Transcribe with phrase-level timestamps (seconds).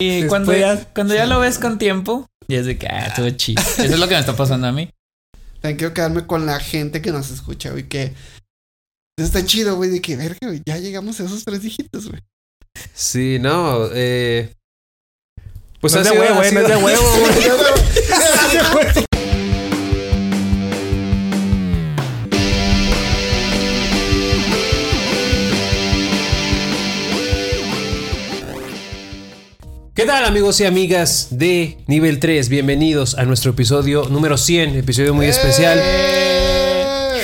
[0.00, 3.06] Y Después cuando ya- cuando ya lo ves con tiempo, ya es de que, ah,
[3.08, 3.60] estuvo chido.
[3.62, 4.90] Eso es lo que me está pasando a mí.
[5.60, 8.14] También quiero quedarme con la gente que nos escucha, güey, que
[9.18, 12.22] está chido, güey, de que, verga, güey, ya llegamos a esos tres dígitos, güey.
[12.94, 14.54] Sí, no, eh.
[15.80, 17.34] Pues no es de huevo, güey, no es de huevo, güey.
[29.98, 32.48] ¿Qué tal amigos y amigas de nivel 3?
[32.48, 35.76] Bienvenidos a nuestro episodio número 100, episodio muy especial.
[35.82, 37.22] ¡Eh!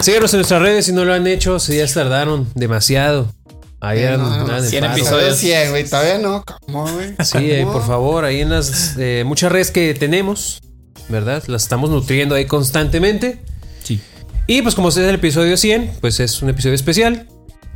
[0.00, 3.34] Síguenos en nuestras redes si no lo han hecho, si ya tardaron demasiado.
[3.80, 4.96] Ahí eran- no, no, eran de 100 paso.
[4.98, 5.36] episodios.
[5.38, 7.16] 100, güey, todavía no, ¿cómo, güey?
[7.24, 10.60] Sí, eh, por favor, ahí en las eh, muchas redes que tenemos,
[11.08, 11.42] ¿verdad?
[11.48, 13.40] Las estamos nutriendo ahí constantemente.
[13.82, 14.00] Sí.
[14.46, 17.26] Y pues como este es el episodio 100, pues es un episodio especial.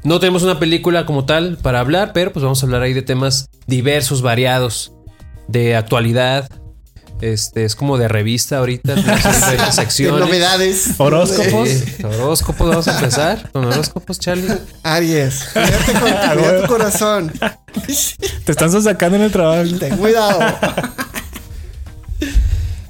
[0.05, 3.03] No tenemos una película como tal para hablar, pero pues vamos a hablar ahí de
[3.03, 4.93] temas diversos, variados,
[5.47, 6.49] de actualidad.
[7.21, 8.97] Este es como de revista ahorita,
[9.73, 10.19] secciones.
[10.19, 10.95] novedades.
[10.99, 11.69] Horóscopos.
[12.03, 14.49] Horóscopos, vamos a empezar con horóscopos, Charlie.
[14.83, 16.01] Aries, cuídate con
[16.43, 17.33] cuida tu corazón.
[18.45, 19.71] Te están sacando en el trabajo.
[19.79, 20.41] Ten cuidado.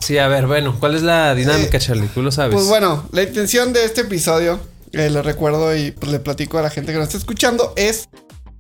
[0.01, 2.09] Sí, a ver, bueno, ¿cuál es la dinámica, Charlie?
[2.09, 2.55] Tú lo sabes.
[2.55, 4.59] Pues bueno, la intención de este episodio,
[4.93, 8.09] eh, lo recuerdo y pues le platico a la gente que nos está escuchando, es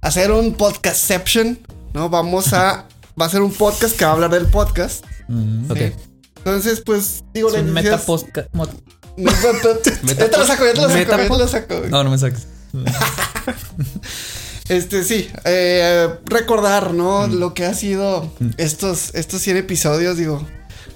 [0.00, 1.58] hacer un podcastception,
[1.94, 2.08] ¿no?
[2.08, 2.88] Vamos a...
[3.20, 5.05] Va a ser un podcast que va a hablar del podcast.
[5.28, 5.70] Mm.
[6.38, 8.05] Entonces, pues, digo, Es la un intención meta
[10.16, 11.75] Ya te lo saco, ya te lo saco, ya te lo saco.
[11.91, 12.47] No, no me saques.
[14.69, 17.27] Este, sí, eh, recordar, ¿no?
[17.27, 20.47] Lo que ha sido estos, estos 100 episodios, digo,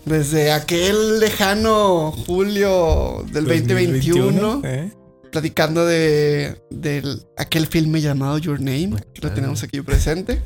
[0.06, 4.92] desde aquel lejano julio del 2021, ¿eh?
[5.40, 10.40] Platicando de, del aquel filme llamado Your Name, que lo tenemos aquí presente,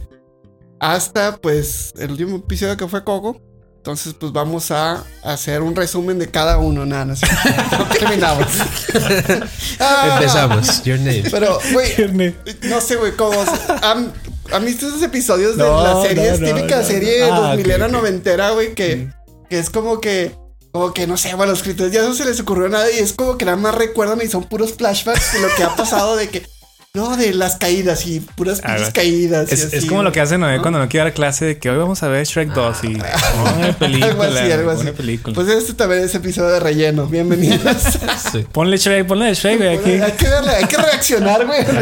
[0.80, 3.40] hasta pues el último episodio que fue Coco.
[3.76, 7.24] Entonces, pues vamos a hacer un resumen de cada uno, nada, no, sé.
[7.78, 8.46] No terminamos.
[9.78, 10.82] Ah, Empezamos.
[10.82, 11.22] Your name.
[11.30, 13.40] Pero, güey, no sé, güey, cómo.
[13.82, 14.12] ¿Han,
[14.52, 16.26] ¿Han visto esos episodios de No, la serie?
[16.26, 16.82] no, es no, típica no.
[16.84, 17.90] serie Ah, 2000 ok, ok.
[17.92, 19.08] noventera, güey, que,
[19.48, 20.34] que es como que.
[20.72, 23.12] Como que no sé, bueno, los escritores ya no se les ocurrió nada y es
[23.12, 26.28] como que nada más recuerdan y son puros flashbacks de lo que ha pasado de
[26.28, 26.46] que.
[26.92, 29.48] No, de las caídas y puras Ah, caídas.
[29.52, 31.58] y Es, así, es como lo que hace Noé cuando no quiere dar clase de
[31.60, 34.06] que hoy vamos a ver Shrek 2 y una película.
[34.10, 34.80] Algo así, algo así.
[34.82, 35.34] Una película.
[35.36, 37.06] Pues este también es episodio de relleno.
[37.06, 37.76] Bienvenidos.
[38.32, 38.44] Sí.
[38.50, 39.90] ponle Shrek, ponle Shrek, güey, aquí.
[39.92, 41.78] hay que darle, hay que reaccionar, güey, Shrek.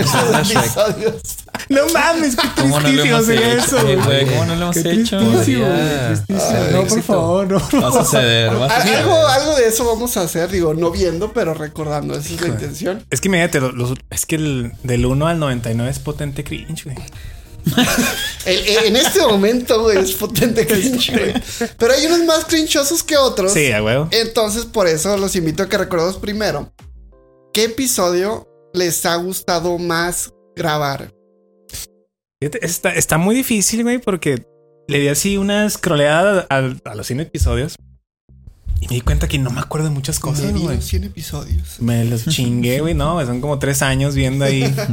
[0.56, 1.22] episodios.
[1.68, 3.76] No mames, qué ¿Cómo no tristísimo sería hecho?
[3.78, 4.24] eso, güey.
[4.26, 5.18] ¿Cómo no lo hemos Qué hecho?
[5.18, 5.66] tristísimo,
[6.72, 7.58] No, por favor, no.
[7.82, 8.98] Va a suceder, va a suceder.
[9.00, 12.14] Algo, algo de eso vamos a hacer, digo, no viendo, pero recordando.
[12.14, 13.04] Esa es la intención.
[13.10, 16.84] Es que imagínate, los, los- es que el, del 1 al 99 es potente cringe,
[16.84, 16.96] güey.
[18.46, 21.34] El- el- en este momento, güey, es potente cringe, güey.
[21.76, 23.52] Pero hay unos más crinchosos que otros.
[23.52, 24.08] Sí, a huevo.
[24.10, 26.72] Entonces, por eso los invito a que recordemos primero.
[27.52, 31.12] ¿Qué episodio les ha gustado más grabar?
[32.40, 34.46] Está, está muy difícil, güey, porque
[34.86, 37.76] le di así una scrolleada a, a los 100 episodios
[38.80, 40.76] y me di cuenta que no me acuerdo de muchas cosas, Me vi güey.
[40.76, 41.80] los 100 episodios.
[41.80, 44.72] Me los chingué, güey, no, son como tres años viendo ahí.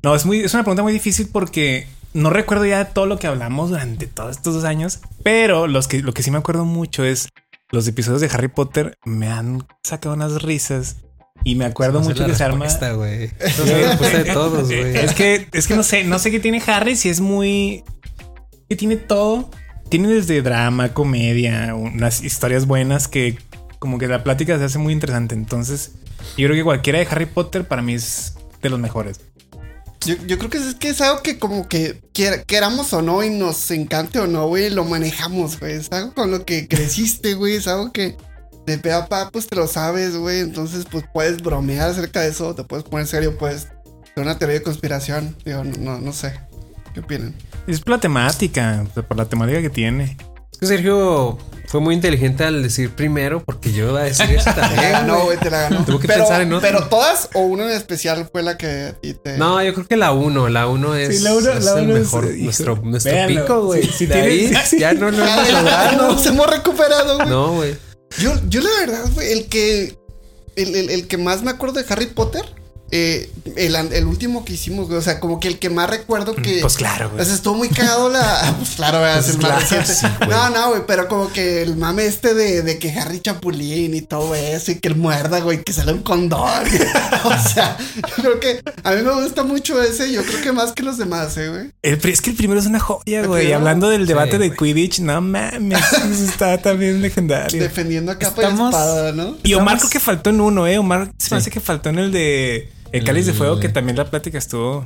[0.00, 3.26] No, es muy, es una pregunta muy difícil porque no recuerdo ya todo lo que
[3.26, 7.02] hablamos durante todos estos dos años, pero los que, lo que sí me acuerdo mucho
[7.02, 7.28] es
[7.72, 10.98] los episodios de Harry Potter me han sacado unas risas
[11.44, 12.66] y me acuerdo mucho que se arma.
[12.66, 13.30] Güey.
[13.38, 14.96] Esa es la respuesta de todos, güey.
[14.96, 17.84] Es que, es que no sé, no sé qué tiene Harry, si es muy.
[18.68, 19.50] que tiene todo.
[19.88, 23.38] Tiene desde drama, comedia, unas historias buenas que
[23.78, 25.34] como que la plática se hace muy interesante.
[25.34, 25.92] Entonces,
[26.36, 29.20] yo creo que cualquiera de Harry Potter para mí es de los mejores.
[30.04, 32.00] Yo, yo creo que es, que es algo que como que
[32.46, 35.76] queramos o no y nos encante o no, güey, lo manejamos, güey.
[35.76, 37.56] Es algo con lo que creciste, güey.
[37.56, 38.16] Es algo que
[38.68, 40.40] de pe a pa, pues te lo sabes, güey.
[40.40, 44.54] Entonces, pues puedes bromear acerca de eso, te puedes poner serio, puedes hacer una teoría
[44.58, 45.36] de conspiración.
[45.44, 46.38] Digo, no, no, no sé.
[46.94, 47.34] ¿Qué opinan?
[47.66, 50.16] Es por la temática, por la temática que tiene.
[50.52, 54.50] Es que Sergio fue muy inteligente al decir primero, porque yo iba a decir eso
[54.54, 54.90] también.
[54.92, 55.38] ganó, güey.
[55.38, 55.84] te la ganó.
[55.84, 56.66] Tuvo que pero, pensar en otro.
[56.68, 59.36] pero todas o una en especial fue la que a ti te.
[59.36, 61.84] No, yo creo que la 1, la 1 es, Sí, la uno- es la el
[61.84, 63.42] uno es, mejor, nuestro, nuestro véanlo.
[63.42, 63.82] pico, güey.
[63.84, 64.78] Sí, sí De tiene- ahí sí.
[64.80, 66.08] ya no lo Ah, hemos logrado.
[66.14, 67.28] nos hemos recuperado, güey.
[67.28, 67.76] No, güey.
[68.18, 69.96] Yo, yo la verdad, güey, el que.
[70.56, 72.44] El, el- el que más me acuerdo de Harry Potter
[72.90, 74.98] eh, el, el último que hicimos, güey.
[74.98, 76.60] O sea, como que el que más recuerdo que.
[76.60, 77.24] Pues claro, O güey.
[77.24, 78.54] sea, estuvo muy cagado la.
[78.58, 79.94] Pues claro, güey, es el más claro, reciente.
[79.94, 80.30] sí, güey.
[80.30, 84.00] no, no, güey, pero como que el mame este de, de que Harry Chapulín y
[84.02, 86.40] todo eso, y que él muerda, güey, que sale un condón.
[87.24, 87.76] o sea,
[88.16, 90.98] yo creo que a mí me gusta mucho ese, yo creo que más que los
[90.98, 91.70] demás, eh, güey.
[91.82, 93.40] El es que el primero es una joya, ¿El güey.
[93.42, 93.58] primero?
[93.58, 94.72] Hablando del debate Sí, de güey.
[94.74, 95.78] Quidditch, no mames.
[96.28, 97.60] está también legendario.
[97.62, 99.36] Defendiendo a capa y Estamos- espada, ¿no?
[99.42, 100.78] Y Omar Estamos- creo que faltó en uno, ¿eh?
[100.78, 101.42] Omar se me Sí.
[101.42, 104.84] hace que faltó en el de El Cáliz de Fuego, que también la plática estuvo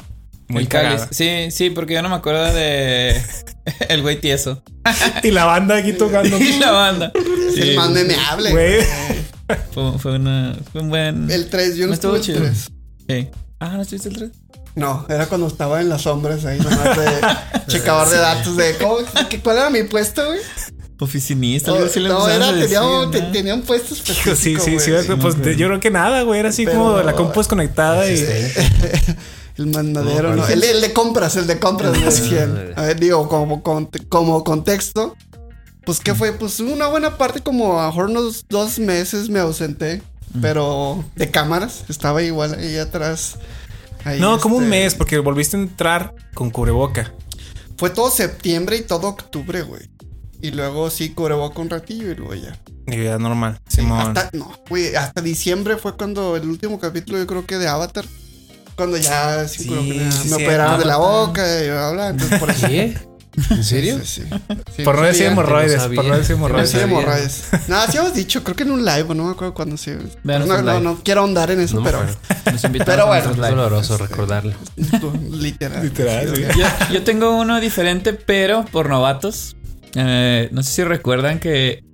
[0.49, 1.02] muy el cáliz.
[1.10, 3.20] Sí, sí, porque yo no me acuerdo de
[3.88, 4.62] el güey tieso.
[5.22, 6.37] Y la banda aquí tocando.
[6.40, 7.12] y la banda.
[7.49, 8.76] Es Sí, el más memeable, Güey.
[8.76, 8.87] güey.
[9.72, 11.31] Fue, fue una, fue un buen.
[11.31, 12.69] El 3, yo no No estuvo estuve el chido.
[13.06, 13.22] 3.
[13.25, 13.28] Sí.
[13.60, 14.31] Ah, ¿no estuviste el 3?
[14.75, 17.06] No, era cuando estaba en las sombras ahí, nomás de
[17.69, 18.96] checador de datos de ¿cómo?
[19.28, 20.38] ¿Qué- ¿Cuál era mi puesto, güey?
[21.02, 21.90] Oficinista, No, era, a
[22.52, 22.78] tenía, decir,
[23.10, 23.32] te- ¿no?
[23.32, 24.62] tenía un puesto Hijo, específico.
[24.64, 25.12] sí, sí, sí.
[25.20, 26.40] pues no, yo creo que nada, güey.
[26.40, 28.25] Era así Pero- como la compu desconectada y.
[29.58, 30.43] El mandadero, No, ¿no?
[30.43, 32.72] ¿cuál El, el de compras, el de compras de 100.
[32.75, 33.62] A ver, digo, como,
[34.08, 35.14] como contexto,
[35.84, 36.32] pues ¿qué fue?
[36.32, 40.00] Pues una buena parte, como a lo mejor unos dos meses me ausenté,
[40.40, 43.37] pero de cámaras, estaba igual ahí atrás.
[44.04, 47.12] Ahí, No, como un este, mes, porque volviste a entrar con cubreboca.
[47.76, 49.82] Fue todo septiembre y todo octubre, güey.
[50.42, 52.58] Y luego sí, cubreboca un ratillo y luego ya.
[52.88, 53.60] Y ya normal.
[53.68, 54.00] Simón.
[54.16, 58.04] Hasta, no, güey, hasta diciembre fue cuando el último capítulo, yo creo que de Avatar.
[58.74, 62.08] Cuando ya sí, Sí, sí, me sí, operaron de la boca y bla, bla.
[62.08, 62.66] Entonces, por eso.
[62.66, 62.98] ¿Qué?
[63.50, 63.98] ¿En serio?
[64.04, 64.28] Sí, sí.
[64.76, 65.82] Sí, Por no decir hemorroides.
[65.84, 66.74] Por no decir Por no hemorroides.
[66.74, 67.44] hemorroides.
[67.68, 69.92] Nada, sí hemos dicho, creo que en un live, o no me acuerdo cuándo sí.
[70.24, 72.04] No, no, no quiero ahondar en eso, No pero
[72.84, 74.54] Pero bueno, Es doloroso recordarlo.
[75.30, 75.82] literal.
[75.84, 76.42] Literal, sí.
[76.58, 79.56] Yo, yo tengo uno diferente, pero por novatos.
[79.94, 81.84] Eh, no sé si recuerdan que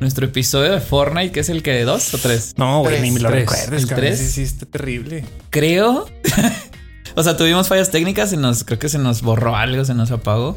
[0.00, 3.10] nuestro episodio de Fortnite, que es el que de dos o tres, No, güey, ni
[3.12, 3.40] me lo Tres.
[3.42, 4.06] recuerdes, ¿El cabrón.
[4.08, 4.18] tres?
[4.18, 5.24] Sí, sí, está terrible.
[5.50, 6.06] creo.
[7.14, 10.10] o sea, tuvimos fallas técnicas, se nos, creo que se nos borró algo, se nos
[10.10, 10.56] apagó.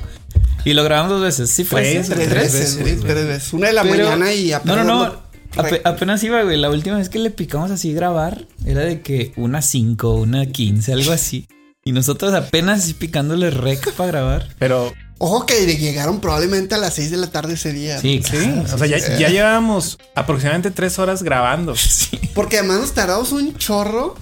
[0.63, 1.49] Y lo grabamos dos veces.
[1.51, 2.07] Sí, fue Tres.
[2.09, 3.53] Tres, Tres veces, tres veces.
[3.53, 5.25] Una de la Pero- mañana y No, apenas no, no.
[5.57, 6.57] Ape- apenas iba, güey.
[6.57, 10.91] La última vez que le picamos así grabar era de que una 5, una 15,
[10.91, 11.47] algo así.
[11.85, 14.47] Y nosotros apenas picándole rec para grabar.
[14.57, 17.99] Pero Ojo que llegaron probablemente a las 6 de la tarde ese día.
[17.99, 21.75] Sí, sí, claro, o sea, ya, ya llevábamos aproximadamente tres horas grabando.
[21.75, 22.19] sí.
[22.33, 24.15] Porque además nos tardamos un chorro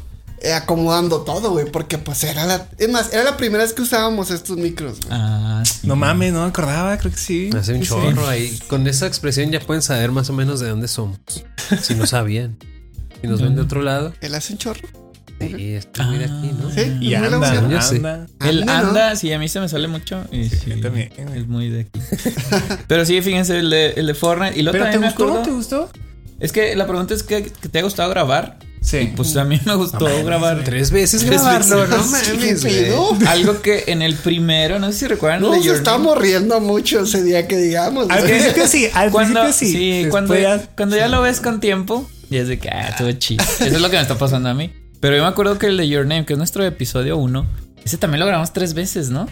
[0.44, 1.66] eh, acomodando todo, güey.
[1.72, 2.68] Porque pues era la.
[2.78, 5.00] Es más, era la primera vez que usábamos estos micros.
[5.10, 5.88] Ah, sí.
[5.88, 7.50] No mames, no me acordaba, creo que sí.
[7.58, 8.60] Hace un chorro ahí.
[8.68, 11.18] Con esa expresión ya pueden saber más o menos de dónde somos.
[11.82, 12.58] Si no sabían.
[13.22, 14.14] Si nos ven de otro lado.
[14.22, 15.03] ¿Él hace un chorro?
[15.50, 16.72] Sí, muy de aquí, ¿no?
[16.72, 16.82] Sí.
[17.02, 17.96] Y Muy anda, sí.
[17.98, 18.26] anda.
[18.46, 18.88] El Anda, ¿no?
[18.90, 20.24] anda, sí, a mí se me sale mucho.
[20.32, 21.10] Y sí, yo también.
[21.36, 22.00] Es muy de aquí.
[22.88, 24.58] Pero sí, fíjense, el de, el de Fortnite.
[24.60, 25.24] Y luego ¿Pero te también me gustó?
[25.26, 25.90] acuerdo- ¿Te gustó?
[26.40, 28.60] Es que la pregunta es que, que te ha gustado grabar.
[28.82, 29.14] Sí.
[29.16, 30.62] Pues a mí me gustó grabar.
[30.66, 31.90] Tres veces Tres grabarlo, veces.
[31.90, 33.28] no No mames, güey.
[33.28, 37.04] Algo que en el primero, no sé si recuerdan de Nos Your estamos riendo mucho
[37.04, 38.10] ese día que digamos.
[38.10, 40.04] Al principio sí, al Cuando, principio sí.
[40.04, 43.10] sí, cuando, ya- cuando ya lo ves con tiempo, y es de que, ah, estuvo
[43.14, 43.42] chido.
[43.44, 44.70] Eso es lo que me está pasando a mí.
[45.04, 47.46] Pero yo me acuerdo que el de Your Name, que es nuestro episodio 1,
[47.84, 49.28] ese también lo grabamos tres veces, ¿no?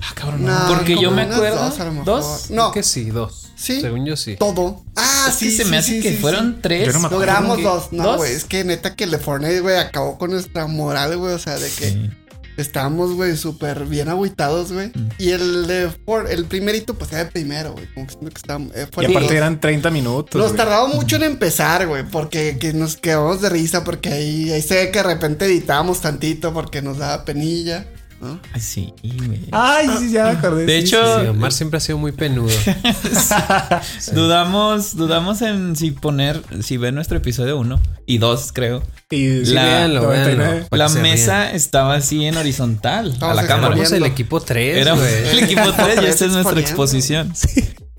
[0.00, 2.04] Ah, cabrón, No, Porque yo me acuerdo- Dos, a lo mejor.
[2.06, 2.50] ¿dos?
[2.50, 3.48] No, Que sí, dos.
[3.56, 3.80] Sí.
[3.80, 4.36] Según yo sí.
[4.36, 4.84] todo.
[4.94, 5.46] Ah, es sí.
[5.46, 6.58] que se sí, me hace sí, que sí, fueron sí.
[6.62, 6.86] tres.
[6.86, 7.26] Yo no me acuerdo.
[7.26, 7.88] Logramos que- dos.
[7.90, 8.22] No.
[8.22, 11.34] Es que neta que el de Fortnite, güey, acabó con nuestra moral, güey.
[11.34, 12.10] O sea, de que Sí.
[12.56, 14.88] Estábamos, güey, súper bien agüitados, güey.
[14.88, 15.08] Mm.
[15.18, 15.90] Y el de
[16.30, 17.86] el primerito, pues era el primero, güey.
[17.94, 20.40] Como que siento que eh, Y aparte eran 30 minutos.
[20.40, 24.62] Nos tardaba mucho en empezar, güey, porque que nos quedamos de risa, porque ahí, ahí
[24.62, 27.86] se ve que de repente editábamos tantito porque nos daba penilla,
[28.20, 28.40] ¿no?
[28.52, 29.40] Ay, sí, güey.
[29.52, 30.66] Ay, sí, ya me acordé.
[30.66, 32.48] De sí, hecho, Sí, Omar siempre ha sido muy penudo.
[34.12, 38.82] Dudamos, dudamos en si poner, si ven nuestro episodio 1 y 2, creo.
[39.10, 40.36] Y Sí, la- véanlo, 99.
[40.50, 40.68] véanlo.
[40.68, 43.74] Para La que se mesa estaba así en horizontal a la cámara.
[43.74, 45.28] Éramos el equipo 3, Era güey.
[45.30, 47.32] el equipo 3 y esta es nuestra exposición.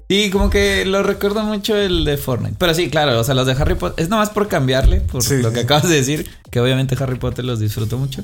[0.10, 2.56] Sí, como que lo recuerdo mucho el de Fortnite.
[2.58, 4.02] Pero sí, claro, o sea, los de Harry Potter.
[4.02, 5.56] Es nomás por cambiarle, por Sí, lo sí.
[5.56, 8.24] que acabas de decir, que obviamente Harry Potter los disfruto mucho.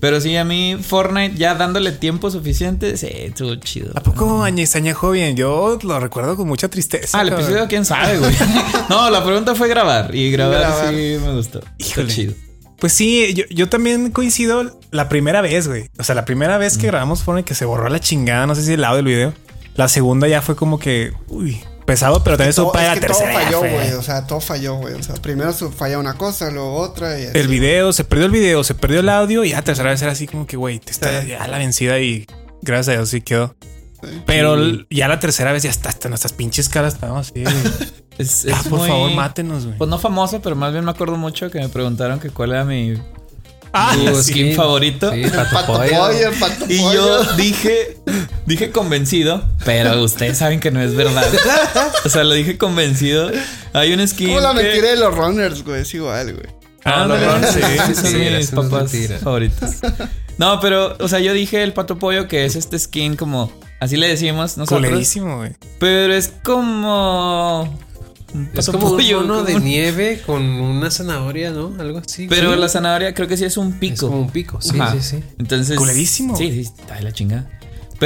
[0.00, 3.92] Pero sí, a mí Fortnite, ya dándole tiempo suficiente, sí, estuvo chido.
[3.94, 5.36] ¿A poco se añejó bien?
[5.36, 7.18] Yo lo recuerdo con mucha tristeza.
[7.18, 7.46] Ah, el cabrón.
[7.46, 8.34] episodio, quién sabe, güey.
[8.90, 10.14] no, la pregunta fue grabar.
[10.14, 10.88] Y grabar, Grabar.
[10.90, 11.60] sí me gustó.
[11.78, 12.08] Estuvo Híjole.
[12.08, 12.34] chido.
[12.78, 15.88] Pues sí, yo, yo también coincido la primera vez, güey.
[15.98, 18.62] O sea, la primera vez que grabamos fue que se borró la chingada, no sé
[18.62, 19.32] si el lado del video.
[19.76, 23.00] La segunda ya fue como que, uy, pesado, pero también Todo- estuvo para es la
[23.00, 23.40] que todo tercera.
[23.40, 23.70] ya falló, fue.
[23.72, 23.92] güey.
[23.92, 24.94] O sea, todo falló, güey.
[24.94, 27.18] O sea, primero falla una cosa, luego otra.
[27.20, 27.38] Y así.
[27.38, 30.12] El video, se perdió el video, se perdió el audio y ya tercera vez era
[30.12, 31.28] así como que, güey, te está Sí.
[31.28, 32.26] ya la vencida y
[32.62, 33.54] gracias a Dios sí quedó.
[34.02, 34.22] Sí.
[34.26, 34.56] Pero
[34.90, 37.44] ya la tercera vez ya está hasta nuestras pinches caras estábamos así.
[38.16, 39.76] Es, Ah, por muy- favor, mátenos, güey.
[39.76, 42.64] Pues no famoso, pero más bien me acuerdo mucho que me preguntaron que cuál era
[42.64, 42.94] mi
[43.76, 44.30] Ah, tu sí.
[44.32, 45.10] skin favorito.
[45.12, 45.90] Sí, pato pato pollo.
[45.98, 46.92] pollo, pato Y pollo.
[47.24, 47.96] yo dije,
[48.46, 51.26] dije convencido, pero ustedes saben que no es verdad.
[52.04, 53.30] O sea, lo dije convencido.
[53.72, 54.28] Hay un skin.
[54.28, 55.80] Como la que- mentira de los runners, güey.
[55.82, 56.46] Es igual, güey.
[56.84, 57.60] Ah, los no, Runners, sí.
[57.86, 59.70] sí, son Mentira, mis papas favoritos.
[60.38, 63.50] No, pero, o sea, yo dije el pato pollo, que es este skin como.
[63.80, 64.86] Así le decimos nosotros.
[64.86, 65.52] Culerísimo, güey.
[65.80, 67.78] Pero es como.
[68.34, 71.72] Un Es como un pollo, mono como de un- nieve con una zanahoria, ¿no?
[71.78, 72.26] Algo así.
[72.28, 72.58] Pero Sí.
[72.60, 74.08] la zanahoria creo que sí es un es pico.
[74.08, 74.60] como un pico.
[74.60, 74.92] Sí, Ajá.
[74.92, 75.24] sí, sí.
[75.38, 75.76] Entonces.
[75.78, 76.36] Culerísimo.
[76.36, 77.48] Sí, sí, está de la chingada.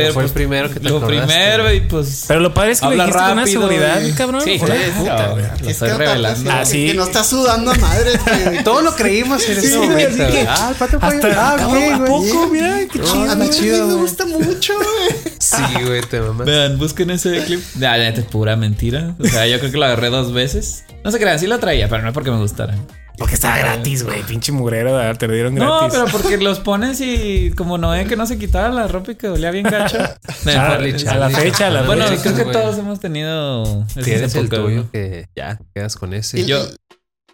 [0.02, 1.26] Pero fue pues, el primero que te Lo acordaste.
[1.35, 2.25] primero, y pues.
[2.28, 4.40] Pero lo padre es que lo habla dijiste con una rápido seguridad, y- cabrón.
[4.43, 5.45] Sí, Joder, sí, puta, no, güey.
[5.45, 6.50] Lo Es estoy revelando.
[6.50, 6.87] aparte, Ah.
[6.88, 8.11] Que no está sudando a madre,
[8.50, 8.64] güey.
[8.64, 10.23] Todos lo creímos en ese Sí, momento.
[10.25, 10.47] así que-.
[10.49, 10.99] Ah, el pato.
[11.00, 12.49] Hasta, Ah, güey, ¿a poco?
[12.50, 13.87] Mira, qué A chido.
[13.87, 15.35] mí me gusta mucho, güey.
[15.38, 16.47] Sí, güey, te mamás.
[16.47, 17.61] Vean, busquen ese clip.
[17.78, 19.14] Ya, ya, es pura mentira.
[19.19, 20.85] O sea, yo creo que lo agarré dos veces.
[21.05, 22.75] No se crean, sí lo traía, pero no es porque me gustara.
[23.19, 24.23] Porque estaba gratis, güey.
[24.23, 25.99] Pinche mugrero, te lo dieron No, gratis.
[25.99, 29.15] pero porque los pones y como no ven que no se quitaba la ropa y
[29.17, 30.09] que olía bien Mejor-
[31.09, 32.23] a la fecha, a la Bueno, fecha.
[32.35, 36.41] creo que todos hemos tenido Tienes el tuyo que ya quedas con ese.
[36.41, 36.65] Y- Yo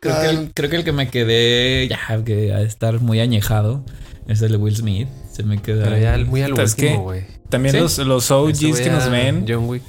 [0.00, 3.20] creo que, el, creo que el que me quedé ya que ha de estar muy
[3.20, 3.84] añejado
[4.26, 5.08] es el de Will Smith.
[5.32, 5.84] Se me quedó.
[5.84, 7.24] Pero ya muy al Es que- último, güey.
[7.50, 7.80] También ¿Sí?
[7.80, 9.82] los, los OGs que nos a ven John Wick.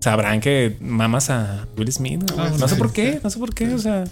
[0.00, 2.30] sabrán que mamas a Will Smith.
[2.30, 2.46] güey.
[2.48, 4.04] Ah, no sé por qué, no sé por qué, o sea.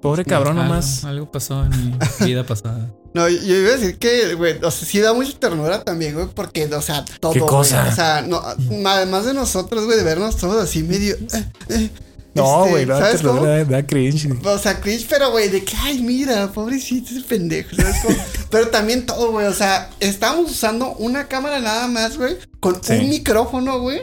[0.00, 1.04] Pobre cabrón algo, nomás.
[1.04, 2.90] Algo pasó en mi vida pasada.
[3.12, 6.28] No, yo iba a decir que, güey, o sea, sí da mucha ternura también, güey,
[6.32, 7.32] porque, o sea, todo.
[7.32, 7.80] ¿Qué cosa?
[7.80, 8.40] güey, o sea, no,
[8.88, 11.16] además de nosotros, güey, de vernos todos así medio.
[11.16, 11.90] eh, eh,
[12.34, 13.44] No, este, güey, no, ¿sabes cómo?
[13.44, 14.28] da, da cringe.
[14.44, 17.74] O sea, cringe, pero güey, de que, ay, mira, pobrecito ese pendejo.
[17.74, 18.16] ¿sabes cómo?
[18.50, 19.46] pero también todo, güey.
[19.46, 22.92] O sea, estábamos usando una cámara nada más, güey, con Sí.
[22.92, 24.02] un micrófono, güey.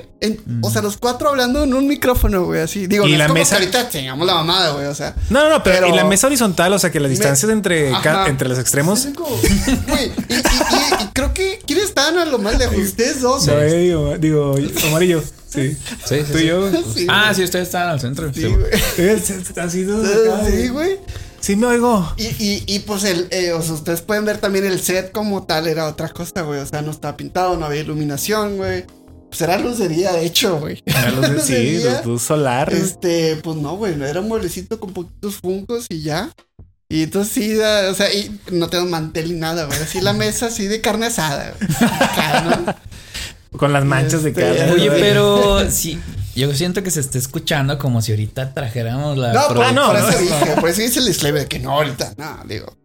[0.61, 2.87] O sea, los cuatro hablando en un micrófono, güey, así.
[2.87, 5.15] Digo, Y no es la como mesa- que ahorita tengamos la mamada, güey, o sea.
[5.29, 7.91] No, no, no, pero, Pero- y la mesa horizontal, o sea que las distancias entre,
[8.03, 9.07] ca- entre los extremos.
[9.15, 12.75] Güey, y, y- y- y creo que ¿quiénes estaban a lo más lejos?
[12.83, 13.57] Ustedes dos, güey.
[13.59, 14.55] eh, digo, digo,
[14.89, 15.21] Omar y yo.
[15.47, 15.75] Sí.
[16.05, 16.69] Sí, sí, Tú y yo.
[16.93, 17.35] Sí, ah, güey.
[17.35, 18.33] sí, ustedes estaban al centro.
[18.33, 19.13] Sí, Sí, güey.
[19.57, 19.85] Así
[20.51, 20.99] Sí, güey.
[21.39, 22.13] Sí me oigo.
[22.17, 25.43] Y, y, y pues el, eh, o sea, ustedes pueden ver también el set como
[25.45, 26.59] tal, era otra cosa, güey.
[26.59, 28.85] O sea, no estaba pintado, no había iluminación, güey.
[29.29, 30.81] Pues era luz de día, de hecho, güey.
[30.85, 32.73] Era luz de- Luz de sí, luz, luz solar.
[32.73, 36.31] Este, pues no, güey, era un mueblecito con poquitos funcos y ya.
[36.89, 39.77] Y entonces sí, da- o sea, y no tengo mantel ni nada, güey.
[39.79, 41.69] Así la mesa así de carne asada, güey.
[43.51, 43.57] ¿no?
[43.59, 44.71] Con las manchas de Este, carne.
[44.73, 45.01] Oye, güey.
[45.01, 45.99] pero sí,
[46.35, 49.33] yo siento que se está escuchando como si ahorita trajéramos la.
[49.33, 50.23] No, por, pro- no, por no, eso no.
[50.39, 52.75] dije, por eso hice el disclaimer de que no, ahorita, no, digo.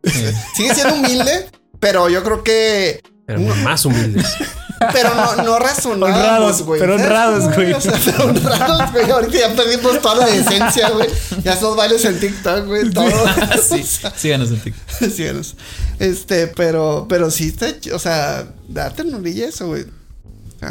[0.56, 1.48] Sigue siendo humilde,
[1.80, 4.26] pero yo creo que Pero más humildes.
[4.92, 6.80] Pero no, no razonábamos, Honrados, güey.
[6.80, 7.72] pero ¿Sabes honrados, güey?
[7.72, 9.10] O sea, pero honrados, güey.
[9.12, 11.08] Ahorita ya perdimos toda la decencia, güey.
[11.44, 12.90] Ya esos bailes en TikTok, güey.
[12.90, 13.08] Todo.
[13.62, 13.84] sí,
[14.16, 15.08] síganos en TikTok.
[15.10, 15.54] Síganos.
[16.00, 19.84] Este, pero, pero sí está, ch- o sea, da ternurilla eso, güey.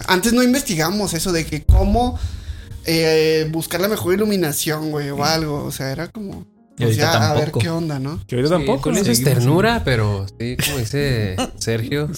[0.08, 2.20] Antes no investigamos eso de que cómo
[2.86, 5.64] eh, buscar la mejor iluminación, güey, o algo.
[5.66, 6.46] O sea, era como,
[6.78, 8.20] Y pues ya, a ver qué onda, ¿no?
[8.28, 8.78] Que ahorita tampoco.
[8.80, 9.00] Sí, con ¿no?
[9.02, 12.10] eso es ternura, pero sí, como dice Sergio,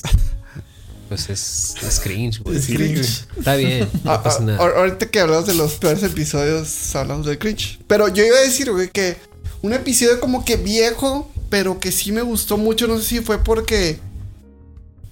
[1.10, 2.60] pues es, es cringe, güey.
[2.76, 3.00] Güey.
[3.38, 4.58] Está bien, no Ah, pasa ah, nada.
[4.60, 7.80] ahor- Ahorita que hablamos de los peores episodios, hablamos del cringe.
[7.88, 9.18] Pero yo iba a decir, güey, que
[9.62, 12.88] un episodio como que viejo, pero que sí me gustó mucho.
[12.88, 14.00] No sé si fue porque.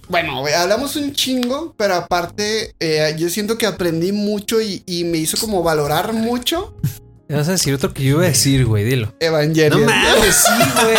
[0.08, 5.04] Bueno, güey, hablamos un chingo, pero aparte, eh, yo siento que aprendí mucho y, y
[5.04, 6.74] me hizo como valorar mucho
[7.28, 9.06] Te Vas a decir otro que yo iba a decir, güey, dilo.
[9.06, 9.86] No Evangelion.
[9.86, 10.96] mames, sí, güey.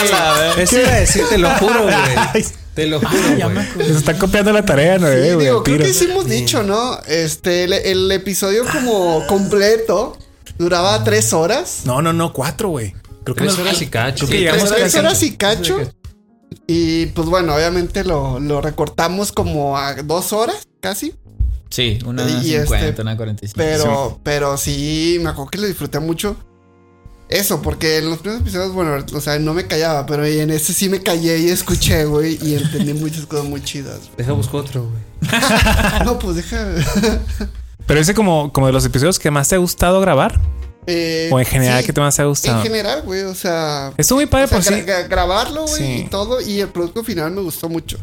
[0.63, 1.95] Eso iba a decir, te lo juro, güey.
[2.74, 3.91] Te lo juro, ya güey.
[3.95, 5.05] está copiando la tarea, ¿no?
[5.05, 5.86] Sí, eh, güey, digo, creo tiro.
[5.88, 7.00] que sí hemos dicho, ¿no?
[7.07, 10.17] Este, el, el episodio como completo
[10.57, 11.81] duraba tres horas.
[11.86, 12.95] No, no, no, cuatro, güey.
[13.24, 14.25] Creo que Tres horas y cacho.
[14.25, 15.77] Creo que Sí, llegamos tres horas y cacho.
[16.67, 21.13] Y pues bueno, obviamente lo, lo recortamos como a dos horas, casi.
[21.69, 23.55] Sí, una Y 50, este, una 45.
[23.57, 26.38] Pero, pero sí, me acuerdo que lo disfruté mucho.
[27.29, 30.72] Eso, porque en los primeros episodios, bueno, o sea, no me callaba, pero en ese
[30.72, 34.01] sí me callé y escuché, güey, y entendí muchas cosas muy chidas.
[34.17, 35.31] Deja busco otro, güey.
[36.05, 36.75] No, pues deja.
[37.88, 40.39] Pero ese como, como de los episodios que más te ha gustado grabar.
[40.88, 42.63] Eh, O en general sí, que te más te ha En gustado.
[42.63, 43.94] general, güey, o sea.
[43.98, 44.74] Estuvo muy padre o sea, por sí.
[44.74, 46.04] gra- gra- grabarlo, güey, Sí.
[46.06, 47.98] y todo, y el producto final me gustó mucho.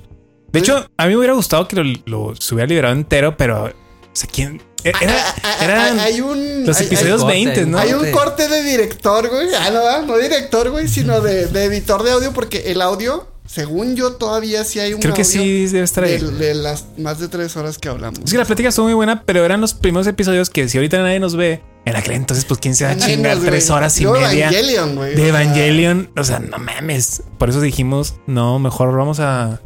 [0.52, 3.64] De hecho, a mí me hubiera gustado que lo, lo se hubiera liberado entero, pero.
[3.66, 3.70] O
[4.12, 4.60] sea, ¿quién?
[4.82, 6.64] Era, Ah, ah, ah, eran hay un.
[6.66, 7.78] los hay- episodios corte, 20, ¿no?
[7.78, 8.48] Hay un Corte.
[8.48, 9.48] de director, güey.
[9.54, 13.96] Ah, no, no director, güey, sino de, de editor de audio, porque el audio según
[13.96, 16.18] yo, todavía sí hay un Creo que sí debe estar ahí.
[16.18, 18.20] de, de las más de tres horas que hablamos.
[18.24, 20.98] Es que la plática estuvo muy buena, pero eran los primeros episodios que si ahorita
[21.02, 24.04] nadie nos ve, en aquel entonces, pues quién se va a chingar tres horas y
[24.04, 25.14] Luego media Evangelion, güey.
[25.16, 26.10] de Evangelion.
[26.16, 27.22] O sea, no mames.
[27.38, 29.60] Por eso dijimos, no, mejor vamos a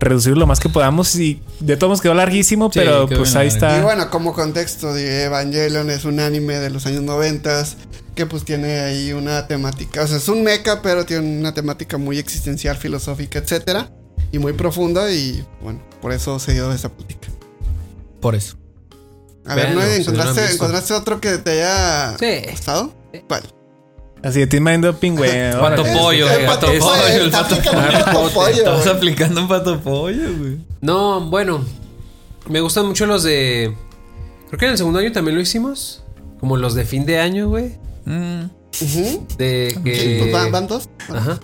[0.00, 1.14] reducir lo más que podamos.
[1.16, 3.78] Y de todos modos quedó larguísimo, Sí, pero quedó pues ahí está.
[3.78, 7.76] Y bueno, como contexto, de Evangelion es un anime de los años noventas
[8.14, 11.96] que pues tiene ahí una temática, o sea, es un mecha, pero tiene una temática
[11.96, 13.90] muy existencial, filosófica, etcétera,
[14.32, 17.28] y muy profunda y bueno, por eso se dio esa plática.
[18.20, 18.56] Por eso.
[19.46, 19.86] A ver, Véanlo, ¿no?
[19.92, 20.52] ¿Encontraste.
[20.52, 22.50] ¿encontraste otro que te haya Sí.
[22.50, 22.92] gustado?
[23.28, 23.42] ¿Cuál?
[24.22, 25.30] Así de Team Mind Doping, güey.
[25.60, 26.46] Pato pollo, güey.
[26.46, 27.98] pato Pato pollo, el pato aplicando pollo.
[27.98, 28.96] un pato pollo, Estás güey.
[28.96, 30.58] aplicando un pato pollo, güey.
[30.80, 31.64] No, bueno.
[32.48, 33.74] Me gustan mucho los de.
[34.48, 36.02] Creo que en el segundo año también lo hicimos.
[36.40, 37.76] Como los de fin de año, güey.
[38.04, 38.44] Mm.
[39.38, 40.28] De Sí, que.
[40.30, 40.88] pues van, dos.
[41.08, 41.38] Ajá.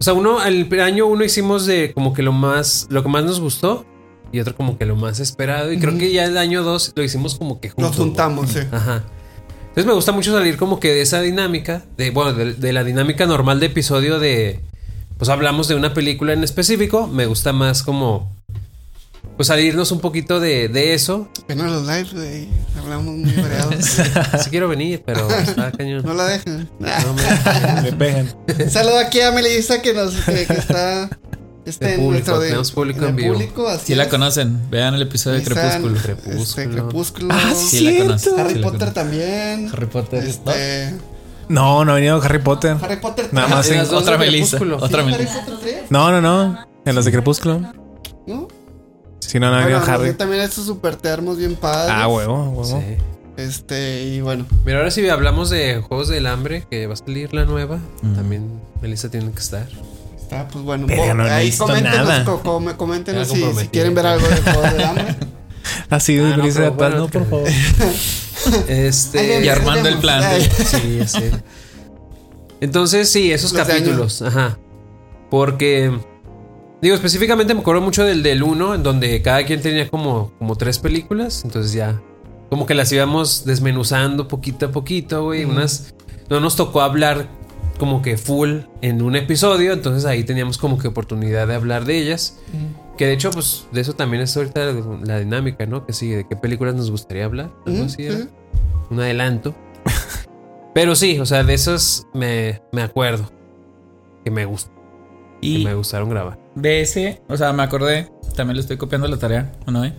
[0.00, 3.24] O sea, uno, el año uno hicimos de como que lo más, lo que más
[3.24, 3.84] nos gustó
[4.30, 5.72] y otro como que lo más esperado.
[5.72, 7.96] Y creo que ya el año dos lo hicimos como que juntos.
[7.96, 8.54] Nos juntamos, sí.
[8.60, 8.66] güey.
[8.70, 9.04] Ajá.
[9.78, 12.82] Entonces me gusta mucho salir como que de esa dinámica, de, bueno, de, de la
[12.82, 14.58] dinámica normal de episodio de,
[15.18, 17.06] pues hablamos de una película en específico.
[17.06, 18.28] Me gusta más como,
[19.36, 21.28] pues salirnos un poquito de, de eso.
[21.46, 23.76] Bueno, los lives, güey, hablamos muy variados.
[24.42, 26.02] Sí quiero venir, pero está cañón.
[26.04, 26.68] No la dejan.
[26.80, 28.34] No me- Me pegan.
[28.68, 31.08] Saludo aquí a Melissa que nos que, que está,
[31.68, 33.32] está en tenemos público en vivo.
[33.34, 36.00] público, así Si la conocen, vean el episodio de Crepúsculo.
[36.00, 36.42] Crepúsculo.
[36.42, 37.28] Este, Crepúsculo.
[37.34, 38.40] Ah, Sí, la conocen.
[38.40, 39.68] Harry sí Potter también.
[39.72, 40.24] Harry Potter.
[40.24, 40.94] Este,
[41.48, 42.76] No, no ha venido Harry Potter.
[42.80, 44.58] Harry Potter Nada más En Otra Melissa.
[44.58, 44.84] Crepúsculo.
[44.84, 45.40] Otra Harry Melissa.
[45.44, 46.58] Potter 3, No, no, no.
[46.84, 47.60] En los de Crepúsculo.
[48.26, 48.48] ¿no?
[49.20, 50.14] Si no, no ha Bueno, venido Harry.
[50.14, 51.94] también estos super termos bien padres.
[51.96, 52.64] Ah, huevo, huevo.
[52.80, 52.96] Sí.
[53.36, 54.46] Este, y bueno.
[54.64, 57.78] Mira, ahora sí hablamos de Juegos del Hambre, que va a salir la nueva.
[58.02, 58.14] Mm.
[58.16, 59.66] También Melissa tiene que estar.
[60.30, 60.86] Está, pues bueno.
[60.86, 62.24] Po- no he ahí visto coméntenos, nada.
[62.24, 63.42] co- co- coméntenos si,
[63.72, 65.16] quieren ver algo de Juegos del Hambre.
[65.90, 67.48] Así de Ah, no, pero de atrás, bueno, no, por favor.
[68.68, 69.42] Este.
[69.44, 70.22] Y armando el plan.
[70.40, 71.32] Sí, sé.
[72.60, 74.20] Entonces, sí, esos Los capítulos.
[74.22, 74.58] Ajá.
[75.30, 75.98] Porque.
[76.82, 80.56] Digo, específicamente me acuerdo mucho del del 1, en donde cada quien tenía como, como
[80.56, 81.42] tres películas.
[81.44, 82.00] Entonces ya.
[82.50, 85.44] Como que las íbamos desmenuzando poquito a poquito, güey.
[85.46, 85.94] Unas.
[86.28, 87.28] No nos tocó hablar
[87.78, 89.72] como que full en un episodio.
[89.72, 92.38] Entonces ahí teníamos como que oportunidad de hablar de ellas.
[92.96, 95.86] Que de hecho, pues de eso también es ahorita la, la dinámica, ¿no?
[95.86, 97.50] Que sí, de qué películas nos gustaría hablar.
[97.66, 98.26] Algo así era.
[98.90, 99.54] Un adelanto.
[100.74, 103.30] Pero sí, o sea, de esos me, me acuerdo.
[104.24, 104.70] Que me gustó.
[105.40, 106.38] Que Y me gustaron grabar.
[106.56, 109.84] de ese, o sea, me acordé, también le estoy copiando la tarea, ¿o no?
[109.84, 109.94] eh?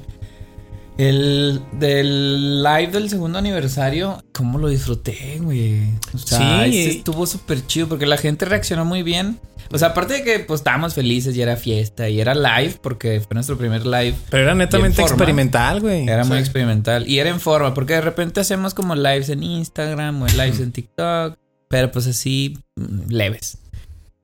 [1.00, 5.80] El del live del segundo aniversario, ¿cómo lo disfruté, güey?
[6.14, 6.78] O sea, Sí.
[6.78, 9.40] ese estuvo súper chido porque la gente reaccionó muy bien.
[9.72, 13.22] O sea, aparte de que pues estábamos felices y era fiesta y era live porque
[13.22, 14.14] fue nuestro primer live.
[14.30, 16.06] Pero era netamente experimental, güey.
[16.06, 20.22] Era muy experimental y era en forma porque de repente hacemos como lives en Instagram
[20.22, 21.38] o lives en TikTok,
[21.70, 23.60] pero pues así mm, leves.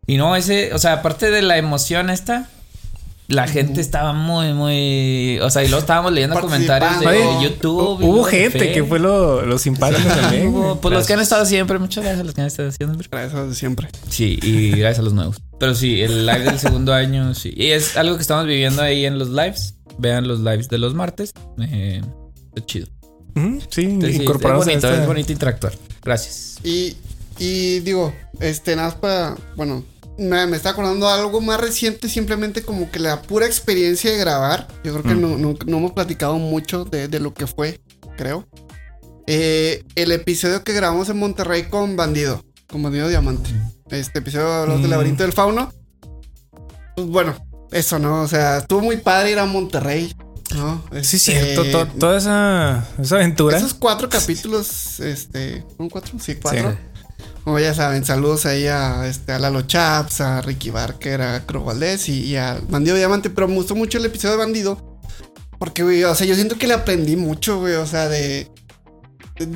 [0.08, 2.50] Y no, ese, o sea, aparte de la emoción esta,
[3.28, 7.44] la gente estaba muy, muy, o sea, y luego estábamos leyendo comentarios de.
[7.44, 8.00] YouTube.
[8.04, 10.48] Hubo gente que fue lo, lo simpático también.
[10.50, 10.78] Hubo, güey.
[10.82, 11.22] pues los que han Gracias.
[11.24, 12.70] estado siempre, muchas gracias a los que han estado.
[13.10, 13.88] Para eso de siempre.
[14.10, 15.38] Sí, y gracias a los nuevos.
[15.60, 17.54] Pero sí, el live del segundo año, sí.
[17.56, 19.76] Y es algo que estamos viviendo ahí en los lives.
[19.98, 21.34] Vean los lives de los martes.
[21.60, 22.02] Eh,
[22.54, 22.88] está chido.
[23.70, 25.74] Sí, Entonces, sí, es bonito, a esta- es bonito interactuar.
[26.04, 26.60] Gracias.
[26.64, 26.96] Y,
[27.40, 29.84] y digo, este, nada más para, bueno,
[30.18, 34.68] me, me está acordando algo más reciente, simplemente como que la pura experiencia de grabar.
[34.84, 35.22] Yo creo que Mm.
[35.22, 37.82] no, no- no hemos platicado mucho de, de lo que fue,
[38.18, 38.48] creo.
[39.28, 43.50] Eh, el episodio que grabamos en Monterrey con Bandido, con Bandido Diamante.
[43.90, 44.92] Este episodio hablamos del Mm.
[44.92, 45.72] laberinto del fauno.
[46.96, 47.36] Pues bueno,
[47.72, 48.22] eso, ¿no?
[48.22, 50.16] O sea, estuvo muy padre ir a Monterrey,
[50.56, 50.82] ¿no?
[51.02, 51.64] Sí, Este, cierto.
[51.72, 53.58] to- toda esa, esa aventura.
[53.58, 56.18] esos cuatro capítulos, este, ¿son cuatro?
[56.20, 56.72] Sí, cuatro.
[56.72, 56.78] Sí.
[57.46, 61.64] Como ya saben, saludos ahí a, este, a Lalo Chaps, a Ricky Barker, a Crow
[61.64, 63.30] Valdés y, y a Bandido Diamante.
[63.30, 65.00] Pero me gustó mucho el episodio de Bandido.
[65.60, 67.76] Porque, güey, o sea, yo siento que le aprendí mucho, güey.
[67.76, 68.52] O sea, de.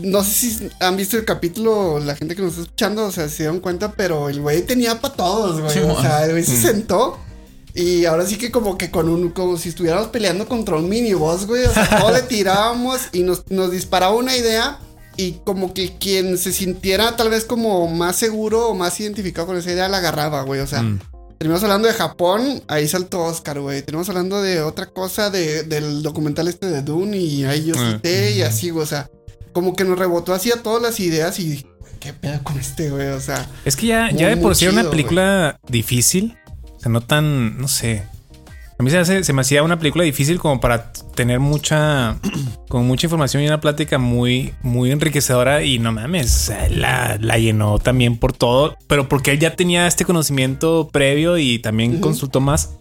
[0.03, 3.27] No sé si han visto el capítulo, la gente que nos está escuchando, o sea,
[3.27, 5.73] se dieron cuenta, pero el güey tenía para todos, güey.
[5.73, 6.61] Sí, o sea, el güey se Mm.
[6.61, 7.17] sentó.
[7.73, 11.13] Y ahora sí que como que con un, como si estuviéramos peleando contra un mini
[11.13, 11.65] boss, güey.
[11.65, 14.79] O sea, todo le tirábamos y nos, nos disparaba una idea.
[15.19, 19.57] Y como que quien se sintiera tal vez como más seguro o más identificado con
[19.57, 20.61] esa idea la agarraba, güey.
[20.61, 20.99] O sea, Mm.
[21.37, 23.81] terminamos hablando de Japón, ahí saltó Oscar, güey.
[23.81, 27.91] Tenemos hablando de otra cosa, de, del documental este de Dune y ahí yo Ah.
[27.95, 28.83] cité y así, güey.
[28.83, 29.09] O sea,
[29.51, 31.65] como que nos rebotó así a todas las ideas y
[31.99, 33.07] ¿qué pedo con este, güey?
[33.09, 36.37] O sea, Es que ya, Muy, ya de por sí era una película difícil.
[36.77, 38.03] O sea, no tan, no sé.
[38.79, 42.17] A mí se, hace- se me hacía una película difícil como para tener mucha,
[42.69, 47.77] con mucha información y una plática muy, muy enriquecedora y no mames, la, la llenó
[47.79, 52.77] también por todo, pero porque él ya tenía este conocimiento previo y también consultó más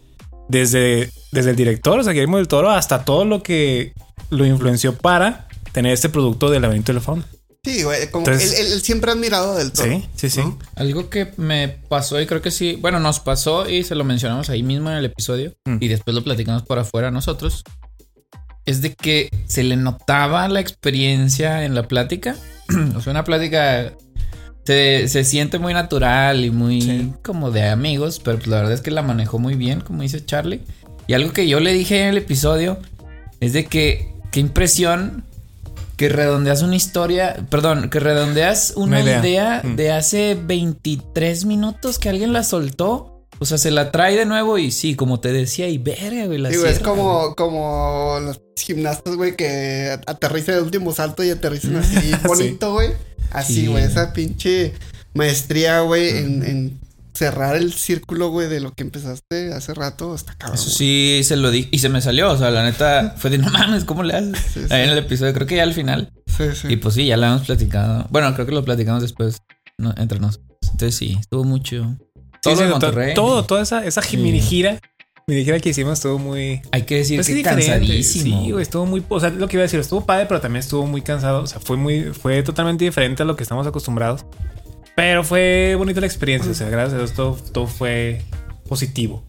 [0.49, 3.93] desde, desde el director, o sea, Guillermo del Toro, hasta todo lo que
[4.31, 7.25] lo influenció para tener este producto del laberinto del fauno.
[7.69, 9.85] Sí, güey, como Entonces- él, él- él siempre ha admirado del todo.
[9.87, 10.41] Sí, sí, sí.
[10.41, 10.59] ¿no?
[10.77, 14.49] Algo que me pasó y creo que sí, bueno, nos pasó y se lo mencionamos
[14.51, 15.77] ahí mismo en el episodio Mm.
[15.81, 17.65] y después lo platicamos por afuera nosotros,
[18.65, 22.37] es de que se le notaba la experiencia en la plática.
[22.97, 23.95] o sea, una plática
[24.65, 27.13] se, se siente muy natural y muy Sí.
[27.23, 30.25] como de amigos, pero pues la verdad es que la manejó muy bien, como dice
[30.25, 30.61] Charlie.
[31.07, 32.79] Y algo que yo le dije en el episodio
[33.41, 35.25] es de que qué impresión
[35.99, 39.21] que redondeas una historia, perdón, que redondeas una, Una idea.
[39.21, 39.77] idea, Mm.
[39.77, 43.15] de hace 23 minutos que alguien la soltó.
[43.41, 46.39] O sea, se la trae de nuevo y sí, como te decía, y verga, güey,
[46.39, 51.23] la Sí, güey, es cierra, como, como los gimnastas, güey, que aterrizan el último salto
[51.23, 52.91] y aterrizan así bonito, güey.
[53.31, 53.67] Así, Sí.
[53.67, 54.73] güey, esa pinche
[55.15, 56.81] maestría, güey, en, en
[57.19, 60.59] cerrar el círculo, güey, de lo que empezaste hace rato, está cabrón.
[60.59, 62.31] Eso sí se lo di y se me salió.
[62.31, 64.39] O sea, la neta fue de no mames, ¿cómo le haces?
[64.55, 64.67] Sí, sí.
[64.73, 66.13] Ahí en el episodio, creo que ya al final.
[66.27, 66.69] Sí, sí.
[66.71, 68.07] Y pues sí, ya la hemos platicado.
[68.11, 69.43] Bueno, creo que lo platicamos después
[69.79, 70.49] no, entre nosotros.
[70.63, 71.97] Entonces sí, estuvo mucho.
[72.41, 73.15] Todo Sí, lo de sí, Monterrey.
[73.15, 74.17] Todo, toda esa, esa Sí.
[74.17, 74.79] mini gira,
[75.27, 78.45] mini gira que hicimos estuvo muy, Hay que decir Pues que cansadísimo.
[78.45, 80.61] Sí, güey, estuvo muy, o sea, lo que iba a decir, estuvo padre, pero también
[80.61, 84.25] estuvo muy cansado, o sea, fue muy, fue totalmente diferente a lo que estamos acostumbrados.
[84.99, 88.23] Pero fue bonita la experiencia, o sea, gracias a Dios todo, todo fue
[88.69, 89.25] positivo.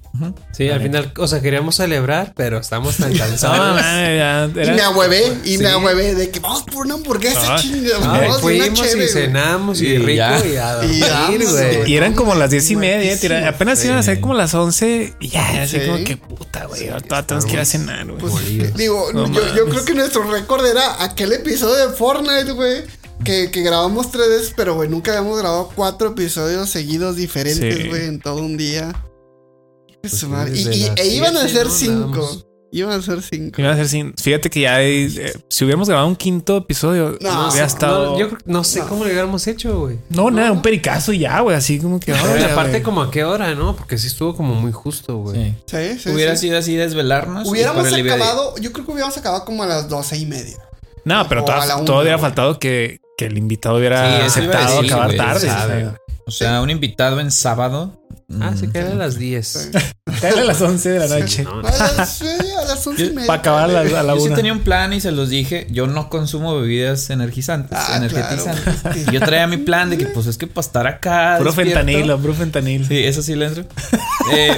[0.51, 3.75] Sí, al final, o sea, queríamos celebrar, pero estamos tan No, cansados.
[3.79, 5.57] man, ya Y me ahuevé, y Sí.
[5.59, 7.59] me ahuevé de que vamos por una hamburguesa Ah.
[7.61, 10.43] chinga, vamos por una fuimos y cenamos y, Y rico ya.
[10.45, 11.91] y a Y dormir, güey.
[11.91, 14.21] y eran como las diez y media, tira- apenas iban a ser Sí.
[14.21, 15.85] como las once y ya, así Sí.
[15.85, 18.17] como que puta, güey, ahora tenemos que ir a cenar, güey.
[18.17, 22.81] Pues, digo, No yo, yo creo que nuestro récord era aquel episodio de Fortnite, güey.
[23.23, 27.87] Que, que grabamos tres veces, pero güey, nunca habíamos grabado cuatro episodios seguidos diferentes, Sí.
[27.89, 28.93] güey, en todo un día.
[30.01, 30.23] Pues.
[30.53, 31.71] Y, e iban a ser ¿no?
[31.73, 32.29] cinco.
[32.71, 33.59] Iban a ser cinco.
[33.59, 37.17] Iban a ser sin- fíjate que ya hay, eh, si hubiéramos grabado un quinto episodio,
[37.19, 38.11] No, hubiera estado.
[38.13, 38.87] No, yo creo- no sé No.
[38.87, 39.97] cómo lo hubiéramos hecho, güey.
[40.09, 42.13] No, nada, un pericazo y ya, güey, así como que.
[42.13, 43.75] Pero aparte, como a qué hora, ¿no?
[43.75, 45.57] Porque sí estuvo como muy justo, güey.
[45.65, 45.77] Sí.
[45.95, 46.09] Sí, sí.
[46.11, 46.47] Hubiera sí.
[46.47, 47.47] sido así desvelarnos.
[47.49, 50.57] Hubiéramos acabado, yo creo que hubiéramos acabado como a las doce y media.
[51.05, 52.21] No, pero O toda- a la una, todo hubiera güey.
[52.21, 55.47] faltado que, que el invitado hubiera Sí, aceptado decir, acabar güey, tarde.
[55.47, 55.89] sabe.
[56.25, 56.61] o sea.
[56.61, 58.01] Un invitado en sábado.
[58.39, 59.71] Ah, mm, se quedan a las 10.
[60.21, 61.43] Cállale a las 11 de la noche.
[61.43, 63.27] No, A las, a las once y media.
[63.27, 65.67] Para acabar a la, a la Yo sí tenía un plan y se los dije.
[65.71, 68.75] Yo no consumo bebidas energizantes, Ah, energetizantes.
[68.81, 68.99] claro.
[68.99, 71.35] Y yo traía mi plan de que, pues, es que para estar acá.
[71.39, 72.85] Puro despierto- fentanilo, puro fentanilo.
[72.87, 73.65] Sí, eso sí le entro.
[74.31, 74.55] Eh,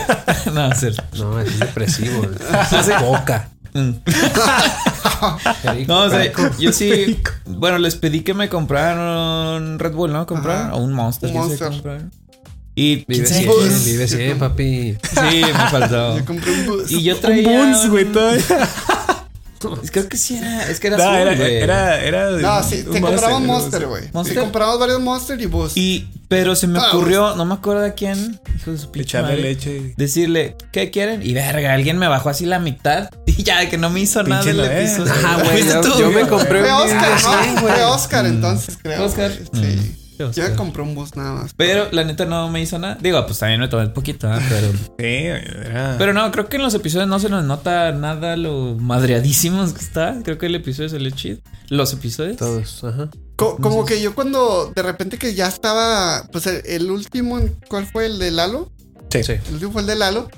[0.54, 1.02] no, es cierto.
[1.18, 2.24] no, es depresivo.
[2.26, 3.50] Es coca.
[3.74, 3.92] Mm.
[5.88, 7.20] No, o sea, yo sí.
[7.46, 10.26] Bueno, les pedí que me compraran Red Bull, ¿no?
[10.26, 10.68] ¿Compraron?
[10.68, 10.76] Ajá.
[10.76, 11.30] O un Monster.
[11.30, 12.02] Un ¿quién Monster.
[12.74, 13.84] Y Vive ¿quién sabe 100, quién?
[13.86, 14.98] vive 100, papi.
[15.04, 16.18] Sí, me faltó.
[16.18, 16.92] Yo compré un bus.
[16.92, 17.50] Y yo Un traía.
[17.60, 18.44] Buns, güey, un- todavía.
[19.92, 20.68] Creo que sí era.
[20.70, 22.32] Es que era No, azul, era, era, era.
[22.32, 24.04] No, sí, un te compramos Monster, güey.
[24.04, 24.40] Sí, ¿Monster?
[24.40, 25.78] compramos varios Monster y bus.
[25.78, 29.18] Y, pero se me Ah, ocurrió, no me acuerdo de quién, hijo de su pinche
[29.18, 29.78] Echarle madre, leche.
[29.78, 31.22] y- Decirle, ¿qué quieren?
[31.24, 34.44] Y verga, alguien me bajó así la mitad y ya, que no me hizo nada
[34.44, 35.14] del episodio.
[35.26, 37.44] Ah, güey, ¿Fuiste yo, me compré Fue un Oscar, Vive ¿no?
[37.44, 37.74] 100, güey.
[37.74, 39.04] Fue Oscar entonces, creo.
[39.06, 39.32] Oscar.
[39.54, 40.01] güey.
[40.34, 40.40] Sí.
[40.40, 40.44] Mm.
[40.44, 41.54] Yo me compré un bus nada más.
[41.56, 42.98] Pero la neta no me hizo nada.
[43.02, 44.40] Digo, pues también me tomé un poquito, ¿ah?
[44.50, 44.68] pero.
[45.00, 45.96] Sí, era.
[45.98, 49.82] Pero no, creo que en los episodios no se nos nota nada lo madreadísimos que
[49.82, 50.20] está.
[50.24, 51.40] Creo que el episodio salió chido.
[51.70, 52.38] Los episodios.
[52.38, 53.10] Todos, ajá.
[53.36, 57.88] Co- como que yo cuando de repente que ya estaba, pues el, el último, ¿cuál
[57.88, 58.06] fue?
[58.06, 58.72] El de Lalo.
[59.10, 59.24] sí.
[59.24, 59.34] Sí.
[59.48, 60.30] El último fue el de Lalo.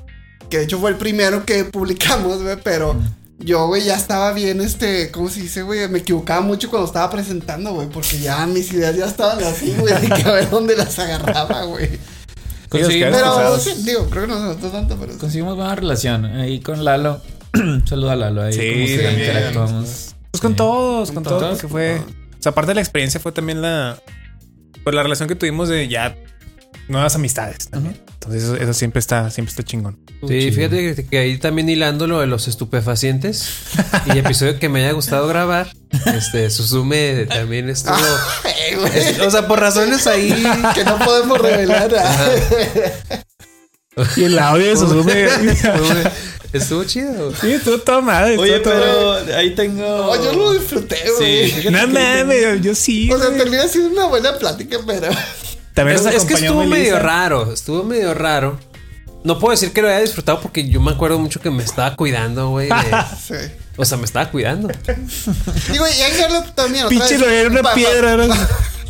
[0.49, 2.95] Que de hecho fue el primero que publicamos, güey, pero
[3.43, 5.87] yo, güey, ya estaba bien, este, ¿cómo se dice, güey?
[5.89, 9.93] Me equivocaba mucho cuando estaba presentando, güey, porque ya mis ideas ya estaban así, güey,
[10.01, 11.89] de que a ver dónde las agarraba, güey.
[12.69, 13.63] Conseguimos, Pero- pesados.
[13.63, 15.19] sí, digo, creo que no se notó tanto, pero sí.
[15.19, 17.21] conseguimos buena relación ahí con Lalo.
[17.85, 18.53] Saluda a Lalo ahí.
[18.53, 18.59] Sí,
[18.97, 20.15] como que interactuamos.
[20.31, 20.57] Pues con Sí.
[20.57, 21.99] todos, con Con todos, todos, porque fue.
[21.99, 23.99] O sea, aparte de la experiencia, fue también la.
[24.83, 26.15] Pues la relación que tuvimos de ya
[26.87, 27.99] nuevas amistades también.
[28.13, 29.99] Entonces, eso, eso siempre está, siempre está chingón.
[30.27, 33.49] Sí, fíjate que, que ahí también hilando lo de los estupefacientes
[34.13, 35.69] y episodio que me haya gustado grabar,
[36.05, 37.95] este, Susume también estuvo.
[38.43, 40.29] Ay, güey, es- o sea, por razones ahí.
[40.73, 41.91] que no podemos revelar.
[44.17, 45.23] Y el audio de Suzume.
[46.53, 47.33] Estuvo, estuvo chido.
[47.35, 48.37] sí, estuvo todo madre.
[48.37, 49.81] Oye, todo- pero ahí tengo.
[49.81, 51.49] No, yo lo disfruté, güey.
[51.51, 53.11] Sí, No mames, yo sí.
[53.11, 55.07] O sea, termina siendo una buena plática, pero.
[55.73, 56.77] También Es, nos es que estuvo Melissa.
[56.77, 58.59] medio raro, estuvo medio raro.
[59.23, 61.95] no puedo decir que lo haya disfrutado porque yo me acuerdo mucho que me estaba
[61.95, 62.67] cuidando, güey.
[62.69, 62.73] de-
[63.27, 63.35] Sí.
[63.77, 64.67] o sea, me estaba cuidando.
[65.71, 66.01] Digo, y
[66.53, 66.87] también.
[66.89, 68.17] Pinche lo era una Pa- pa- piedra.
[68.17, 68.33] ¿no?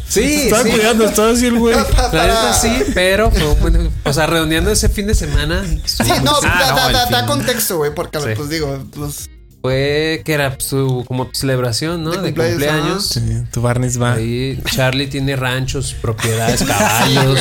[0.07, 0.69] Sí, Estaba sí.
[0.71, 1.75] cuidando, estaba así el güey.
[2.11, 5.63] La neta sí, pero fue un buen- O sea, redondeando ese fin de semana.
[5.85, 7.27] Sí, no, Ah, da, no, da- el da- da fin.
[7.27, 8.27] contexto, güey, porque Sí.
[8.35, 9.29] pues digo, pues.
[9.63, 12.11] Fue que era su como celebración, ¿no?
[12.11, 13.45] De De cumpleaños, cumpleaños.
[13.45, 14.15] Sí, tu Barnes va.
[14.15, 17.39] Ahí Charlie tiene ranchos, propiedades, caballos,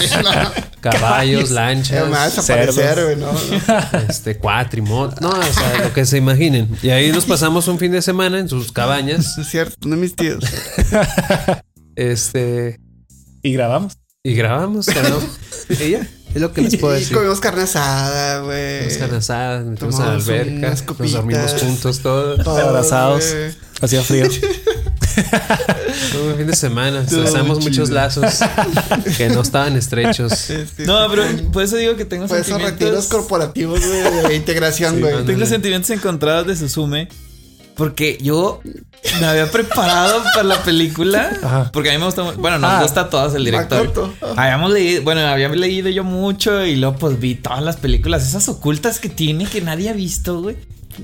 [0.81, 3.19] caballos, a lanchas, cerdos.
[3.19, 3.33] ¿no?
[3.33, 3.39] no.
[4.09, 6.69] este cuatrimoto, no, o sea, lo que se imaginen.
[6.81, 10.03] Y ahí nos pasamos un fin de semana en sus cabañas, Es cierto, uno de
[10.03, 10.45] mis tíos.
[11.97, 12.79] este,
[13.43, 13.95] Y grabamos.
[14.23, 15.19] y grabamos, ¿no?
[15.85, 17.17] Y ya, es lo que les puedo Y decir.
[17.17, 18.85] comimos carne asada, güey.
[18.85, 22.37] Nos carne asada, nos a la Tomamos alberca, nos dormimos juntos todo.
[22.43, 23.35] Todos, abrazados.
[23.81, 24.29] Hacía frío.
[26.13, 27.05] Todo un fin de semana,
[27.45, 28.41] muy muchos lazos
[29.17, 30.33] que no estaban estrechos.
[30.43, 32.81] Sí, sí, No, pero por eso digo que tengo Fue esos sentimientos.
[32.87, 35.25] retiros corporativos, güey, de integración, güey.
[35.25, 37.09] Tengo sentimientos encontrados de Suzume.
[37.77, 38.61] Porque yo
[39.21, 41.31] me había preparado para la película.
[41.43, 41.71] Ajá.
[41.73, 42.23] Porque a mí me gusta.
[42.23, 42.83] Bueno, nos Ah.
[42.83, 43.91] gusta a todos el director.
[44.37, 48.49] Habíamos leído, bueno, había leído yo mucho y luego pues vi todas las películas, esas
[48.49, 50.57] ocultas que tiene que nadie ha visto, güey.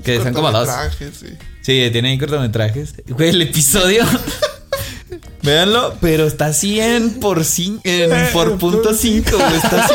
[0.03, 0.67] Que son como dos.
[0.67, 1.27] Cortometrajes, sí.
[1.61, 2.93] Sí, tiene ahí cortometrajes.
[3.07, 4.05] Güey, el episodio.
[5.41, 9.55] Véanlo, pero está 100 por, cin- en- por punto 5, güey.
[9.55, 9.93] Está así.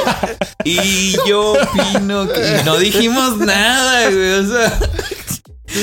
[0.64, 4.32] Y yo opino que no dijimos nada, güey.
[4.40, 4.78] O sea,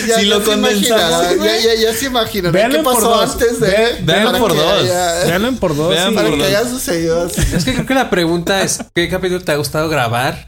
[0.08, 1.36] Ya, Si ya lo condensamos.
[1.43, 2.51] Ya, ya, ya se imaginan.
[2.51, 3.32] Véanlo ¿Qué pasó dos.
[3.34, 3.67] antes de.
[3.67, 4.82] Ve- véanlo para por dos.
[4.84, 5.89] haya- Veanlo en por dos.
[5.89, 7.41] Vean y- Para que haya sucedido así.
[7.54, 10.47] Es que creo que la pregunta es, ¿qué capítulo te ha gustado grabar?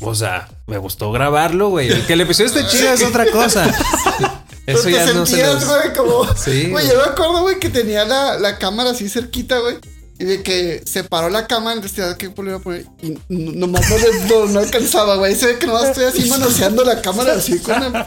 [0.00, 1.88] O sea, me gustó grabarlo, güey.
[1.90, 3.64] El Que el episodio esté chido es otra cosa.
[4.66, 5.64] Eso Pero ya te no se sentías, los...
[5.66, 6.24] güey, como.
[6.36, 6.88] Sí, Güey, güey.
[6.88, 9.76] yo me acuerdo, güey, que tenía la, la cámara así cerquita, güey.
[10.20, 12.84] Y de que se paró la cámara, entonces tenía que volver a poner.
[13.02, 15.36] Y nomás no, le- no, no alcanzaba, güey.
[15.36, 17.92] Se ve que nomás estoy así manoseando la cámara así con el.
[17.92, 18.06] No,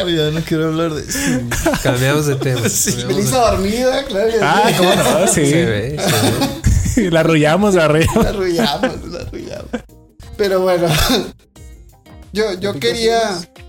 [0.00, 0.16] güey.
[0.16, 1.18] ya no quiero hablar de eso.
[1.82, 2.60] Cambiamos de tema.
[3.06, 4.32] Melissa dormida, claro.
[4.42, 4.74] Ah, sí.
[4.78, 5.46] cómo no, sí.
[5.46, 6.00] Se ve,
[6.94, 7.10] se ve.
[7.12, 8.24] la arrullamos, la arrullamos.
[8.24, 9.70] La arrullamos, la arrullamos.
[10.36, 10.88] Pero bueno.
[12.32, 13.20] Yo, yo quería.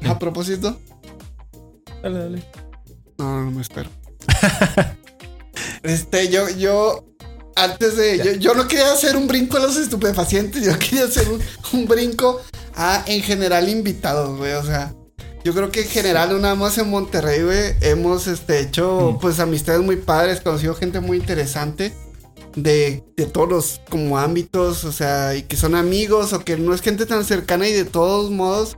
[0.08, 0.80] A propósito.
[2.02, 2.44] Dale, dale.
[3.20, 3.90] No, no me espero.
[5.84, 7.06] Este, yo, yo.
[7.56, 8.18] Antes de.
[8.18, 10.64] Yo, yo no quería hacer un brinco a los estupefacientes.
[10.64, 11.42] Yo quería hacer un,
[11.74, 12.42] un brinco
[12.76, 14.54] a, en general, invitados, güey.
[14.54, 14.94] O sea.
[15.44, 19.82] Yo creo que en general, nada más en Monterrey, güey, hemos este, hecho pues amistades
[19.82, 21.94] muy padres, conocido gente muy interesante
[22.58, 26.74] de, de todos los como ámbitos, o sea, y que son amigos o que no
[26.74, 28.78] es gente tan cercana y de todos modos,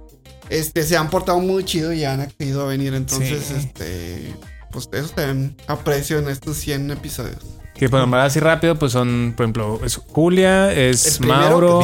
[0.50, 2.94] este, se han portado muy chido y han accedido a venir.
[2.94, 3.54] Entonces, Sí.
[3.58, 4.36] este,
[4.72, 7.38] pues eso también aprecio en estos 100 episodios.
[7.76, 11.82] Que por nombrar así rápido, pues son, por ejemplo, es Julia, es Mauro.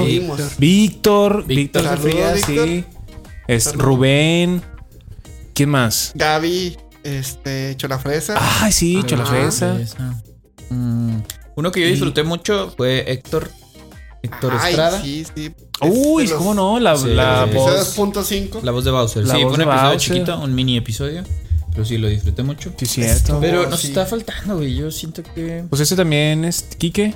[0.57, 2.67] Víctor, Víctor Sofía, Víctor.
[2.67, 2.83] sí.
[3.47, 3.73] Es.
[3.73, 4.61] Rubén.
[5.53, 6.11] ¿Quién más?
[6.15, 8.35] Gaby, este, Cholafresa.
[8.61, 9.01] Ay, sí.
[9.05, 9.79] Cholafresa.
[9.79, 10.21] Esa.
[10.69, 11.21] Mm,
[11.55, 13.49] Uno que yo disfruté mucho fue Héctor.
[14.21, 15.01] Héctor Ay, Estrada.
[15.01, 15.51] sí, sí.
[15.81, 16.79] Uy, los- ¿cómo no?
[16.79, 17.95] La, Sí, la voz.
[17.97, 18.61] 2.5.
[18.63, 19.25] La voz de Bowser.
[19.25, 19.99] La sí, voz fue un episodio Bowser.
[20.13, 21.23] chiquito, un mini episodio.
[21.77, 22.73] Pero sí, lo disfruté mucho.
[22.75, 23.37] Sí, cierto.
[23.39, 23.89] Pero nos sí.
[23.89, 24.73] está faltando, güey.
[24.73, 25.63] Yo siento que.
[25.69, 27.13] Pues ese también es Quique.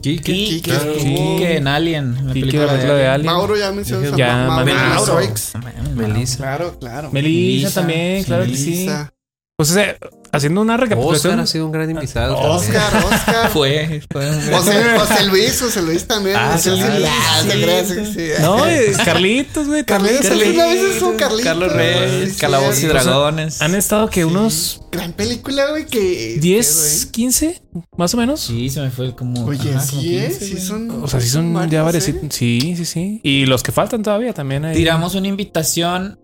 [0.00, 0.22] Kike.
[0.22, 2.16] Kike, Kike estuvo- en Alien.
[2.16, 3.32] En la Quique, película de Alien.
[3.32, 4.16] Mauro ya mencionó.
[4.16, 5.58] Ya, Ma- Mauro, Melissa.
[5.58, 6.36] Mames, Melissa.
[6.36, 7.10] Claro, claro.
[7.10, 8.88] Melissa también, claro que sí.
[9.56, 9.96] Pues ese,
[10.32, 11.38] haciendo una Oscar recapitulación.
[11.38, 12.34] ha sido un gran invitado.
[12.34, 12.56] también.
[12.56, 13.50] Oscar, Oscar.
[13.52, 16.34] Fue, fue un- José, José Luis, José Luis también.
[16.36, 17.08] Ah, José Luis.
[17.08, 17.42] Ah,
[18.12, 18.28] sí.
[18.40, 18.56] No,
[19.04, 19.84] Carlitos, güey.
[19.84, 21.44] Carlitos, una vez Carlitos.
[21.44, 22.86] Carlos Reyes, Sí, Calabozos y.
[22.86, 23.62] Dragones.
[23.62, 26.36] Han estado que unos Gran película, güey, que...
[26.40, 27.62] 10, 15,
[27.96, 28.40] más o menos.
[28.40, 29.44] Sí, se me fue como.
[29.46, 30.28] Oye, ajá, como sí, ¿eh?
[30.36, 30.90] 15, Sí son...
[31.02, 32.08] O sea, sí son varios, ya varios.
[32.08, 32.20] ¿eh?
[32.30, 33.20] Sí, sí, sí.
[33.22, 34.74] Y los que faltan todavía también hay.
[34.76, 36.18] Tiramos una invitación.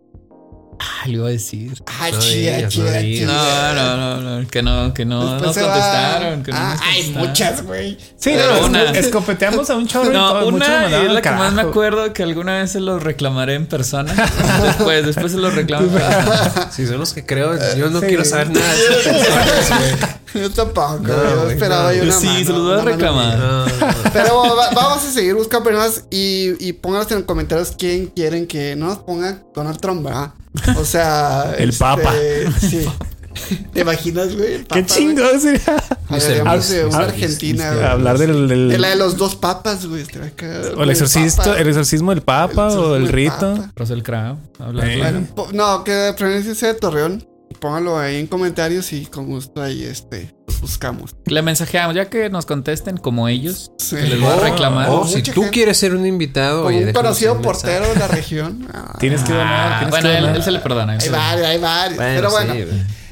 [0.83, 1.75] Ah, le iba a decir.
[2.01, 3.27] Ay, No digas, no digas.
[3.31, 6.43] No, no, no, no, que no, que no Después va- contestaron.
[6.43, 7.99] Que no Ah, nos hay muchas, güey.
[8.17, 10.11] Sí, no, una- escopeteamos a un chorro.
[10.11, 13.67] No, una es la que más me acuerdo que alguna vez se los reclamaré en
[13.67, 14.15] persona.
[14.63, 15.89] Después, después se los reclamo.
[16.73, 18.07] Si son los que creo, yo no Sí.
[18.07, 20.20] quiero saber nada de esas personas, güey.
[20.35, 21.07] Yo tampoco, No,
[21.45, 21.89] yo esperaba no.
[21.89, 23.37] ahí una Sí, mano, se los voy a reclamar.
[23.37, 23.47] mía.
[23.47, 23.95] No, no.
[24.13, 28.47] Pero va- vamos a seguir buscando personas y, y pónganos en los comentarios quién quieren
[28.47, 30.33] que no nos ponga Donald Trump, ¿verdad?
[30.77, 31.55] O sea...
[31.59, 32.13] El Papa.
[32.61, 32.87] Sí.
[33.73, 34.65] ¿Te imaginas, güey?
[34.65, 35.63] Qué chingo sería.
[36.09, 37.85] Hablaríamos de una Ah, Argentina, güey.
[37.87, 38.49] Hablar del.
[38.49, 40.03] del- De la de los dos papas, güey.
[40.03, 41.57] o el papa.
[41.59, 43.55] el exorcismo del Papa El o el rito.
[43.55, 43.73] Papa.
[43.77, 44.37] Russell Crowe.
[44.59, 44.83] hablando.
[44.83, 44.99] Eh.
[45.37, 47.25] Bueno, no, que de preferencia sea de Torreón.
[47.59, 51.15] Póngalo ahí en comentarios y con gusto ahí, este, los buscamos.
[51.27, 53.73] Le mensajeamos, ya que nos contesten como ellos.
[53.79, 53.97] Sí.
[53.97, 54.89] que les voy a Oh, reclamar.
[54.91, 58.09] Oh, si tú gente- quieres ser un invitado, Como oye, un conocido portero de la
[58.09, 58.67] región.
[58.73, 59.73] Ah, Tienes que donar.
[59.73, 60.37] Ah, tienes bueno, que él, donar.
[60.37, 60.93] él se le perdona.
[60.99, 61.97] hay varios, hay varios.
[61.97, 62.55] Bueno, Pero bueno,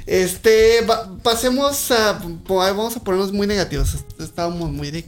[0.07, 0.87] este,
[1.23, 2.19] pasemos a.
[2.49, 3.97] Vamos a ponernos muy negativos.
[4.19, 5.03] Estábamos muy de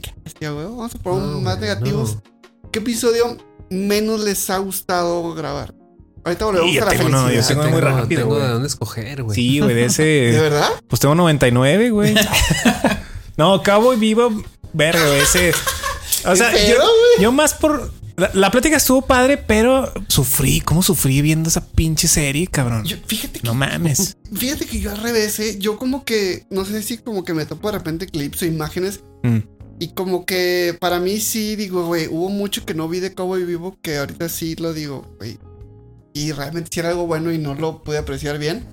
[0.51, 0.65] güey.
[0.65, 2.15] Vamos a ponernos No, más negativos.
[2.15, 2.69] no.
[2.71, 3.37] ¿Qué episodio
[3.69, 5.73] menos les ha gustado grabar?
[6.23, 7.47] Ahorita volvemos Y yo a la tengo yo felicidad.
[7.47, 8.45] tengo muy Tengo- rápido, Tengo güey.
[8.47, 9.35] de dónde escoger, güey.
[9.35, 10.39] Sí, güey, de ¿De ese.
[10.39, 10.69] verdad?
[10.87, 12.15] Pues tengo 99, güey.
[13.37, 15.53] no, Cabo y Vivo, verga, ese.
[16.25, 16.77] O sea, ¿Qué yo,
[17.19, 17.91] yo más por.
[18.17, 20.59] La, la plática estuvo padre, pero sufrí.
[20.61, 22.83] ¿Cómo sufrí viendo esa pinche serie, cabrón?
[22.85, 24.17] Yo- fíjate que no mames.
[24.33, 25.57] Fíjate que yo al revés, ¿eh?
[25.59, 29.01] yo como que, no sé si como que me topo de repente clips o imágenes
[29.23, 29.39] Mm.
[29.79, 33.43] y como que para mí sí digo, güey, hubo mucho que no vi de Cowboy
[33.45, 35.37] Vivo que ahorita sí lo digo, güey.
[36.13, 38.65] Y realmente sí era algo bueno y no lo pude apreciar bien.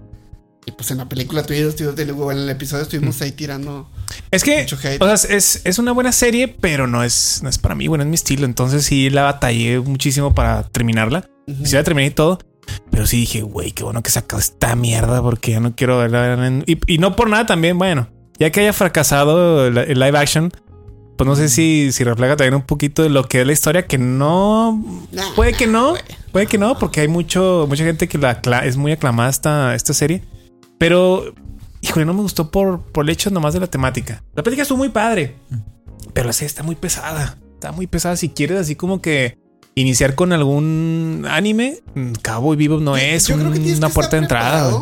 [0.66, 3.20] Y pues en la película tú y yo estuvimos, de- bueno, en el episodio estuvimos
[3.22, 3.88] ahí tirando.
[4.30, 5.00] Es que, Mucho hate.
[5.02, 8.04] o sea, es, es una buena serie, pero no es, no es para mí, bueno,
[8.04, 8.44] es mi estilo.
[8.44, 11.24] Entonces sí la batallé muchísimo para terminarla.
[11.46, 11.64] Ujú.
[11.64, 12.38] Sí la terminé y todo.
[12.90, 16.62] Pero sí dije, güey, qué bueno que sacó esta mierda porque ya no quiero verla.
[16.66, 20.52] Y, y no por nada también, bueno, ya que haya fracasado el, el live action,
[21.18, 23.86] pues no sé si, si refleja también un poquito de lo que es la historia,
[23.86, 24.82] que no...
[25.36, 25.94] Puede que no,
[26.32, 29.92] puede que no, porque hay mucho, mucha gente que la es muy aclamada esta, esta
[29.92, 30.22] serie.
[30.78, 31.34] Pero,
[31.80, 34.22] híjole, no me gustó por, por el hecho nomás de la temática.
[34.34, 35.34] La plática estuvo muy padre,
[36.14, 37.36] pero la serie está muy pesada.
[37.54, 38.16] Está muy pesada.
[38.16, 39.36] Si quieres así como que
[39.74, 43.78] iniciar con algún anime, mm, Cabo y Vivo no es Yo creo que un- tienes
[43.78, 44.72] una puerta de entrada.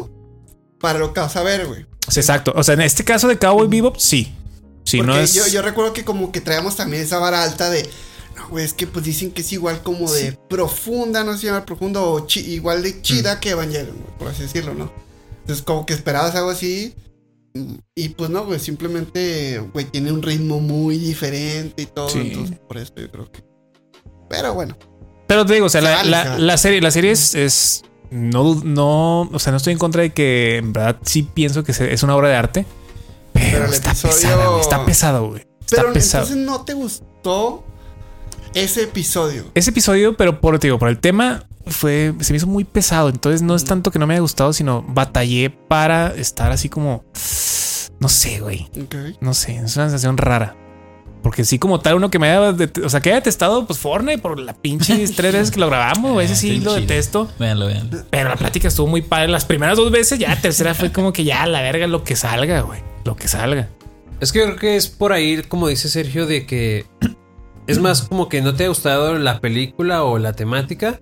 [0.81, 1.87] Para lo que vas a ver, güey.
[2.15, 2.53] Exacto.
[2.55, 4.33] O sea, en este caso de Cabo y Vivo, sí.
[4.87, 5.35] Si Porque no es...
[5.35, 7.87] yo, yo recuerdo que como que traemos también esa vara alta de.
[8.37, 11.47] No, güey, es que pues dicen que es igual como de profunda, no sé si
[11.47, 13.41] llama profunda o chi- igual de chida Mm.
[13.41, 14.91] que Evangelion, güey, por así decirlo, ¿no?
[15.41, 16.95] Entonces como que esperabas algo así.
[17.95, 22.11] Y pues no, güey, simplemente, güey, tiene un ritmo muy diferente y todo.
[22.11, 22.19] Sí.
[22.21, 23.43] Entonces, por eso yo creo que.
[24.29, 24.77] Pero bueno.
[25.27, 28.61] Pero te digo, o sea, Se la, la- se serie, la serie es, es- no,
[28.63, 31.93] no, o sea, no estoy en contra de que en verdad sí pienso que se-
[31.93, 32.67] es una obra de arte,
[33.51, 35.41] pero, Pero el está episodio- pesada, güey, está pesado, güey.
[35.61, 36.25] Está Pero pesado.
[36.25, 37.65] entonces no te gustó
[38.55, 39.45] ese episodio.
[39.55, 43.09] Ese episodio, pero por, te digo, por el tema fue, se me hizo muy pesado.
[43.09, 47.05] Entonces no es tanto que no me haya gustado, sino batallé para estar así como,
[47.99, 48.69] no sé, güey.
[49.21, 50.57] No sé, es una sensación rara.
[51.27, 54.19] Porque sí, como tal, uno que me haya, o sea, que haya detestado, pues Fortnite
[54.19, 57.29] por la pinche tres veces que lo grabamos, ese Ah, sí lo detesto.
[57.41, 58.05] Véanlo, véanlo.
[58.11, 59.27] Pero la plática estuvo muy padre.
[59.27, 62.15] Las primeras dos veces, ya la tercera fue como que ya la verga, lo que
[62.15, 62.79] salga, güey.
[63.05, 63.69] Lo que salga.
[64.21, 66.87] Es que yo creo que es por ahí, como dice Sergio, de que
[67.67, 71.01] es más como que no te ha gustado la película o la temática.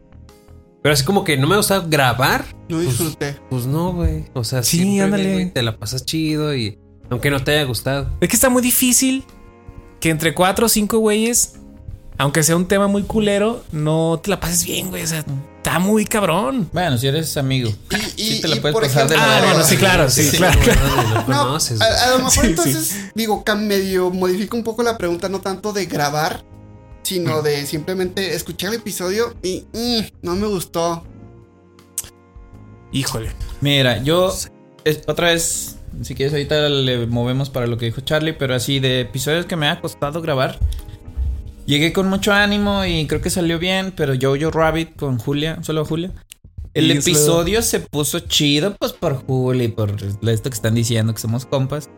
[0.82, 2.46] Pero así como que no me ha gustado grabar.
[2.70, 3.36] Yo disfruté.
[3.50, 4.24] Pues no, güey.
[4.32, 5.46] O sea, Sí, siempre, ándale.
[5.52, 6.78] te la pasas chido y
[7.10, 8.08] aunque no te haya gustado.
[8.22, 9.22] Es que está muy difícil
[10.04, 11.54] que entre cuatro o cinco güeyes,
[12.18, 15.02] aunque sea un tema muy culero, no te la pases bien, güey.
[15.02, 15.24] O sea,
[15.56, 16.68] está muy cabrón.
[16.74, 17.70] Bueno, si eres amigo.
[17.90, 20.10] Y, y- Sí te la y, puedes por pasar de la Ah, bueno, sí, claro,
[20.10, 20.60] sí, claro.
[20.60, 22.46] no, no conoces, a, a lo mejor Sí, sí.
[22.48, 26.44] entonces, digo, cam- medio modifico un poco la pregunta, no tanto de grabar,
[27.02, 31.02] sino de simplemente escuchar el episodio y mm, no me gustó.
[32.92, 33.32] Híjole.
[33.62, 34.34] Mira, yo
[34.84, 38.80] es- otra vez, si quieres ahorita le movemos para lo que dijo Charlie, pero así
[38.80, 40.58] de episodios que me ha costado grabar.
[41.66, 45.84] Llegué con mucho ánimo y creo que salió bien, pero Jojo Rabbit con Julia, solo
[45.84, 46.12] Julia.
[46.74, 49.94] El Y episodio se puso chido, pues por Julia y por
[50.28, 51.88] esto que están diciendo que somos compas.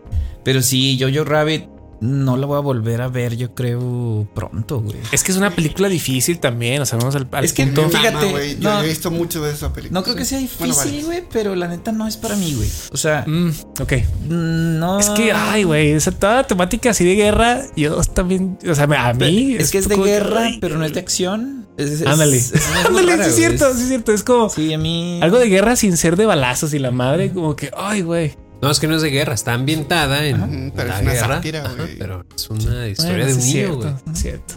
[0.45, 1.65] Pero sí, Jojo Rabbit
[2.01, 4.97] no la voy a volver a ver, yo creo, pronto, güey.
[5.13, 6.83] Es que es una película difícil también.
[6.83, 7.83] O sea, vamos al, al Es que punto.
[7.83, 8.79] mama, Fíjate, güey, yo, no.
[8.81, 9.99] yo he visto mucho de esa película.
[10.01, 11.05] No creo que sea Bueno, difícil, vale.
[11.05, 12.69] güey, pero la neta no es para mí, güey.
[12.93, 13.93] O sea, Mm, ok.
[14.29, 14.99] no.
[15.01, 18.85] Es que, ay, güey, esa toda la temática así de guerra, yo también, o sea,
[18.85, 19.55] a mí.
[19.59, 21.67] Es que es de que, guerra, pero no es de acción.
[21.77, 22.37] Es- es- Ándale.
[22.37, 23.31] es- es Ándale, es güey.
[23.33, 24.13] cierto, sí es cierto.
[24.13, 25.19] Es como Sí, a mí.
[25.23, 28.35] algo de guerra sin ser de balazos y la madre, como que, ay, güey.
[28.62, 31.12] No, es que no es de guerra, está ambientada en Ujú, pero la es una
[31.12, 31.35] guerra.
[31.37, 31.99] sátira, Ajá, güey.
[31.99, 34.14] pero es una historia Bueno, de un sí niño, cierto, güey.
[34.14, 34.55] es cierto.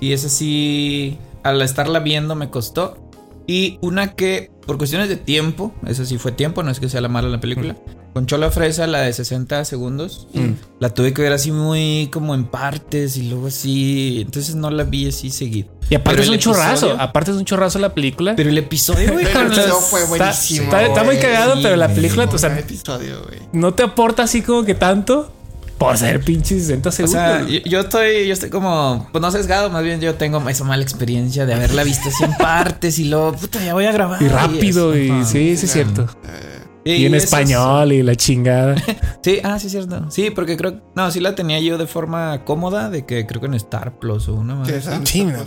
[0.00, 3.04] Y esa sí, al estarla viendo me costó.
[3.46, 7.00] Y una que, por cuestiones de tiempo, esa sí fue tiempo, no es que sea
[7.00, 7.76] la mala la película.
[8.18, 10.54] Con Chola Fresa, la de 60 segundos, Mm.
[10.80, 14.22] la tuve que ver así muy como en partes y luego así.
[14.26, 15.68] Entonces no la vi así seguido.
[15.88, 18.34] Y aparte Pero es un chorrazo, aparte es un chorrazo la película.
[18.34, 20.64] Pero el episodio, güey, El fue Está- buenísimo.
[20.64, 24.42] está, está muy cagado, Sí, pero la película, o sea, episodio, no te aporta así
[24.42, 25.30] como que tanto
[25.78, 27.20] por ser pinche 60 O segundos.
[27.22, 30.64] sea, yo, yo estoy, yo estoy como, pues no sesgado, más bien yo tengo esa
[30.64, 34.20] mala experiencia de haberla visto así en partes y luego, puta, ya voy a grabar.
[34.20, 36.02] y rápido, y sí, sí es cierto.
[36.24, 36.56] Eh,
[36.96, 38.74] Sí, y en español y la chingada.
[39.22, 40.10] Sí, ah, sí, es cierto.
[40.10, 40.80] Sí, porque creo.
[40.96, 44.26] No, sí la tenía yo de forma cómoda, de que creo que en Star Plus
[44.28, 44.68] o una más.
[44.68, 45.44] Sí, esa- Sí, no,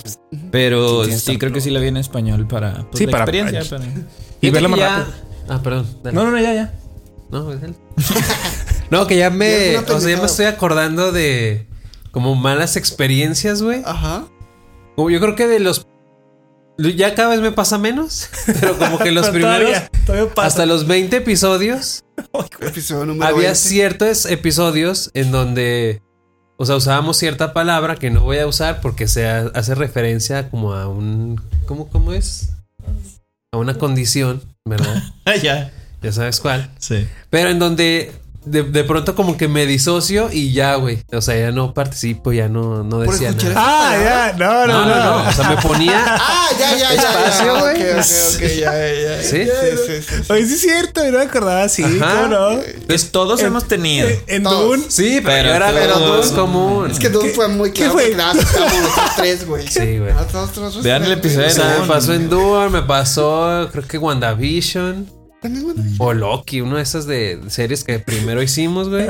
[0.51, 2.73] Pero Sí, creo que sí la vi en español para.
[2.91, 3.77] Pues, Sí, la para- experiencia.
[3.77, 3.91] para-
[4.39, 5.15] Y verla más ya- rápido.
[5.49, 5.87] Ah, perdón.
[6.03, 6.15] dale.
[6.15, 6.73] No, no, no, ya, ya.
[7.31, 7.75] No, es él.
[8.91, 9.77] no, que ya me.
[9.77, 11.67] O sea, ya me estoy acordando de.
[12.11, 13.81] Como malas experiencias, güey.
[13.85, 14.25] Ajá.
[14.95, 15.87] Como yo creo que de los.
[16.77, 18.29] Ya cada vez me pasa menos.
[18.59, 19.57] Pero como que los primeros.
[19.69, 20.47] Todavía, todavía pasa.
[20.47, 22.03] Hasta los 20 episodios.
[22.61, 23.55] Episodio número había 20.
[23.55, 26.01] ciertos episodios en donde.
[26.57, 30.49] O sea, usábamos cierta palabra que no voy a usar porque se ha- hace referencia
[30.49, 31.41] como a un.
[31.65, 32.49] ¿Cómo, cómo es?
[33.51, 35.03] A una condición, ¿verdad?
[35.25, 35.71] Ah, ya.
[36.01, 36.71] Ya sabes cuál.
[36.79, 37.07] Sí.
[37.29, 38.11] Pero en donde
[38.45, 41.03] de, de pronto como que me disocio y ya, güey.
[41.11, 43.53] O sea, ya no participo, ya no, no decía nada.
[43.55, 44.35] Ah, ya.
[44.37, 45.29] No, No, no, no, no.
[45.29, 46.03] O sea, me ponía.
[46.23, 46.93] Ah, ya, ya, ya.
[46.93, 47.75] Espacio, ya, güey.
[47.75, 49.23] Ok, ok, ok, ya, ya, ya.
[49.23, 49.43] ¿Sí?
[49.45, 50.15] Sí, sí, sí.
[50.23, 50.31] sí.
[50.33, 51.83] Oye, sí es cierto, no me acordaba así.
[51.83, 52.23] Ajá.
[52.23, 52.59] ¿Cómo no?
[52.87, 54.07] Pues todos hemos tenido.
[54.27, 54.43] En.
[54.43, 54.83] Dune.
[54.89, 56.91] Sí, pero, Pero era pero más tú- común.
[56.91, 57.93] Es que Doom fue muy ¿Qué claro.
[57.93, 58.15] fue?
[58.15, 58.71] nosotros
[59.17, 59.67] tres, güey.
[59.67, 60.11] Sí, güey.
[60.83, 61.55] Vean el episodio O güey.
[61.55, 61.87] sea, me Dune.
[61.87, 65.09] pasó en Dune, me pasó, creo que WandaVision
[65.41, 69.07] También, o Loki, una de esas de series que primero hicimos, güey.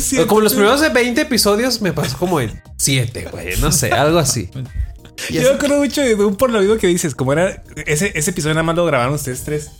[0.00, 3.92] Sí, Como los primeros de 20 episodios me pasó como en 7, güey, no sé,
[3.92, 4.50] algo así.
[5.30, 7.14] Yo me acuerdo mucho de Dune por lo mismo que dices.
[7.14, 9.70] Como era ese, ese episodio nada más lo grabaron ustedes tres.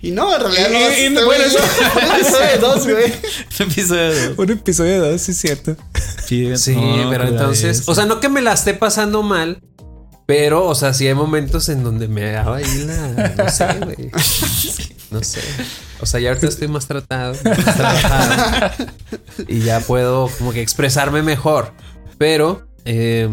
[0.00, 0.78] y no, en realidad no.
[0.78, 1.58] Y- y- bueno, eso-
[1.96, 3.12] un episodio de dos, güey.
[3.58, 4.34] episodio.
[4.36, 5.76] Un episodio de dos, sí es cierto.
[6.26, 7.90] Sí, no, pero entonces, eso.
[7.90, 9.62] o sea, no que me la esté pasando mal,
[10.26, 14.10] pero, o sea, sí hay momentos en donde me daba ahí la, no sé, güey.
[15.10, 15.40] No sé.
[16.00, 18.72] O sea, ya ahorita estoy más tratado, más trabajado.
[19.46, 21.72] y ya puedo como que expresarme mejor.
[22.18, 23.28] Pero, eh,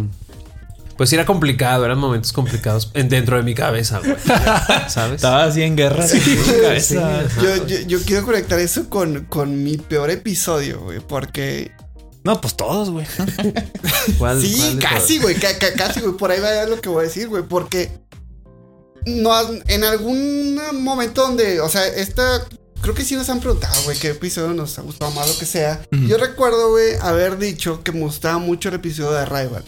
[0.95, 4.15] pues sí era complicado, eran momentos complicados en- dentro de mi cabeza, güey.
[4.89, 5.15] ¿Sabes?
[5.15, 6.05] Estaba así en guerra.
[6.05, 7.23] en su cabeza.
[7.41, 11.71] Yo, yo, yo quiero conectar eso con, con mi peor episodio, güey, porque...
[12.23, 13.05] No, pues todos, güey.
[14.17, 17.01] ¿Cuál- Sí, cuál casi, güey, ca- ca- casi, güey, por ahí va lo que voy
[17.05, 17.91] a decir, güey, porque...
[19.05, 19.31] No,
[19.67, 22.45] en algún momento donde, o sea, esta...
[22.81, 25.45] Creo que sí nos han preguntado, güey, qué episodio nos ha gustado más, lo que
[25.45, 25.81] sea.
[25.91, 29.63] Yo recuerdo, güey, haber dicho que me gustaba mucho el episodio de Arrival.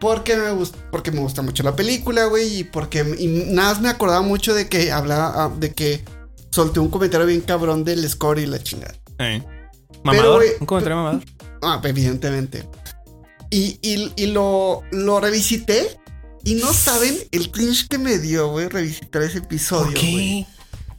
[0.00, 3.80] Porque me, gust- porque me gusta mucho la película, güey, y porque y nada más
[3.80, 6.04] me acordaba mucho de que hablaba, ah, de que
[6.50, 8.94] solté un comentario bien cabrón del score y la chingada.
[10.02, 10.36] Mamador.
[10.36, 11.22] güey, un comentario mamador.
[11.62, 12.68] Ah, evidentemente.
[13.50, 15.98] Y, y- y lo, lo revisité
[16.44, 19.96] y no saben el cringe que me dio, güey, revisitar ese episodio.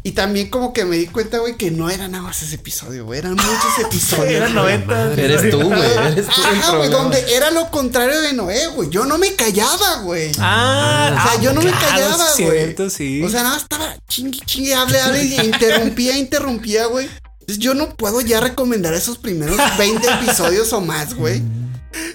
[0.05, 3.05] Y también como que me di cuenta, güey, que no era nada más ese episodio,
[3.05, 4.27] güey, eran muchos episodios.
[4.33, 4.77] Eran güey.
[4.85, 5.13] 90.
[5.13, 5.81] Eres tú, güey.
[5.81, 8.89] Eres tú Ajá, güey, donde era lo contrario de Noé, güey.
[8.89, 10.31] Yo no me callaba, güey.
[10.39, 12.75] Ah, O sea, yo no me callaba, güey.
[12.89, 13.23] sí.
[13.23, 17.09] O sea, nada más estaba chingue, chingue, hable, hable, y interrumpía, interrumpía, güey.
[17.47, 21.41] Yo no puedo ya recomendar esos primeros 20 episodios o más, güey.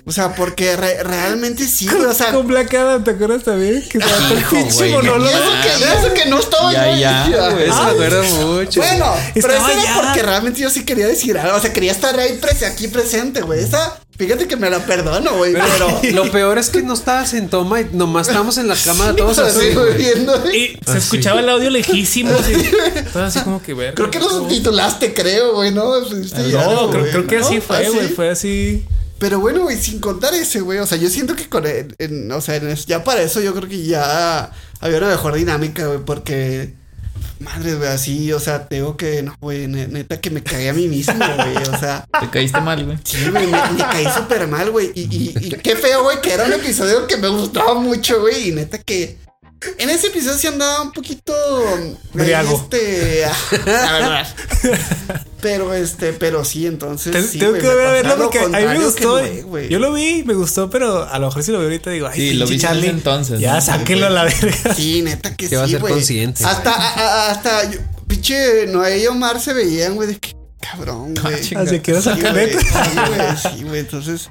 [0.09, 2.07] O sea, porque re- realmente sí, güey.
[2.07, 3.87] O sea, con Black Adam, ¿te acuerdas también?
[3.89, 5.29] Que se va Hijo, pinche monólogo.
[5.29, 6.99] eso eso que no estaba Ya, yo
[7.37, 8.81] ya, güey, Eso me acuerdo mucho.
[8.81, 10.01] Bueno, pero Estaba eso era ya.
[10.03, 11.59] porque realmente yo sí quería decir algo.
[11.59, 13.61] O sea, quería estar ahí prese- aquí presente, güey.
[13.63, 15.53] Esa, fíjate que me la perdono, güey.
[15.53, 16.01] Pero.
[16.15, 19.39] Lo peor es que no estabas en toma y nomás estábamos en la cama todos
[19.39, 20.35] así, viendo.
[20.51, 20.99] Y se Así.
[20.99, 22.33] escuchaba el audio lejísimo.
[22.35, 22.55] así.
[23.13, 23.93] Todo así como que ver.
[23.93, 26.03] Creo que lo subtitulaste, creo, güey, ¿no?
[26.07, 27.47] Sí, No, algo, creo, güey, creo que ¿no?
[27.47, 28.09] así fue, ¿Ah, güey.
[28.09, 28.15] sí?
[28.15, 28.85] Fue así.
[29.19, 30.79] Pero bueno, güey, sin contar ese, güey.
[30.79, 33.53] O sea, yo siento que con el- en- o sea, en ya para eso yo
[33.55, 34.51] creo que ya
[34.81, 36.75] había una mejor dinámica, güey, porque.
[37.41, 40.73] Madre, güey, así, o sea, tengo que, no, güey, ne- neta que me cagué a
[40.73, 42.99] mí mismo, güey, o sea, Te caíste mal, güey.
[43.05, 46.33] sí, güey, me, me caí súper mal, güey, y, y, y qué feo, güey, que
[46.33, 49.19] era un episodio que me gustaba mucho, güey, y neta que
[49.79, 51.33] en ese episodio sí andaba un poquito,
[52.13, 52.57] Briago.
[52.57, 53.23] este,
[53.67, 54.27] la verdad,
[55.41, 58.85] pero este, pero sí, entonces, Te- sí, tengo güey, que verlo porque a mí me
[58.85, 59.21] gustó.
[59.69, 62.19] Yo lo vi, me gustó, pero a lo mejor si lo veo ahorita digo, ay,
[62.19, 62.89] Sí, lo ese Charlie.
[62.89, 63.61] entonces, Ya, ¿no?
[63.61, 64.75] sáquenlo a la verga.
[64.75, 66.45] Sí, neta que Que va a sí, ser consciente.
[66.45, 71.15] Hasta, a- a- hasta, yo- pinche Noé y Omar se veían, güey, de que cabrón,
[71.15, 71.35] güey.
[71.35, 71.55] Ah, Sí.
[71.55, 74.31] Así que era sí, güey, sí, güey, entonces.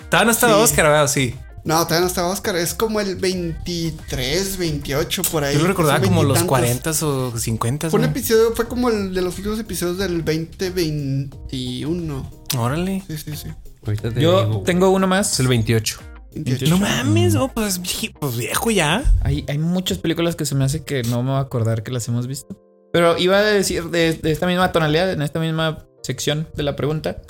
[0.00, 0.52] Estaban hasta Sí.
[0.54, 1.08] Oscar, ¿verdad?
[1.08, 1.34] Sí.
[1.64, 5.54] No, todavía no estaba Oscar, es como el 23, 28 por ahí.
[5.54, 6.98] Yo lo recordaba como los veintitantos.
[6.98, 7.90] 40 o 50.
[7.90, 12.30] Fue un episodio, fue como el de los últimos episodios del 2021.
[12.58, 13.02] Órale.
[13.08, 13.48] Sí, sí, sí.
[13.86, 14.60] Ahorita te Yo digo.
[14.62, 15.32] tengo uno más.
[15.32, 16.00] Es el 28.
[16.34, 16.66] 28.
[16.68, 17.80] No mames, oh, pues,
[18.20, 19.02] pues viejo ya.
[19.22, 21.92] Hay, hay muchas películas que se me hace que no me voy a acordar que
[21.92, 22.58] las hemos visto.
[22.92, 26.76] Pero iba a decir de, de esta misma tonalidad, en esta misma sección de la
[26.76, 27.22] pregunta.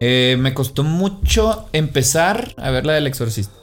[0.00, 3.54] eh, me costó mucho empezar a ver la del exorcista.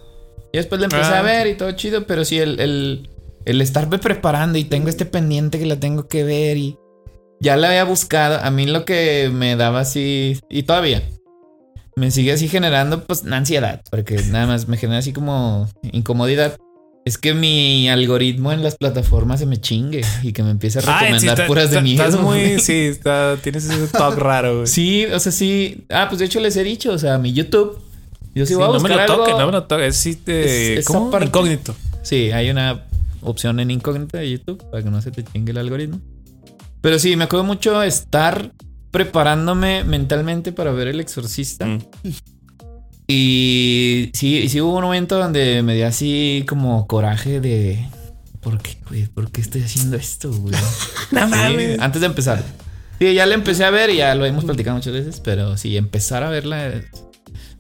[0.56, 3.10] Y después la empecé Ah, a ver y todo chido, pero sí, el, el,
[3.44, 6.78] el estarme preparando y tengo este pendiente que la tengo que ver y,
[7.42, 8.40] ya la había buscado.
[8.42, 11.04] A mí lo que me daba así, y todavía,
[11.98, 16.56] me sigue así generando pues ansiedad, porque nada más me genera así como incomodidad.
[17.04, 20.82] Es que mi algoritmo en las plataformas se me chingue y que me empiece a
[20.84, 22.04] recomendar sí, está- puras de está- miedo.
[22.06, 24.68] Estás muy, sí, está, tienes ese talk raro, güey.
[24.68, 25.86] Sí, o sea, sí.
[25.90, 27.78] Ah, pues de hecho les he dicho, o sea, mi YouTube.
[28.36, 29.16] Yo sí, Sí, no me lo algo.
[29.18, 29.88] toques, no me lo toques.
[29.88, 31.74] Es, sí, te- Es- parte- Incógnito.
[32.04, 32.84] Sí, hay una
[33.22, 36.00] opción en incógnita de YouTube para que no se te chingue el algoritmo.
[36.82, 38.52] Pero sí, me acuerdo mucho estar
[38.92, 41.66] preparándome mentalmente para ver El Exorcista.
[41.66, 41.80] Mm.
[43.08, 47.86] Y sí, sí hubo un momento donde me dio así como coraje de...
[48.42, 49.08] ¿Por qué, güey?
[49.08, 50.54] ¿Por qué estoy haciendo esto, güey?
[51.12, 51.80] No Sí, mames.
[51.80, 52.44] antes de empezar.
[53.00, 55.76] Sí, ya la empecé a ver y ya lo hemos platicado muchas veces, pero sí,
[55.78, 56.72] empezar a verla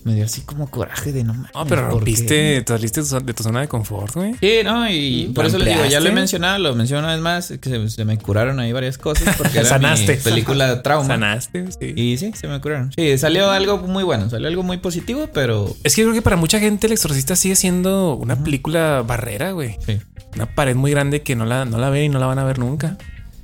[0.05, 1.51] me dio así como coraje de no mames.
[1.53, 4.35] No, pero ¿por rompiste, te saliste de tu- zona de confort, güey.
[4.39, 5.33] Sí, no, y Mm.
[5.33, 7.69] por ¿Lo eso le digo, ya lo he mencionado, lo menciono una vez más, que
[7.69, 10.15] se, se me curaron ahí varias cosas porque era Sanaste.
[10.15, 11.07] mi película de trauma.
[11.07, 11.93] Sanaste, sí.
[11.95, 12.91] Y sí, se me curaron.
[12.95, 16.35] Sí, salió algo muy bueno, salió algo muy positivo, pero Es que creo que para
[16.37, 19.75] mucha gente El Exorcista sigue siendo una película barrera, güey.
[19.85, 19.99] sí.
[20.35, 22.43] Una pared muy grande que no la, no la ven y no la van a
[22.43, 22.97] ver nunca.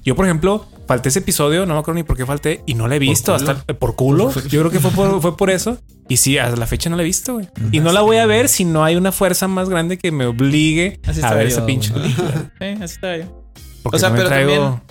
[0.04, 2.86] Yo, por ejemplo, falté ese episodio, no me acuerdo ni por qué falté y no
[2.90, 3.52] la he visto culo?
[3.52, 4.32] hasta por culo.
[4.50, 5.78] Yo creo que fue por, fue por eso.
[6.10, 7.48] Y sí, hasta la fecha no la he visto, güey.
[7.72, 10.26] Y no la voy a ver si no hay una fuerza más grande que me
[10.26, 12.02] obligue Así a ver yo, esa pinche güey.
[12.04, 12.52] película.
[12.60, 13.46] Sí, así está yo.
[13.84, 14.82] Porque O sea, no pero traigo- también-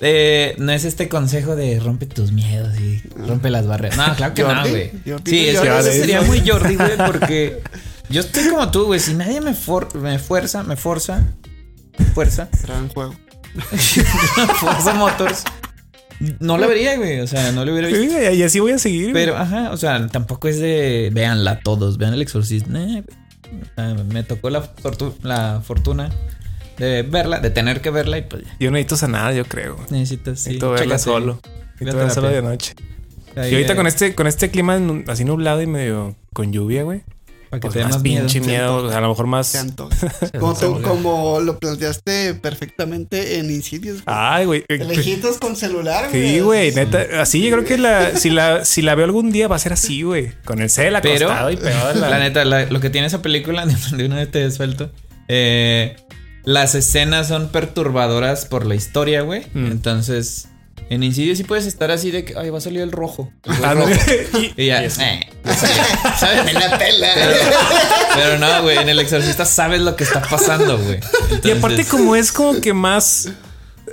[0.00, 3.96] Eh, no es este consejo de rompe tus miedos y rompe las barreras.
[3.96, 4.90] No, claro que no, Jordi, güey.
[5.06, 7.62] Jordi, Sí, es eso sería muy Jordi, güey, porque
[8.10, 8.98] yo estoy como tú, güey.
[9.00, 11.24] Si nadie me, for- me fuerza, me forza,
[12.14, 13.14] fuerza, Gran juego.
[14.60, 15.44] Forza Motors,
[16.40, 17.20] no la vería, güey.
[17.20, 18.02] O sea, no lo hubiera visto.
[18.18, 19.10] Sí, y así voy a seguir.
[19.10, 19.14] güey.
[19.14, 22.76] Pero, ajá, o sea, tampoco es de véanla todos, vean el exorcismo.
[22.78, 23.60] Eh, güey.
[23.62, 26.10] O sea, me tocó la, fortu- la fortuna
[26.78, 28.56] de verla, de tener que verla y pues ya.
[28.60, 29.76] Yo no necesito sanar, yo creo.
[29.90, 31.02] Necesitas sí, necesito verla chécate.
[31.02, 31.40] solo.
[31.74, 32.74] Necesito verla solo de noche.
[33.36, 36.82] Ahí, Y ahorita eh, con este, con este clima así nublado y medio con lluvia,
[36.82, 37.02] güey.
[37.50, 38.20] Para que Pues te dé más más miedo.
[38.26, 38.90] pinche miedo.
[38.90, 39.56] a lo mejor más.
[40.38, 44.04] Como, tú- como lo planteaste perfectamente en Insidious.
[44.04, 44.16] güey.
[44.18, 44.64] Ay, güey.
[44.68, 46.28] De lejitos con celular, güey.
[46.34, 47.06] Sí, güey, neta.
[47.20, 49.72] Así yo creo que la, si, la, si la veo algún día va a ser
[49.72, 50.32] así, güey.
[50.44, 52.10] Con el cel Pero, acostado y pegado la.
[52.10, 54.90] La neta, la- lo que tiene esa película, de una vez te desfalto,
[55.28, 55.96] eh,
[56.44, 59.46] las escenas son perturbadoras por la historia, güey.
[59.54, 59.66] Mm.
[59.66, 60.48] Entonces,
[60.88, 63.32] en Insidious sí puedes estar así de que, ay, va a salir el rojo.
[63.44, 63.88] el Ah, rojo.
[63.88, 64.38] no.
[64.40, 65.20] y, Y ya, y eh,
[66.18, 66.46] ¿sabes?
[66.48, 67.08] En la tela.
[68.14, 71.00] Pero no, güey, en El Exorcista sabes lo que está pasando, güey.
[71.42, 73.30] Y aparte, como es como que más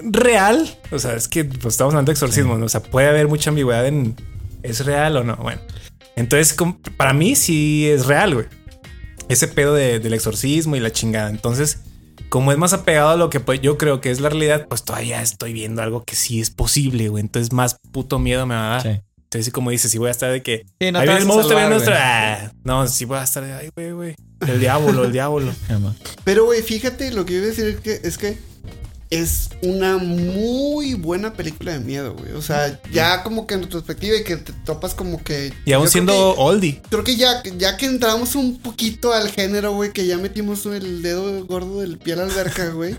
[0.01, 2.65] real, o sea, es que pues, estamos hablando de exorcismo, ¿no?
[2.65, 4.15] o sea, puede haber mucha ambigüedad en
[4.63, 5.36] es real o no.
[5.38, 5.61] Bueno,
[6.15, 8.45] entonces, como- para mí sí es real, güey.
[9.29, 11.29] Ese pedo de- del exorcismo y la chingada.
[11.29, 11.79] Entonces,
[12.34, 14.84] como es más apegado a lo que pues, yo creo que es la realidad, pues
[14.84, 17.21] todavía estoy viendo algo que sí es posible, güey.
[17.21, 18.81] Entonces, más puto miedo me va a dar.
[18.81, 19.01] Sí.
[19.17, 20.65] Entonces, sí, como dices, sí voy a estar de que.
[20.81, 21.77] Sí, no ahí viene el monstruo, viene.
[21.89, 24.15] Ah, no, sí voy a estar de ay, güey, güey.
[24.47, 25.53] El diablo, el diablo.
[26.23, 28.39] Pero, güey, fíjate, lo que yo iba a decir es que, es que
[29.14, 32.32] es una muy buena película de miedo, güey.
[32.34, 35.53] O sea, ya como que en retrospectiva y que te topas como que...
[35.66, 36.82] Y aún siendo que- oldie.
[36.89, 41.01] Creo que ya, ya que entramos un poquito al género, güey, que ya metimos el
[41.01, 42.97] dedo gordo del pie a la alberca, güey.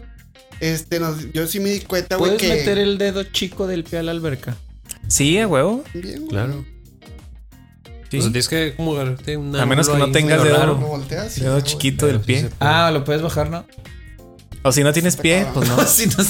[0.60, 3.98] Este, nos- yo sí me di cuenta, güey, ¿Puedes meter el dedo chico del pie
[3.98, 4.56] a la alberca?
[5.08, 5.82] Sí, a huevo.
[5.94, 6.28] Bien, güey.
[6.28, 6.64] Claro.
[8.10, 8.18] Sí.
[8.18, 10.56] O sea, tienes que como agarrarte un A menos que no tengas dedo.
[10.56, 10.76] raro.
[10.76, 12.48] Volteas Dedo ya, chiquito del pie.
[12.60, 13.66] Ah, lo puedes bajar, ¿no?
[14.66, 15.76] O si no tienes pie, pues no.
[15.86, 16.24] Sí, no.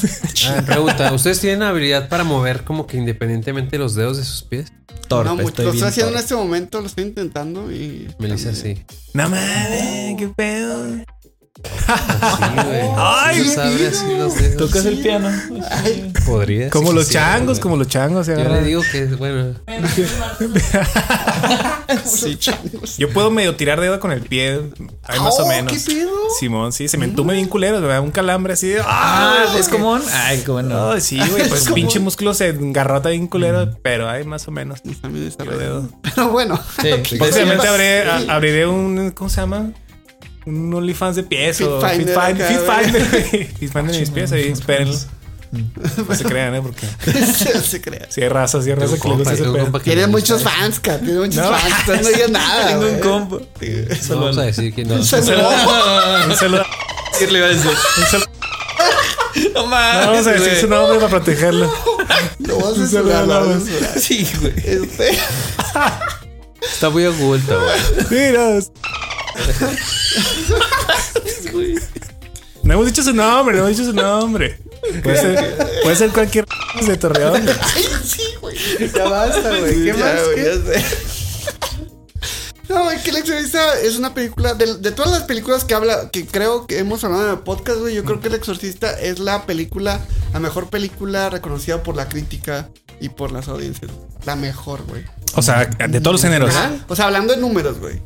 [0.50, 4.72] Ah, pregunta, ¿ustedes tienen habilidad para mover como que independientemente los dedos de sus pies?
[5.08, 5.48] Torpe, No, mucho.
[5.48, 8.08] estoy lo bien estoy haciendo en este momento, lo estoy intentando y...
[8.18, 8.82] Melissa sí.
[9.12, 10.84] No mames, qué pedo.
[11.56, 11.62] Sí,
[12.66, 12.80] güey.
[12.96, 14.56] Ay, Sí sabe así los dedos.
[14.56, 15.30] ¿Tocas el piano?
[16.26, 16.70] Podría.
[16.70, 17.60] Como sí los quisiera, changos, güey.
[17.62, 18.26] como los changos.
[18.26, 18.62] se Yo agarran.
[18.62, 19.54] le digo que, bueno,
[22.04, 22.96] Sí, changos.
[22.98, 24.60] Yo puedo medio tirar dedo con el pie.
[25.04, 25.72] Ahí más o Oh, menos.
[25.72, 26.10] ¿Qué pedo?
[26.40, 28.80] Simón, sí, se me entume bien culero, me da un calambre así de.
[28.80, 29.56] Ah, ¡Ah!
[29.58, 30.00] es común.
[30.12, 30.68] Ay, qué bueno.
[30.94, 34.50] No, sí, güey, pues como- pinche músculo se engarrota bien culero, pero hay más o
[34.50, 34.80] menos.
[34.84, 35.88] Está medio desarrollado.
[36.02, 36.58] Pero bueno.
[36.82, 38.26] Sí, Próximamente abriré, Sí.
[38.28, 39.10] a- abriré un.
[39.12, 39.70] ¿Cómo se llama?
[40.46, 42.84] Un OnlyFans de pies o Fit Finder Fit acá, Fit güey.
[42.84, 43.44] Finder, güey.
[43.58, 44.94] Fit Finder de mis pies, ahí espérenlo.
[46.08, 46.62] No se crean, ¿eh?
[46.62, 46.84] Porque
[47.62, 48.06] se crea.
[48.10, 49.80] si hay raza, si hay raza que le gusta ese pedo.
[49.80, 50.98] Tiene muchos fans, cara.
[50.98, 51.56] Tiene muchos No.
[51.56, 52.02] fans.
[52.02, 52.66] No digas nada.
[52.68, 53.40] Tengo un combo.
[53.60, 54.14] eso.
[54.16, 54.96] No vamos a decir que no.
[54.96, 55.48] Un saludo.
[56.28, 56.64] Un saludo.
[57.18, 57.70] ¿Qué le iba a decir?
[57.70, 58.28] Un saludo.
[59.54, 60.06] No No mames.
[60.06, 61.72] vamos a decir su nombre para protegerlo.
[62.40, 63.62] Lo vas a Un censurar, lo vas
[63.94, 63.98] a.
[64.00, 64.54] Sí, güey.
[64.56, 65.18] Este.
[66.62, 67.80] Está muy oculto, güey.
[68.10, 68.58] Mira.
[68.58, 68.60] No
[72.64, 74.58] hemos dicho su nombre, no hemos dicho su nombre.
[75.02, 76.46] Puede ser, puede ser cualquier
[76.86, 77.46] de Torreón.
[77.74, 78.56] Ay, sí, güey.
[78.94, 79.74] Ya basta, güey.
[79.84, 80.24] ¿Qué Ya, más?
[80.24, 80.44] güey, ¿Qué?
[80.44, 80.84] ya sé.
[82.68, 84.54] No, güey, que El Exorcista es una película.
[84.54, 87.78] De, de todas las películas que habla, que creo que hemos hablado en el podcast,
[87.80, 90.00] güey, yo creo que El Exorcista es la película,
[90.32, 93.90] la mejor película reconocida por la crítica y por las audiencias.
[94.24, 95.04] La mejor, güey.
[95.36, 96.50] O sea, de todos los géneros.
[96.54, 96.72] Ajá.
[96.88, 98.00] O sea, hablando de números, güey.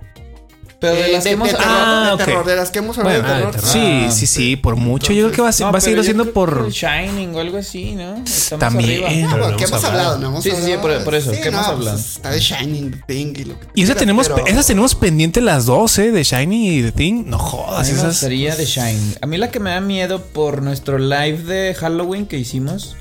[0.80, 3.44] Pero de las que hemos Ah, de terror, de las que hemos hablado Bueno, de
[3.46, 3.68] ah, terror.
[3.68, 5.12] Sí, Ah, sí, sí, por mucho.
[5.12, 6.70] Yo creo que va a, va a seguir siendo por.
[6.70, 8.14] Shining o algo así, ¿no?
[8.24, 9.02] Estamos También.
[9.04, 9.86] ¿qué hemos hablado?
[9.88, 10.18] hablado.
[10.18, 10.80] No hemos Sí, sí, sí, hablado.
[10.98, 11.96] por- por eso, ¿qué hemos hablado?
[11.96, 14.66] pues, está de Shining, The Thing y lo que Y esas quieras, tenemos, pero- esas
[14.68, 16.12] tenemos pendiente las dos, ¿eh?
[16.12, 17.24] De Shiny y The Thing.
[17.26, 18.06] No jodas, esas.
[18.06, 19.14] gustaría de Shining.
[19.20, 22.94] A mí la que me da miedo por nuestro live de Halloween que hicimos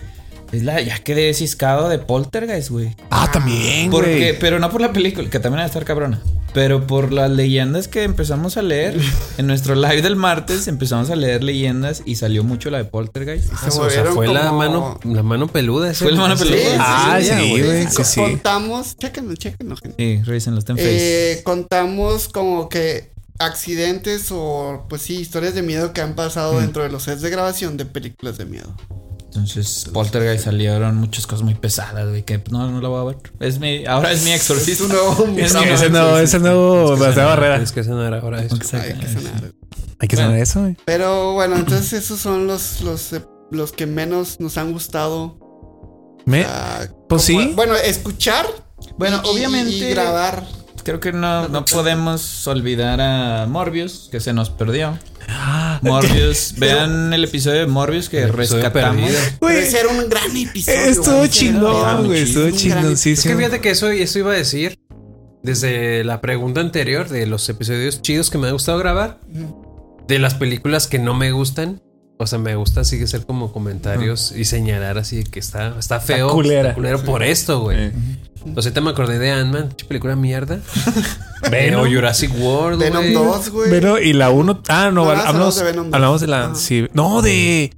[0.52, 2.96] es la ya quedé ciscado de Poltergeist, güey.
[3.12, 4.40] Ah, también, Porque, güey.
[4.40, 6.22] pero no por la película, que también va a estar cabrona.
[6.54, 9.00] Pero por las leyendas que empezamos a leer.
[9.38, 13.48] en nuestro live del martes empezamos a leer leyendas y salió mucho la de Poltergeist.
[13.54, 15.92] Se O sea, fue la mano, la mano peluda.
[15.92, 16.58] ese- Fue la mano peluda.
[16.58, 17.88] Sí, Ah, sí, güey.
[17.88, 18.20] Sí, sí.
[18.22, 19.96] Contamos, chéquenlo, chéquenlo, gente.
[20.18, 21.34] Sí, revísenlo, está en Face.
[21.34, 26.60] Eh, contamos como que accidentes o, pues sí, historias de miedo que han pasado Mm.
[26.62, 28.76] dentro de los sets de grabación de películas de miedo.
[29.38, 33.18] Entonces, Poltergeist salieron muchas cosas muy pesadas, güey, que no, no la voy a ver.
[33.40, 34.84] Es mi, ahora es mi exorcista.
[34.84, 37.56] Es nuevo- Es no, mi Ese no, ese no, Es que Barrera.
[37.56, 38.56] Tienes que cenar ahora eso.
[38.56, 38.88] Exacto.
[38.94, 39.52] Hay que sonar.
[40.00, 40.30] Hay que Bueno.
[40.30, 40.78] saber eso, güey.
[40.86, 45.40] Pero bueno, entonces esos son los, los, eh, los que menos nos han gustado.
[46.26, 47.54] Me- Ah, Pues sí.
[47.56, 48.46] Bueno, escuchar.
[48.98, 49.72] Bueno, y- obviamente.
[49.72, 50.46] Y grabar.
[50.84, 54.98] Creo que no, no podemos olvidar a Morbius, que se nos perdió.
[55.28, 59.12] Ah, Morbius, vean el episodio de Morbius que rescatamos.
[59.42, 60.80] Debe ser un gran episodio.
[60.80, 62.24] estuvo chingón, güey.
[62.24, 63.38] Estuvo gran- Es que chingoncísimo.
[63.38, 64.80] fíjate que eso, eso iba a decir
[65.44, 69.20] desde la pregunta anterior de los episodios chidos que me ha gustado grabar,
[70.08, 71.82] de las películas que no me gustan.
[72.20, 76.00] O sea, me gusta así que hacer como comentarios y señalar así que está, está
[76.00, 76.32] feo.
[76.32, 76.70] culera.
[76.70, 77.78] está culero por esto, güey.
[77.78, 77.92] Eh.
[78.56, 80.60] O sea, te me acordé de Ant-Man, pinche película mierda.
[81.52, 81.82] Venom.
[81.82, 83.14] O Jurassic World, Venom güey.
[83.14, 83.70] 2, güey.
[83.70, 84.64] Pero, y la 1.
[84.68, 85.94] Ah, no, No, hablamos, hablamos de Venom dos.
[85.94, 86.46] hablamos de la.
[86.46, 86.56] Ah.
[86.56, 87.72] Sí, no, de.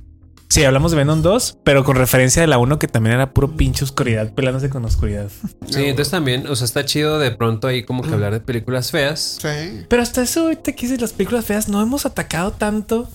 [0.51, 3.55] Sí, hablamos de Venom 2, pero con referencia de la 1 que también era puro
[3.55, 5.27] pinche oscuridad, pelándose con oscuridad.
[5.69, 8.89] Sí, entonces también, o sea, está chido de pronto ahí como que hablar de películas
[8.89, 9.37] feas.
[9.39, 9.85] Sí.
[9.87, 13.07] Pero hasta eso, ahorita que dices las películas feas, no hemos atacado tanto.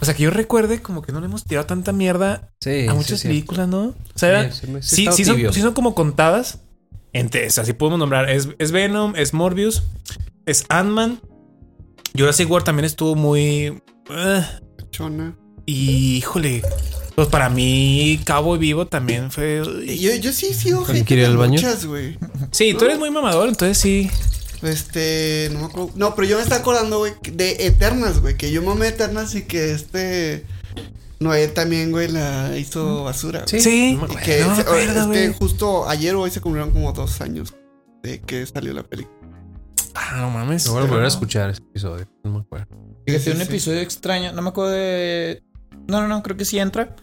[0.00, 2.86] O sea, que yo recuerde como que no le hemos tirado tanta mierda Sí.
[2.88, 3.28] a muchas sí.
[3.28, 3.86] películas, ¿no?
[3.88, 5.52] O sea, Sí, sí, me- sí, sí, estaba sí, son, tibio.
[5.52, 6.60] sí son como contadas.
[7.12, 8.30] Entre esas, así podemos nombrar.
[8.30, 9.82] Es, es Venom, es Morbius,
[10.46, 11.20] es Ant-Man.
[12.16, 13.82] Jurassic World también estuvo muy.
[14.10, 14.44] eh,
[14.92, 15.36] Chona.
[15.66, 16.62] y híjole,
[17.16, 19.62] pues para mí, Cabo Vivo también fue.
[19.98, 21.52] Yo, yo sí sigo ¿Alguien gente quiere ir de al baño?
[21.54, 22.16] muchas, güey.
[22.52, 24.08] Sí, tú eres muy mamador, entonces sí.
[24.62, 25.90] Este, no me acuerdo.
[25.96, 28.36] No, pero yo me estaba acordando, güey, de Eternas, güey.
[28.36, 30.44] Que yo mamé Eternas y que este.
[31.18, 33.44] Noé también, güey, la hizo basura.
[33.50, 33.60] güey.
[33.62, 35.38] Sí, no Y que no me se- acuerdo, es que güey.
[35.38, 37.54] justo ayer o hoy se cumplieron como dos años
[38.02, 39.16] de que salió la película.
[39.94, 40.64] Ah, no mames.
[40.66, 42.06] Me voy a volver a escuchar ese episodio.
[42.24, 42.66] No me acuerdo.
[43.06, 43.42] Fíjate, Sí, un sí.
[43.42, 44.32] episodio extraño.
[44.32, 45.42] No me acuerdo de.
[45.88, 46.94] No, no, no, creo que sí entra.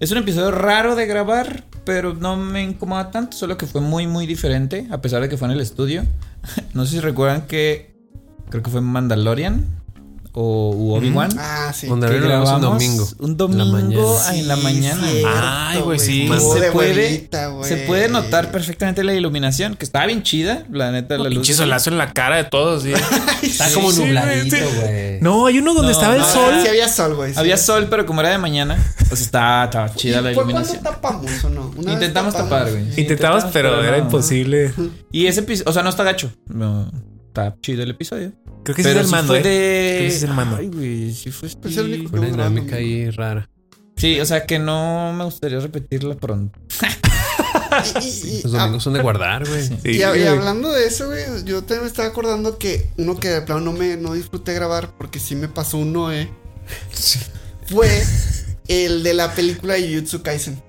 [0.00, 4.06] Es un episodio raro de grabar, pero no me incomoda tanto, solo que fue muy,
[4.06, 6.02] muy diferente, a pesar de que fue en el estudio.
[6.74, 7.92] no sé si recuerdan que.
[8.50, 9.83] Creo que fue Mandalorian
[10.36, 11.30] o u Obi-Wan.
[11.38, 11.86] Ah, sí.
[11.86, 13.08] Donde que grabamos un domingo.
[13.20, 15.06] Un la domingo en la mañana.
[15.08, 16.28] cierto, Ay, güey, sí.
[16.52, 17.28] Se de puede,
[17.62, 21.34] se puede notar perfectamente la iluminación, que estaba bien chida, la neta, la luz.
[21.34, 22.92] Pinche solazo en la cara de todos, sí.
[23.42, 25.18] Está como Sí, nubladito, güey, sí.
[25.20, 26.54] No, hay uno donde No, estaba el sol.
[26.62, 27.32] Sí, había sol, güey.
[27.32, 27.38] sí.
[27.38, 28.76] Había sol, pero como era de mañana,
[29.08, 30.82] pues estaba, estaba chida la ¿Fue cuando iluminación.
[30.82, 31.72] tapamos o no?
[31.76, 32.50] Una Intentamos tapamos.
[32.58, 32.92] tapar, güey.
[32.92, 34.04] Sí, Intentamos, pero era no.
[34.04, 34.72] imposible.
[35.12, 36.32] Y ese episodio, o sea, no está gacho.
[36.48, 36.90] No,
[37.28, 38.32] está chido el episodio.
[38.64, 39.42] Creo que sí es el mando, fue eh.
[39.42, 39.94] de.
[39.96, 40.56] Creo que sí es el mando.
[40.56, 41.48] Ay, güey, sí fue.
[41.62, 43.48] Pues el único Una Estuvo dinámica ahí rara.
[43.96, 46.58] Sí, o sea que no me gustaría repetirla pronto.
[48.00, 49.66] Y, y- y- Los domingos son de guardar, güey.
[49.66, 53.28] Sí, y- y hablando de eso, güey, yo también me estaba acordando que uno que
[53.28, 56.28] de plano no me no disfruté grabar porque sí me pasó un Noé.
[57.66, 58.04] Fue
[58.68, 60.62] el de la película de Jujutsu Kaisen.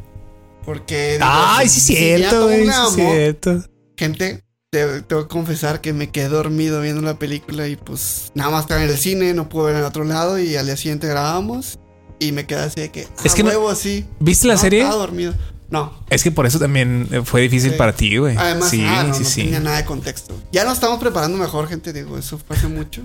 [0.66, 1.14] Porque.
[1.14, 2.66] digo, Ay, sí, si ya cierto, güey.
[2.66, 3.64] Sí, cierto.
[3.98, 4.44] Gente,
[4.76, 8.62] te- tengo que confesar que me quedé dormido viendo la película y pues nada más
[8.62, 11.80] estaba en el cine, no pude ver en otro lado y al día siguiente grabamos
[12.20, 14.06] y me quedé así de que, ah, Es que no- huevo, sí.
[14.20, 14.82] ¿Viste la No, serie?
[14.82, 15.34] Estaba dormido.
[15.70, 15.94] No.
[16.10, 17.78] Es que por eso también eh, fue difícil Sí.
[17.78, 18.38] para ti, güey.
[18.38, 19.42] Además, sí, ah, no, sí, no sí.
[19.44, 20.36] tenía nada de contexto.
[20.52, 23.02] Ya nos estamos preparando mejor, gente, digo, eso fue hace mucho.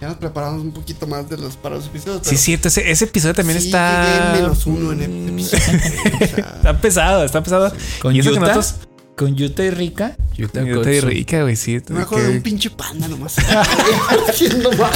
[0.00, 2.26] Ya nos preparamos un poquito más de los para los episodios.
[2.26, 2.68] Sí, cierto.
[2.68, 4.04] Ese, ese episodio también sí está.
[4.06, 5.62] llegué en menos uno en el episodio.
[5.78, 7.72] güey, o sea, Está pesado, está pesado.
[8.00, 8.76] Con Y eso que nosotros-
[9.20, 10.16] con Yuta y Rica.
[10.34, 11.08] Yuta Yo te Kotsu.
[11.08, 11.78] rica, güey, sí.
[11.90, 13.36] me acuerdo de un pinche panda nomás.
[14.28, 14.90] Haciendo mal.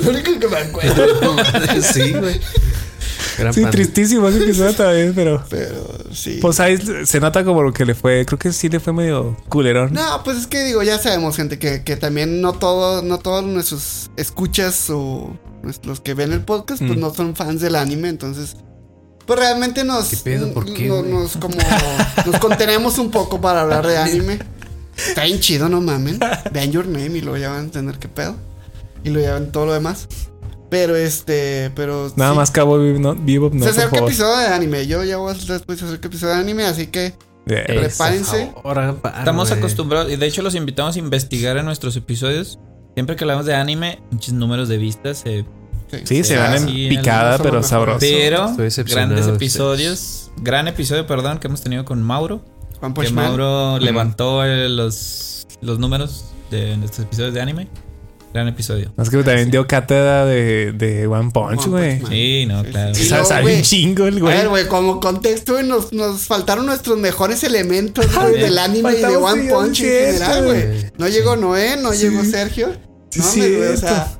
[0.00, 0.02] Y.
[0.04, 1.36] Lo único que me acuerdo.
[1.82, 2.40] sí, güey.
[3.38, 5.44] Gran Sí, tristísimo ese episodio también, pero.
[5.48, 6.38] Pero sí.
[6.42, 8.26] Pues ahí se nota como que le fue.
[8.26, 9.92] Creo que sí le fue medio culerón.
[9.92, 13.44] No, pues es que digo, ya sabemos, gente, que, que también no todo, no todos
[13.44, 15.36] nuestros escuchas o
[15.84, 17.00] los que ven el podcast, pues Mm.
[17.00, 18.56] no son fans del anime, entonces.
[19.26, 20.08] Pues realmente nos.
[20.08, 20.52] ¿Qué pedo?
[20.52, 21.10] ¿Por qué, no- güey?
[21.12, 21.56] nos como.
[22.26, 24.38] nos contenemos un poco para hablar de anime.
[24.96, 26.18] Está bien chido, no mamen.
[26.52, 28.36] Vean Your Name y luego ya van a entender qué pedo.
[29.04, 30.08] Y luego ya ven todo lo demás.
[30.70, 31.70] Pero este.
[31.74, 32.12] Pero.
[32.16, 32.36] Nada sí.
[32.36, 34.86] más Cabo Vivo, Vivo, no, Se por acerca episodio de anime.
[34.86, 37.14] Yo ya voy a hacer después de acerca episodio de anime, así que.
[37.46, 37.64] Yeah.
[37.64, 38.52] Prepárense.
[38.64, 42.58] hagan paro, Estamos acostumbrados, y de hecho los invitamos a investigar en nuestros episodios.
[42.94, 45.44] Siempre que hablamos de anime, muchos números de vistas, eh,
[46.04, 47.98] Sí, se van en sí, picada, pero sabroso.
[48.00, 48.54] pero
[48.86, 50.30] grandes de episodios.
[50.38, 52.42] Gran episodio, perdón, que hemos tenido con Mauro.
[52.80, 53.10] Juan Que.
[53.10, 57.68] Mauro levantó los, los números de nuestros episodios de anime.
[58.32, 58.90] Gran episodio.
[58.96, 62.00] Es que también dio cátedra de, de One Punch, güey.
[62.08, 62.94] Sí, no, claro.
[62.94, 63.04] sí.
[63.06, 64.34] Sabe un chingo el A güey.
[64.36, 69.16] ver, güey, como contexto, güey, nos, nos faltaron nuestros mejores elementos, del anime y de
[69.16, 70.64] One sí, Punch en general, güey.
[70.96, 72.08] No llegó Noé, no Sí.
[72.08, 72.72] llegó Sergio.
[73.10, 74.18] Sí, no, güey, o sea,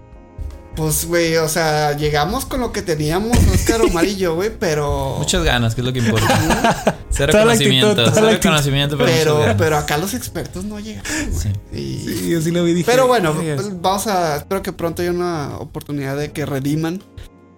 [0.76, 5.16] pues, güey, o sea, llegamos con lo que teníamos, Oscar Omar y yo, güey, pero.
[5.18, 6.96] Muchas ganas, que es lo que importa.
[7.10, 11.40] Cero conocimiento, cero conocimiento, pero, Pero, pero acá los expertos no llegaron, güey.
[11.40, 11.50] Sí.
[11.72, 12.90] Y- Sí, yo sí lo vi dije.
[12.90, 14.36] Pero bueno, "Ay, pues, vamos a.
[14.36, 17.02] Espero que pronto haya una oportunidad de que rediman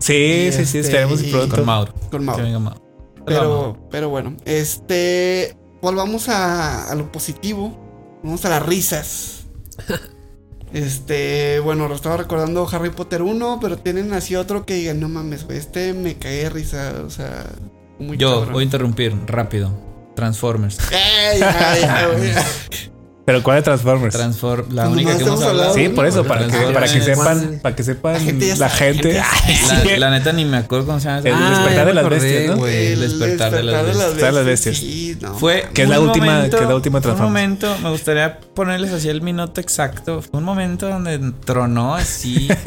[0.01, 0.13] Sí,
[0.49, 1.57] y sí, sí, este, esperemos y- pronto.
[1.57, 1.93] Con Mauro.
[2.11, 2.43] con Que Mauro.
[2.45, 2.83] venga Mauro.
[3.27, 5.57] Pero, pero bueno, este.
[5.81, 8.19] Volvamos a, a lo positivo.
[8.25, 9.45] Vamos a las risas.
[10.75, 15.09] Este, bueno, lo estaba recordando Harry Potter 1, pero tienen así otro que digan, no
[15.09, 17.47] mames, güey, este me cae risa, o sea,
[18.01, 18.53] muy Yo cabrón.
[18.53, 19.73] voy a interrumpir rápido.
[20.17, 20.79] Transformers.
[20.93, 22.33] Ey, ya, güey.
[23.27, 24.15] Pero ¿cuál de Transformers?
[24.15, 25.75] Transform, la No, única no que hemos hablado.
[25.75, 26.75] sí, por eso, para que, Transformers.
[26.75, 29.13] para que sepan, para que sepan La gente la gente.
[29.15, 31.19] La, la neta ni me acuerdo cómo se llama.
[31.19, 31.51] El película.
[31.51, 32.57] despertar de me las acordé, bestias, ¿no?
[32.59, 32.87] güey.
[32.93, 34.77] El despertar de las Despertar de las bestias.
[34.77, 37.61] Sí, no, Fue Que es la última- momento- que es la última fue Un Transformers.
[37.63, 40.21] momento, me gustaría ponerles así el minuto exacto.
[40.21, 42.49] Fue un momento donde tronó así.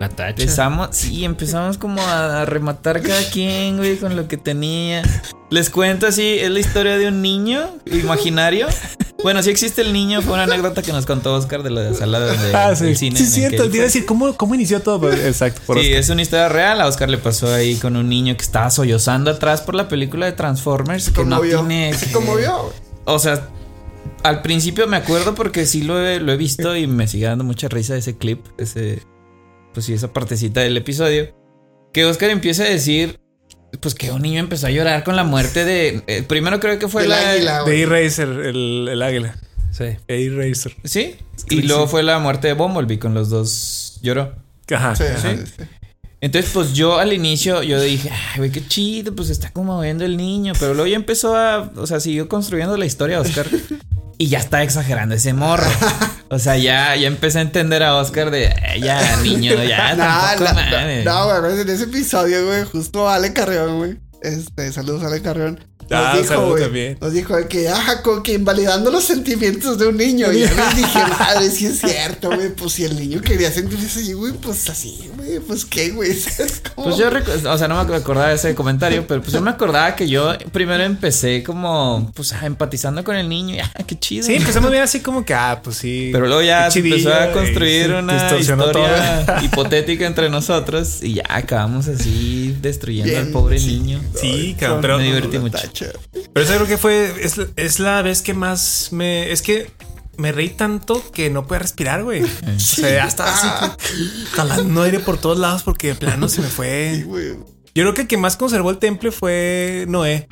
[0.00, 0.42] La tacha.
[0.42, 5.02] Empezamos, sí, empezamos como a, a rematar cada quien, güey, con lo que tenía.
[5.48, 8.66] Les cuento así, es la historia de un niño imaginario.
[9.22, 12.18] Bueno, sí existe el niño, fue una anécdota que nos contó Oscar de la sala
[12.20, 12.86] de, Ah, sí.
[12.86, 13.16] del cine.
[13.16, 13.68] sí, es cierto.
[13.70, 15.12] Te iba a decir, ¿cómo, cómo inició todo?
[15.12, 16.00] Exacto, por Sí, Oscar.
[16.00, 16.80] es una historia real.
[16.80, 20.26] A Oscar le pasó ahí con un niño que estaba sollozando atrás por la película
[20.26, 21.10] de Transformers.
[21.10, 21.94] Que no tiene.
[21.94, 22.74] Se conmovió, güey.
[23.04, 23.48] O sea,
[24.24, 27.44] al principio me acuerdo porque sí lo he, lo he visto y me sigue dando
[27.44, 29.02] mucha risa ese clip, ese,
[29.72, 31.32] pues sí, esa partecita del episodio.
[31.92, 33.20] Que Oscar empieza a decir,
[33.80, 36.02] pues que un niño empezó a llorar con la muerte de...
[36.06, 37.30] eh, primero creo que fue Del la...
[37.30, 37.82] águila, De güey.
[37.82, 39.36] Eraser, el, el águila.
[39.70, 39.84] Sí.
[40.08, 40.74] Eraser.
[40.84, 41.16] Sí.
[41.50, 44.34] Y luego fue la muerte de Bumblebee con los dos lloró.
[44.70, 44.94] Ajá.
[44.94, 45.36] Sí, ajá.
[45.36, 45.64] sí, sí.
[46.20, 50.04] Entonces, pues yo al inicio, yo dije, ay, güey, qué chido, pues está como viendo
[50.04, 50.52] el niño.
[50.60, 53.48] Pero luego ya empezó a, o sea, siguió construyendo la historia Oscar.
[54.18, 55.66] y ya está exagerando ese morro.
[56.32, 60.04] O sea, ya, ya empecé a entender a Oscar de, "Eh, ya, niño, ya, No,
[60.06, 61.04] tampoco no, mames".
[61.04, 64.00] no, no, güey, en ese episodio, güey, justo Ale Carreón, güey.
[64.22, 65.62] Este, saludos a Ale Carreón.
[65.90, 66.98] Nos Ah, dijo, también.
[67.00, 70.32] Nos dijo que, ajá, como que invalidando los sentimientos de un niño.
[70.32, 72.50] Y yo les dije, madre, sí es cierto, güey.
[72.54, 75.40] Pues si el niño quería sentirse así, güey, pues así, güey.
[75.40, 76.12] Pues qué, güey.
[76.74, 77.08] Pues yo,
[77.48, 80.32] o sea, no me acordaba de ese comentario, pero pues yo me acordaba que yo
[80.52, 83.54] primero empecé como, pues, ah, empatizando con el niño.
[83.54, 84.26] y, ah, qué chido.
[84.26, 86.10] Sí, empezamos bien así como que, ah, pues sí.
[86.12, 89.42] Pero luego ya empezó a construir una historia todo.
[89.42, 93.78] hipotética entre nosotros y ya acabamos así destruyendo Bien, al pobre sí.
[93.78, 94.00] niño.
[94.18, 95.58] Sí, cabrón, pero, me divertí mucho.
[96.32, 97.14] Pero eso creo que fue.
[97.24, 99.30] Es, es la vez que más me.
[99.32, 99.70] Es que
[100.16, 102.22] me reí tanto que no pude respirar, güey.
[102.22, 103.48] O sea, ya estaba así
[104.32, 107.02] jalando aire por todos lados porque de plano se me Sí, fue.
[107.06, 107.30] güey.
[107.74, 110.28] Yo creo que el que más conservó el temple fue Noé.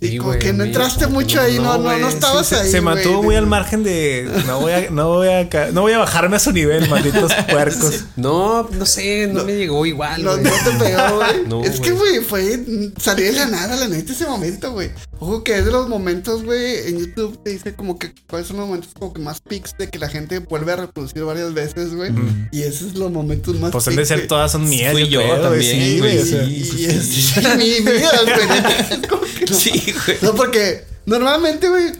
[0.00, 2.56] Y Sí, como que no entraste mucho no, ahí, no, no, no sí, estabas se,
[2.56, 2.70] ahí.
[2.70, 4.30] se mantuvo muy al margen de.
[4.46, 7.32] No voy a, no voy a, ca- no voy a bajarme a su nivel, malditos
[7.50, 8.04] puercos.
[8.16, 10.22] No, no sé, no, me llegó igual.
[10.22, 10.44] No, güey.
[10.44, 11.46] no te pegó, güey.
[11.48, 12.20] No, es que, güey.
[12.20, 12.60] fue
[13.00, 14.90] salir de la nada, la neta, ese momento, güey.
[15.20, 18.58] Ojo que es de los momentos, güey, en YouTube te dice como que cuáles son
[18.58, 21.92] los momentos como que más pics de que la gente vuelve a reproducir varias veces,
[21.94, 22.12] güey.
[22.52, 24.92] Y esos son los momentos más Pues han de ser todas son mías.
[24.92, 29.00] Fui yo también, Sí, güey, sea, Y, y es mi vida, güey.
[29.10, 29.58] No-
[29.92, 30.18] Sí, güey.
[30.22, 31.92] No, porque normalmente, güey,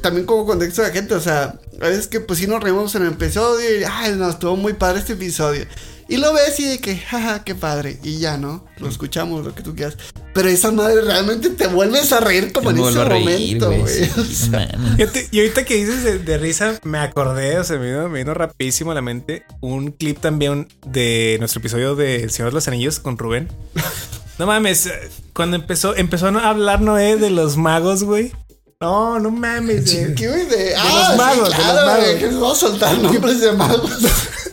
[0.00, 2.94] también como contexto de la gente, o sea, a veces que pues sí nos reímos
[2.94, 5.66] en el episodio y, ay, no, estuvo muy padre este episodio.
[6.10, 7.98] Y lo ves y de que, jaja, qué padre.
[8.02, 8.64] Y ya, ¿no?
[8.78, 9.98] Lo escuchamos, lo que tú quieras.
[10.32, 14.06] Pero esa madre realmente te vuelves a reír como en ese reír, momento, güey.
[14.06, 14.96] sí, mames.
[14.96, 18.20] Fíjate, y ahorita que dices de, de risa, me acordé, o sea, me vino, me
[18.20, 22.54] vino rapidísimo a la mente un clip también de nuestro episodio de El Señor de
[22.54, 23.48] los Anillos con Rubén.
[24.38, 24.92] No mames, eh,
[25.32, 28.32] cuando empezó, empezó a hablar Noé de los magos, güey.
[28.80, 30.14] No, no mames, güey.
[30.14, 30.46] ¿Qué güey?
[30.46, 32.04] De, ah, los sí, magos, de los magos.
[32.04, 33.90] güey, que nos vamos a soltar nombres de magos.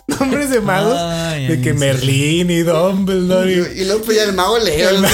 [0.07, 0.95] Nombres de magos.
[0.99, 1.77] Ay, de que sí.
[1.79, 4.89] Merlín y Dumbledore y y luego pues ya el mago Leo.
[4.89, 5.03] El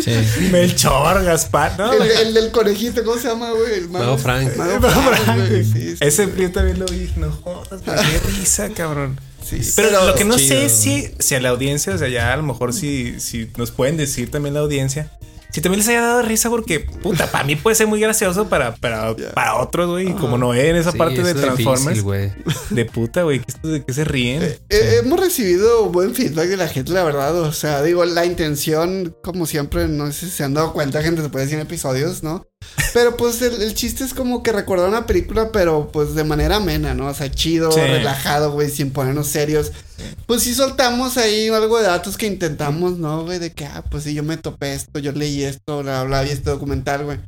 [0.00, 0.48] Sí.
[0.50, 1.74] Melchor, Gaspar.
[1.78, 3.74] No, el- del conejito, ¿cómo se llama, güey?
[3.74, 4.56] El Mago Frank.
[4.56, 5.48] Mago Mago Frank, Frank, güey.
[5.50, 5.64] güey.
[5.64, 6.50] Sí, sí, Ese güey.
[6.52, 7.10] también lo vi.
[7.16, 9.18] No jodas, qué risa, cabrón.
[9.50, 10.48] Sí, Pero, lo que no chido.
[10.48, 13.50] sé es si, si a la audiencia, o sea, ya a lo mejor si, si
[13.56, 15.10] nos pueden decir también la audiencia,
[15.52, 18.76] si también les haya dado risa, porque puta, para mí puede ser muy gracioso para,
[18.76, 22.32] para, para otros, güey, como no en esa Sí, parte de Transformers, difícil, güey.
[22.70, 24.42] de puta, güey, que esto de que se ríen.
[24.44, 24.58] Eh,
[25.02, 27.34] hemos recibido buen feedback de la gente, la verdad.
[27.40, 31.20] O sea, digo, la intención, como siempre, no sé si se han dado cuenta, gente,
[31.20, 32.46] se puede decir en episodios, ¿no?
[32.92, 36.56] Pero pues el, el chiste es como que recordar una película, pero pues de manera
[36.56, 37.06] amena, ¿no?
[37.06, 37.80] O sea, chido, Sí.
[37.80, 39.72] relajado, güey, sin ponernos serios.
[40.26, 43.38] Pues sí soltamos ahí algo de datos que intentamos, ¿no, güey?
[43.38, 46.50] De que, ah, pues sí, yo me topé esto, yo leí esto, bla, vi este
[46.50, 47.18] documental, güey.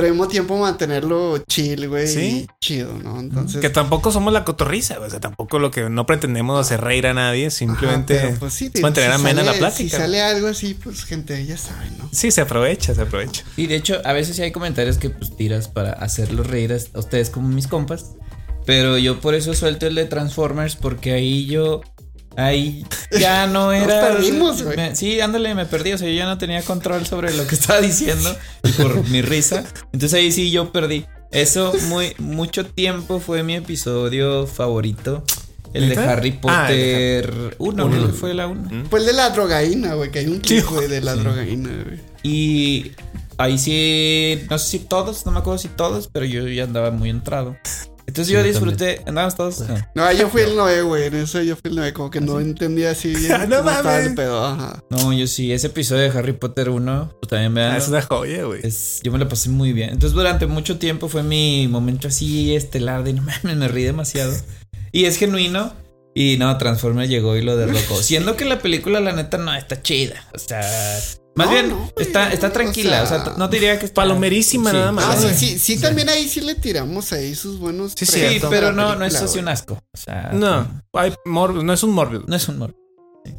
[0.00, 2.06] Pero al mismo tiempo mantenerlo chill, güey.
[2.06, 2.20] Sí.
[2.20, 3.20] y Chido, ¿no?
[3.20, 3.60] Entonces.
[3.60, 7.06] Que tampoco somos la cotorriza, güey, o sea, tampoco lo que no pretendemos hacer reír
[7.06, 9.90] a nadie, ajá, simplemente pero, pues, sí, es mantener si amena la plática.
[9.90, 12.08] Si sale algo así, pues gente, ya saben, ¿no?
[12.12, 13.44] Sí, se aprovecha, se aprovecha.
[13.56, 16.98] Y de hecho, a veces sí hay comentarios que pues tiras para hacerlos reír a
[16.98, 18.12] ustedes como mis compas.
[18.66, 21.82] Pero yo por eso suelto el de Transformers, porque ahí yo.
[22.40, 22.84] Ahí
[23.18, 24.00] ya no Nos era.
[24.08, 24.76] perdimos, güey.
[24.76, 25.92] me- sí, ándale, me perdí.
[25.92, 28.34] O sea, yo ya no tenía control sobre lo que estaba diciendo
[28.64, 29.64] y por mi risa.
[29.92, 31.06] Entonces ahí sí yo perdí.
[31.30, 35.22] Eso muy mucho tiempo fue mi episodio favorito.
[35.72, 35.96] El de.
[35.98, 37.88] Harry Ah, de Potter 1, Uno.
[37.96, 38.86] creo que fue la 1.
[38.90, 41.20] Fue el de la drogaína, güey, que hay un güey, de la sí.
[41.20, 42.00] drogaína, güey.
[42.24, 42.90] Y
[43.38, 46.90] ahí sí, no sé si todos, no me acuerdo si todos, pero yo ya andaba
[46.90, 47.56] muy entrado.
[48.10, 49.60] Entonces Sí, yo yo disfruté, andábamos todos.
[49.60, 49.76] No.
[49.94, 52.40] No, yo fui el Noé, güey, en eso yo fui el Noé, como que no
[52.40, 54.06] entendía así bien Ah, no mames.
[54.08, 54.82] el pedo, ajá.
[54.90, 58.02] No, yo sí, ese episodio de Harry Potter 1, pues también me Ah, es una
[58.02, 58.62] joya, güey.
[59.02, 59.90] yo me lo pasé muy bien.
[59.90, 64.34] Entonces durante mucho tiempo fue mi momento así estelar de no mames, me reí demasiado.
[64.92, 65.72] Y es genuino.
[66.16, 67.94] Y no, Transformers llegó y lo derrocó.
[68.02, 70.26] Siendo que la película, la neta, no está chida.
[70.34, 70.60] O sea,
[71.40, 73.02] más No, bien no, güey, está, está tranquila.
[73.02, 75.04] O sea, sea, no diría que está palomerísima nada más.
[75.06, 77.92] Ah, sí, sí, sí, también ahí sí le tiramos ahí sus buenos.
[77.96, 79.74] Sí, Sí, pero no, no es así un asco.
[79.92, 82.24] O sea, No, hay Morbius, no es un Morbius.
[82.26, 82.74] no es un humor.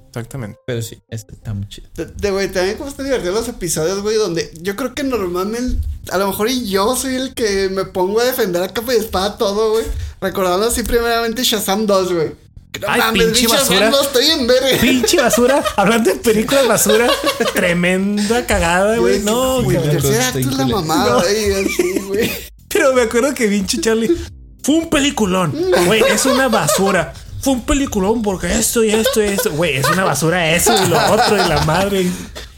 [0.08, 0.60] Exactamente.
[0.68, 1.90] Pero sí, este está muy chido.
[1.96, 5.88] De, de, güey, también como están divertidos los episodios, güey, donde yo creo que normalmente,
[6.12, 8.98] a lo mejor y yo soy el que me pongo a defender a capa y
[8.98, 9.86] espada todo, güey.
[10.20, 12.32] Recordando así primeramente Shazam 2, güey.
[12.80, 13.90] No Ay, pinche basura.
[13.90, 14.78] 2, estoy en verga.
[14.80, 15.64] Pinche basura.
[15.76, 17.08] Hablando de películas basura.
[17.54, 19.20] tremenda cagada, güey.
[19.20, 19.78] No, güey.
[19.78, 22.32] El tercer acto es la mamada, güey, así, güey.
[22.70, 24.16] Pero me acuerdo que pinche Charlie.
[24.64, 25.54] Fue un peliculón.
[25.86, 27.14] Güey, es una basura.
[27.42, 29.52] Fue un peliculón porque esto y esto y esto.
[29.52, 32.10] Güey, es una basura eso y lo otro y la madre.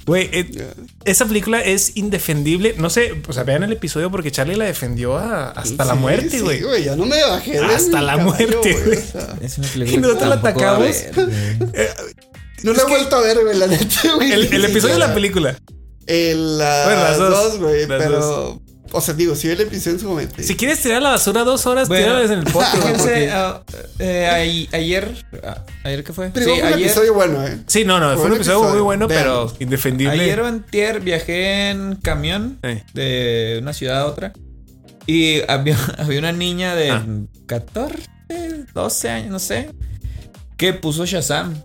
[0.06, 0.74] Güey, eh,
[1.06, 2.76] esa película es indefendible.
[2.78, 6.30] No sé, o sea, vean el episodio porque Charlie la defendió a- hasta la muerte,
[6.30, 6.62] sí, güey.
[6.62, 7.51] güey, ya no me bajé.
[7.54, 8.97] de Hasta la caballo, muerte, güey.
[8.97, 10.80] o sea, Es una Y película que nosotros la atacamos.
[11.16, 11.28] güey.
[12.64, 14.32] no lo he vuelto a ver, güey, la neta, güey.
[14.32, 15.58] el, episodio de la película.
[16.06, 18.62] El, las Bueno, las dos, güey, pero.
[18.95, 20.35] O sea, digo, si el episodio en su momento.
[20.41, 22.05] Si quieres tirar la basura dos horas, Bueno.
[22.05, 22.75] tírala en el podcast.
[22.75, 23.61] Fíjense, porque- ah,
[23.99, 26.29] eh, ayer, ah, ayer qué fue?
[26.33, 27.57] Pero sí, fue un ayer, episodio bueno, eh.
[27.67, 30.13] Sí, no, no, fue un episodio muy bueno, pero indefendible.
[30.13, 32.59] ayer o antier viajé en camión
[32.93, 34.31] de una ciudad a otra
[35.07, 37.05] y había, había una niña de Ah.
[37.47, 37.97] 14,
[38.73, 39.71] 12 años, no sé,
[40.55, 41.55] que puso Shazam.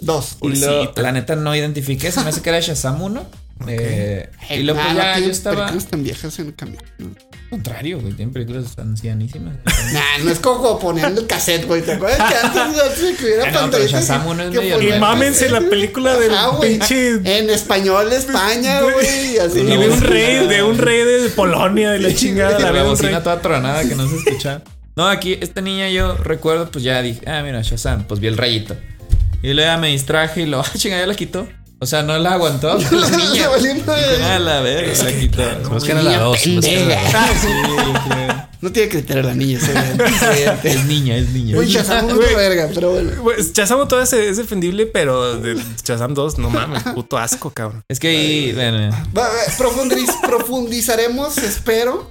[0.00, 0.36] Dos.
[0.42, 3.26] Y lo- la neta no identifiqué, se me hace que era Shazam 1.
[3.66, 5.56] Eh, y luego Ah, no ya yo estaba.
[5.56, 6.82] películas tan viejas en el camión.
[6.98, 9.56] No, Al contrario, güey, tienen películas ancianísimas.
[9.92, 11.80] Nah, no es como poniendo el cassette, güey.
[11.82, 16.16] ¿Te acuerdas que antes, antes que hubiera Ah, no, que- medio Y mámense la película
[16.18, 16.78] del Ajá, güey.
[16.78, 17.14] pinche.
[17.38, 19.34] En español de España, güey.
[19.34, 19.60] y Así.
[19.60, 23.22] Y de un rey, de un rey de Polonia, de la chingada, la la bocina
[23.22, 24.62] toda tronada que no se escuchaba.
[24.94, 28.36] No, aquí esta niña yo recuerdo, pues ya dije, ah, mira, Shazam, pues vi el
[28.36, 28.76] rayito.
[29.42, 31.48] Y luego ya me distraje y lo, ah, chinga, ya la quitó.
[31.80, 33.34] O sea, no la aguantó la niña.
[33.34, 34.16] Se valió madre.
[34.16, 35.42] Dijo, "Ah, la verga, la quitó.
[35.70, 36.38] Busquen a la dos.
[36.46, 38.02] busquen a la dos.
[38.08, 38.48] Creo.
[38.60, 40.58] No tiene criterio la niña, se ve.
[40.64, 41.54] Es niña, es niña.
[41.54, 43.12] Güey, Shazam es una verga, pero bueno.
[43.22, 47.84] Pues, Shazam todo es, es defendible, pero de Shazam 2, no mames, puto asco, cabrón.
[47.88, 52.10] Es que ahí, bueno, Va, va, profundiz- profundizaremos, espero,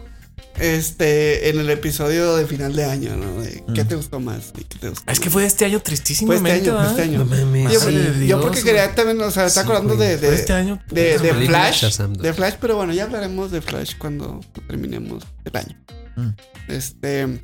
[0.60, 3.42] este, en el episodio de final de año, ¿no?
[3.42, 4.52] De ¿Qué te gustó más?
[4.58, 6.58] ¿Y qué te gustó Es que fue este año Fue tristísimamente.
[6.58, 7.20] este año, fue este año.
[7.20, 7.74] No mames.
[7.74, 7.90] Yo,
[8.20, 10.82] Dios, porque quería también, o sea, está Sí, acordando de, Fue de, este año.
[10.90, 11.98] de, de película Flash.
[12.20, 15.78] De Flash, pero bueno, ya hablaremos de Flash cuando terminemos el año.
[16.16, 16.30] Mm.
[16.70, 17.44] Este,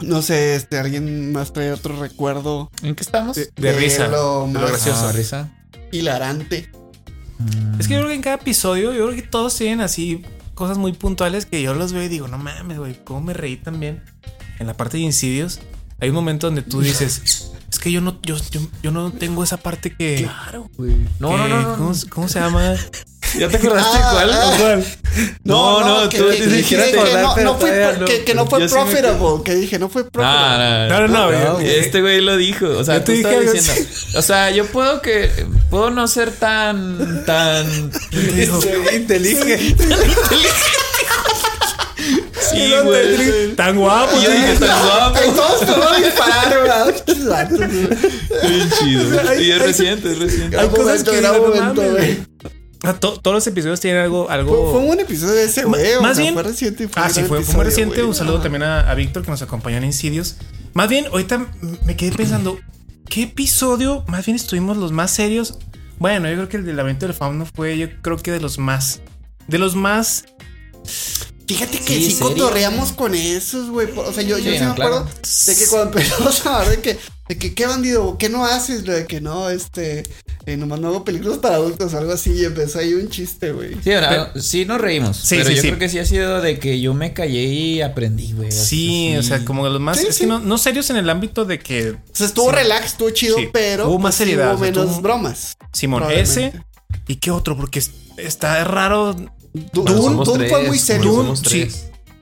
[0.00, 3.36] no sé, este, alguien más trae otro recuerdo ¿en qué estamos?
[3.36, 5.06] de, De risa, lo de lo más- gracioso.
[5.06, 5.48] Ah, risa.
[5.92, 6.70] hilarante.
[7.80, 10.24] Es que yo creo que en cada episodio, yo creo que todos tienen así
[10.54, 13.56] cosas muy puntuales que yo los veo y digo, no mames, güey, ¿cómo me reí
[13.56, 14.02] también?
[14.58, 15.60] En la parte de incidios,
[15.98, 19.42] hay un momento donde tú dices, es que yo no, yo, yo, yo no tengo
[19.42, 20.22] esa parte que.
[20.22, 20.96] Claro, güey.
[21.18, 21.76] No, no, no.
[21.76, 22.76] ¿Cómo, cómo se llama?
[23.38, 24.30] ¿Ya te acordaste Ah, cuál?
[24.32, 24.54] ah.
[24.58, 24.84] ¿Cuál?
[25.44, 28.34] No, no, que, tú que- te que- acordar, no, pero no fue, pro- que, que
[28.34, 29.42] no fue me profitable.
[29.44, 30.88] Que dije, no fue profitable.
[30.88, 31.68] No, No, no, no, no, güey.
[31.68, 32.66] Este güey lo dijo.
[32.66, 33.90] O sea, Yo tú algo diciendo.
[34.16, 35.30] O sea, yo puedo que.
[35.70, 37.24] Puedo no ser tan.
[37.26, 37.90] tan.
[38.92, 39.76] Inteligente.
[42.52, 43.54] Sí, güey.
[43.54, 44.16] Tan guapo.
[44.20, 45.18] Yo dije tan guapo.
[45.36, 47.04] Todos.
[48.42, 49.40] Bien chido.
[49.40, 50.58] Y es reciente, es reciente.
[50.58, 52.18] Hay cosas que no güey.
[52.84, 54.24] Ah, to- todos los episodios tienen algo.
[54.26, 54.70] Fue, algo...
[54.72, 55.94] fue un buen episodio de ese, güey.
[55.94, 56.88] o más sea, bien- Fue reciente.
[56.96, 58.02] Ah, sí, fue, fue muy reciente.
[58.02, 60.36] Un saludo también a, a Víctor que nos acompañó en Incidios.
[60.74, 61.46] Más bien, ahorita
[61.84, 62.58] me quedé pensando,
[63.08, 65.58] ¿qué episodio más bien estuvimos los más serios?
[65.98, 68.58] Bueno, yo creo que el del lamento del fauno fue, yo creo que de los
[68.58, 69.00] más.
[69.46, 70.24] De los más.
[71.52, 73.88] Fíjate que Sí, sí, cotorreamos con esos, güey.
[73.96, 75.04] O sea, yo yo Sí, no, me acuerdo
[75.46, 76.98] de que cuando empezamos a hablar de que,
[77.28, 78.16] de que, ¿qué bandido?
[78.18, 78.84] ¿Qué no haces?
[78.84, 80.02] De que no, este,
[80.46, 82.32] eh, nomás no hago películas para adultos o algo así.
[82.32, 83.76] Y empezó ahí un chiste, güey.
[83.84, 85.16] Sí, ahora, sí nos reímos.
[85.18, 85.68] Sí, pero sí, yo sí.
[85.68, 88.50] creo que sí ha sido de que yo me callé y aprendí, güey.
[88.50, 89.98] Sí, o sea, como de los más.
[89.98, 90.20] Sí, es sí.
[90.22, 91.90] que no, no serios en el ámbito de que.
[91.90, 92.56] O sea, estuvo Sí.
[92.56, 93.48] relax, estuvo chido, Sí.
[93.52, 95.56] pero Hubo más pues, seriedad, hubo o sea, menos bromas.
[95.72, 96.52] Simón, ese.
[97.06, 97.56] ¿Y qué otro?
[97.56, 99.14] Porque es- está raro.
[99.52, 101.10] Dune, somos Dune fue muy serio.
[101.12, 101.68] Dune, somos sí.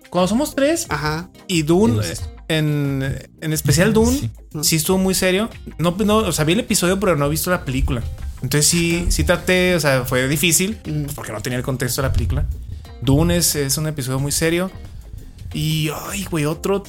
[0.08, 1.30] Cuando somos tres, Ajá.
[1.46, 4.30] Y Dune, Sí, en, en especial Dune, Sí.
[4.62, 4.76] sí.
[4.76, 5.48] estuvo muy serio.
[5.78, 8.02] No, no, o sea, vi el episodio, pero no he visto la película.
[8.42, 12.08] Entonces sí, sí traté, o sea, fue difícil, pues, porque no tenía el contexto de
[12.08, 12.46] la película.
[13.02, 14.70] Dune es, es un episodio muy serio.
[15.52, 16.82] Y, ay, güey, otro.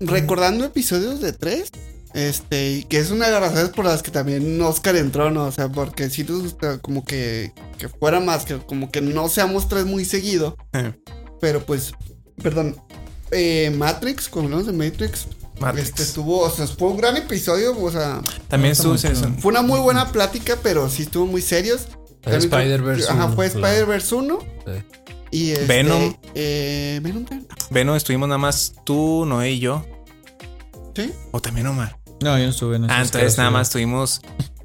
[0.00, 1.70] Recordando episodios de tres.
[2.14, 5.46] Este, y que es una de las razones por las que también Oscar entró, ¿no?
[5.46, 9.28] O sea, porque si nos gusta como que, que fuera más, que como que no
[9.28, 10.56] seamos tres muy seguido.
[10.74, 10.92] Eh.
[11.40, 11.92] Pero pues,
[12.42, 12.76] perdón,
[13.30, 15.26] eh, Matrix, cuando hablamos de Matrix,
[15.58, 15.88] Matrix.
[15.88, 18.96] este estuvo, o sea, fue un gran episodio, o sea, También estuvo
[19.38, 21.88] fue una muy buena plática, pero sí estuvo muy serios.
[22.24, 23.46] Spider-Verse Ajá, fue.
[23.46, 24.38] Spider-Verse 1.
[24.38, 24.72] Sí.
[25.32, 26.14] Y este, Venom.
[26.34, 27.24] Eh, Venom.
[27.70, 29.84] Bueno, estuvimos nada más tú, Noé y yo.
[30.94, 31.10] Sí.
[31.32, 32.01] O también Omar.
[32.22, 32.92] No, yo no estuve en eso.
[32.94, 34.20] Ah, entonces nada más estuvimos.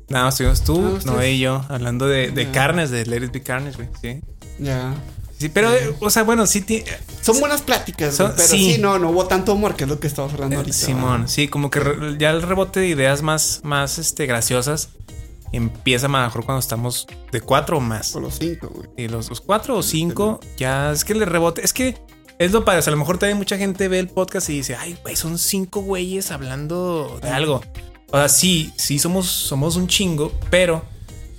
[0.10, 1.00] Nada más estuvimos tú.
[1.06, 3.90] Noé y yo, hablando de, de carnes, de Let It Be Carnes, güey.
[4.02, 4.22] Sí.
[4.60, 4.94] Ya.
[5.38, 6.62] Sí, pero, o sea, bueno, sí.
[6.62, 6.84] ti-
[7.22, 8.74] Son buenas pláticas, Son- pero sí.
[8.76, 8.82] sí.
[8.82, 10.76] no, no hubo tanto humor, que es lo que estamos hablando Eh, ahorita.
[10.78, 14.90] Simón, sí, como que re- ya el rebote de ideas más, más este, graciosas
[15.54, 18.12] empieza mejor cuando estamos de cuatro o más.
[18.12, 18.90] Por los cinco, güey.
[18.98, 21.98] Y los, los cuatro o cinco, ya es que el rebote, es que
[22.40, 22.80] es lo padre.
[22.80, 25.16] O sea, a lo mejor también mucha gente ve el podcast y dice, ay, güey,
[25.16, 27.62] son cinco güeyes hablando de algo.
[28.12, 30.84] O sea, sí, sí somos, somos un chingo, pero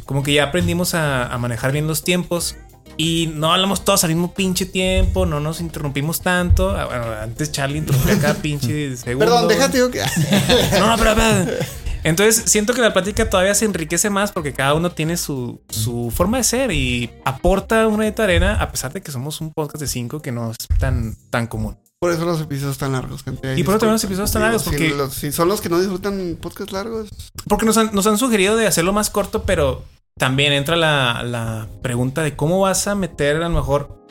[0.05, 2.57] como que ya aprendimos a, a manejar bien los tiempos.
[3.01, 6.71] Y no hablamos todos al mismo pinche tiempo, no nos interrumpimos tanto.
[6.71, 9.25] Ah, Bueno, antes Charlie interrumpía cada pinche segundo.
[9.25, 10.01] Perdón, déjate que.
[10.81, 11.59] No, no, pero, pero-
[12.05, 16.13] Entonces siento que la plática todavía se enriquece más porque cada uno tiene su, su
[16.15, 19.81] forma de ser y aporta una de arena a pesar de que somos un podcast
[19.81, 21.77] de cinco que no es tan, tan común.
[22.01, 23.59] Por eso los episodios tan largos, gente.
[23.59, 25.69] Y por eso también los episodios tan largos, Si, porque- los- si son los que
[25.69, 27.09] no disfrutan podcast largos.
[27.49, 29.83] Porque nos han, nos han sugerido de hacerlo más corto, pero
[30.17, 34.05] también entra la, la pregunta de cómo vas a meter a lo mejor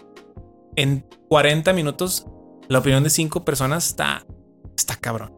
[0.75, 2.25] en 40 minutos
[2.67, 3.87] la opinión de cinco personas.
[3.87, 4.25] Está,
[4.75, 5.33] está cabrón.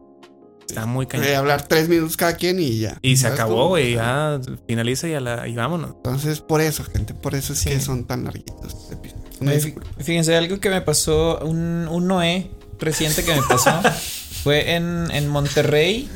[0.70, 1.26] Está muy cañón.
[1.26, 2.98] eh, hablar tres minutos cada quien y ya.
[3.02, 3.94] Y se ¿Sabes acabó, güey.
[3.94, 5.92] Ya finaliza y, a la, y vámonos.
[5.96, 7.14] Entonces, por eso, gente.
[7.14, 7.70] Por eso es Sí.
[7.70, 8.56] que son tan larguitos.
[8.66, 9.26] estos episodios.
[9.40, 9.88] Una disculpa.
[9.98, 13.70] fí- Fíjense, algo que me pasó, un, un Noé reciente que me pasó,
[14.42, 16.08] fue en, en Monterrey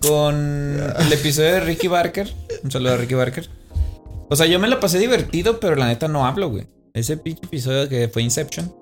[0.00, 0.34] con
[0.98, 2.32] el episodio de Ricky Barker.
[2.64, 3.48] Un saludo a Ricky Barker.
[4.28, 6.66] O sea, yo me la pasé divertido, pero la neta no hablo, güey.
[6.94, 8.72] Ese pinche episodio que fue Inception.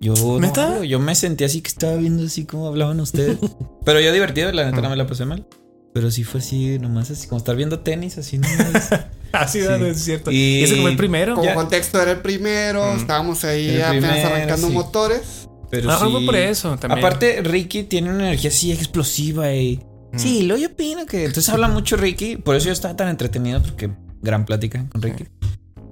[0.00, 3.36] Yo no yo me sentí así que estaba viendo así como hablaban ustedes.
[3.84, 5.46] pero yo divertido, la neta no me la pasé mal.
[5.92, 8.88] Pero sí fue así, nomás así, como estar viendo tenis, así nomás.
[9.32, 9.66] Así Sí.
[9.68, 10.32] es cierto.
[10.32, 11.34] Y- Y ese fue el primero.
[11.36, 11.54] Como ya.
[11.54, 12.84] contexto, era el primero.
[12.94, 12.96] Mm.
[12.96, 14.72] Estábamos ahí el apenas primero, arrancando sí.
[14.72, 15.48] motores.
[15.70, 16.10] Pero Ah, sí.
[16.10, 16.98] fue por eso también.
[16.98, 19.76] Aparte, Ricky tiene una energía así explosiva y.
[20.12, 20.18] Mm.
[20.18, 21.26] Sí, lo yo opino que.
[21.26, 22.38] Entonces habla mucho Ricky.
[22.38, 23.88] Por eso yo estaba tan entretenido, porque
[24.20, 25.26] gran plática con Ricky.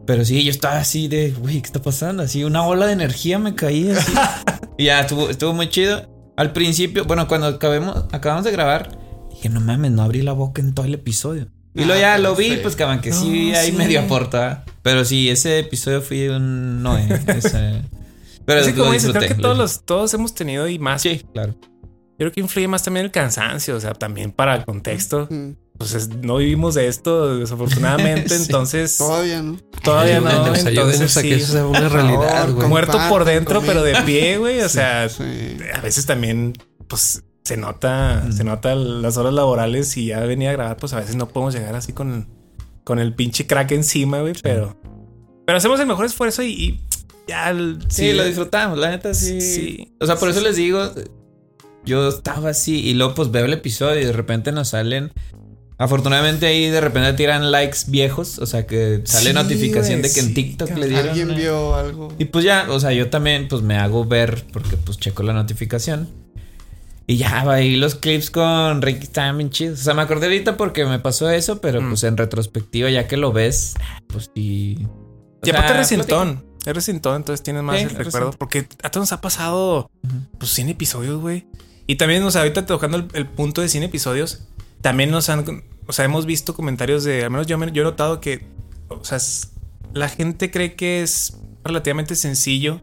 [0.09, 2.23] Pero sí, yo estaba así de, güey, ¿qué está pasando?
[2.23, 4.11] Así, una ola de energía me caía así.
[4.79, 6.09] y ya estuvo, estuvo muy chido.
[6.35, 8.99] Al principio, bueno, cuando acabemos, acabamos de grabar,
[9.31, 11.49] dije, no mames, no abrí la boca en todo el episodio.
[11.75, 12.59] Y luego ya Ah, lo vi, sí.
[12.63, 13.77] pues cabrón, que sí, No, ahí sí.
[13.77, 14.65] medio aporta.
[14.83, 17.83] Pero sí, ese episodio fue un no, eh, ese-
[18.47, 21.03] Pero lo como dices, creo que todos, los, todos hemos tenido y más.
[21.03, 21.55] Sí, claro.
[21.61, 25.29] Yo creo que influye más también el cansancio, o sea, también para el contexto.
[25.31, 25.51] Mm.
[25.79, 28.29] Pues es- no vivimos de esto, desafortunadamente.
[28.37, 28.43] Sí.
[28.47, 29.57] Entonces, Todavía no.
[29.83, 30.29] todavía no.
[30.29, 31.43] Ayúdenos, ayúdenos Entonces, a que sí.
[31.43, 32.69] eso sea una realidad, favor, güey.
[32.69, 34.61] Muerto por dentro, pero de pie, güey.
[34.61, 35.23] O sea, Sí.
[35.73, 36.53] a veces también,
[36.89, 41.01] pues se nota, se nota las horas laborales y ya venía a grabar, pues a
[41.01, 42.29] veces no podemos llegar así con,
[42.85, 44.35] con el pinche crack encima, güey.
[44.43, 44.77] Pero,
[45.47, 46.81] pero hacemos el mejor esfuerzo y, y
[47.27, 47.49] ya.
[47.51, 49.41] el- Sí, lo disfrutamos, la neta sí.
[49.41, 49.95] Sí.
[50.01, 50.91] O sea, por eso les digo,
[51.85, 55.13] yo estaba así y luego pues veo el episodio y de repente nos salen.
[55.81, 60.13] Afortunadamente ahí de repente tiran likes viejos, o sea que sale Sí, notificación güey, de
[60.15, 60.81] que en sí, TikTok cabrón.
[60.81, 61.09] le dieron.
[61.11, 62.13] Alguien vio algo.
[62.19, 65.33] Y pues ya, o sea, yo también pues me hago ver porque pues checo la
[65.33, 66.09] notificación.
[67.07, 69.81] Y ya, va ahí los clips con Ricky estaban bien chidos.
[69.81, 71.89] O sea, me acordé ahorita porque me pasó eso, pero Mm.
[71.91, 73.75] pues en retrospectiva, ya que lo ves,
[74.09, 74.87] pues sí.
[75.45, 76.45] Y aparte sea, es recintón.
[76.67, 78.33] Es recintón, entonces tienes más Sí, el recuerdo.
[78.33, 80.15] Porque a todos nos ha pasado Ujú.
[80.39, 81.47] pues 100 episodios, güey.
[81.87, 84.41] Y también, o sea, ahorita tocando el, el punto de 100 episodios,
[84.81, 85.45] también nos han,
[85.87, 88.47] o sea, hemos visto comentarios de, al menos yo, yo he notado que,
[88.89, 89.53] o sea, es-
[89.95, 92.81] la gente cree que es relativamente sencillo,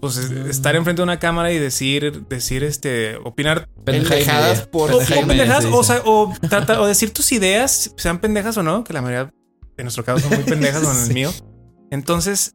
[0.00, 0.50] pues es- Mm.
[0.50, 5.66] estar enfrente de una cámara y decir, decir, este, opinar Pendejadas por o, Pendeja y
[5.72, 9.32] o sea, o, trata- o decir tus ideas, sean pendejas o no, que la mayoría
[9.76, 11.14] en nuestro caso son muy pendejas o en el Sí.
[11.14, 11.32] mío.
[11.90, 12.54] Entonces,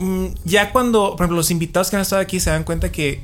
[0.00, 3.20] mm, ya cuando, por ejemplo, los invitados que han estado aquí se dan cuenta que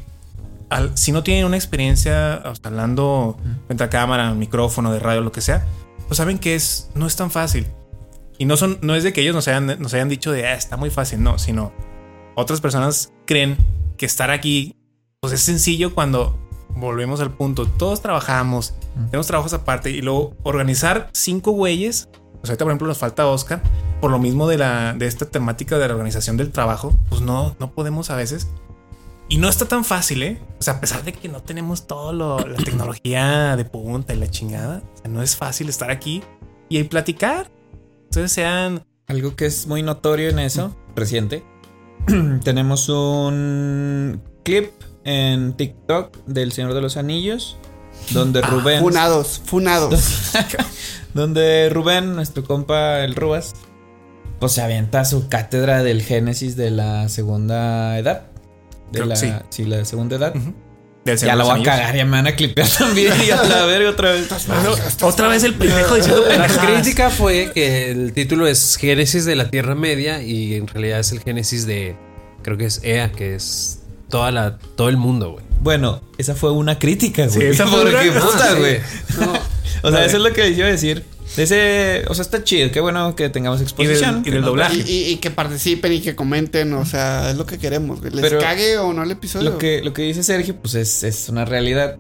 [0.72, 5.40] al- si no tienen una experiencia hablando frente a cámara, micrófono, de radio, lo que
[5.40, 5.64] sea,
[6.08, 7.66] pues saben que es, no es tan fácil.
[8.38, 10.54] Y no, son, no es de que ellos nos hayan, nos hayan dicho de, ah,
[10.54, 11.72] está muy fácil, no, sino
[12.34, 13.56] otras personas creen
[13.96, 14.76] que estar aquí
[15.20, 16.36] pues es sencillo cuando
[16.74, 17.66] volvemos al punto.
[17.68, 18.74] Todos trabajamos,
[19.10, 22.08] tenemos trabajos aparte y luego organizar cinco güeyes.
[22.40, 23.62] Pues ahorita, por ejemplo, nos falta Oscar
[24.00, 26.92] por lo mismo de la de esta temática de la organización del trabajo.
[27.08, 28.48] Pues no, no podemos a veces.
[29.32, 30.38] Y no está tan fácil, ¿eh?
[30.60, 34.18] O sea, a pesar de que no tenemos todo lo, la tecnología de punta y
[34.18, 36.22] la chingada, o sea, no es fácil estar aquí
[36.68, 37.50] y ahí platicar.
[38.04, 41.42] Entonces sean Algo que es muy notorio en eso, reciente.
[42.44, 44.70] Tenemos un clip
[45.04, 47.56] en TikTok del Señor de los Anillos.
[48.10, 48.82] Donde Ah, Rubén.
[48.82, 50.32] Funados, funados.
[51.14, 53.54] Donde Rubén, nuestro compa el Rubas,
[54.40, 58.31] pues se avienta su cátedra del Génesis de la segunda edad.
[58.92, 59.32] De Creo la, sí.
[59.50, 59.64] sí.
[59.64, 60.34] la segunda edad.
[61.04, 63.12] del Ya de voy a cagar, ya me van a clipear también.
[63.26, 64.28] Y a la verga otra vez.
[65.00, 69.50] Otra vez el pendejo diciendo La crítica fue que el título es Génesis de la
[69.50, 71.96] Tierra Media y en realidad es el Génesis de,
[72.42, 75.44] creo que es Ea, que es toda la, todo el mundo, güey.
[75.60, 77.40] Bueno, esa fue una crítica, güey.
[77.40, 78.58] Sí, esa fue una- puta, sí.
[78.58, 78.78] güey.
[79.20, 79.32] No,
[79.88, 81.04] O sea, eso es lo que a decir.
[81.36, 82.70] Ese, o sea, está chido.
[82.70, 84.22] Qué bueno que tengamos Y exposición.
[84.22, 84.76] del, y del doblaje.
[84.76, 88.02] y, y- y que participen y que comenten, o sea, es lo que queremos.
[88.02, 89.50] Les Pero cague o no el episodio.
[89.50, 91.96] Lo que, lo que dice Sergio, pues es, es una realidad.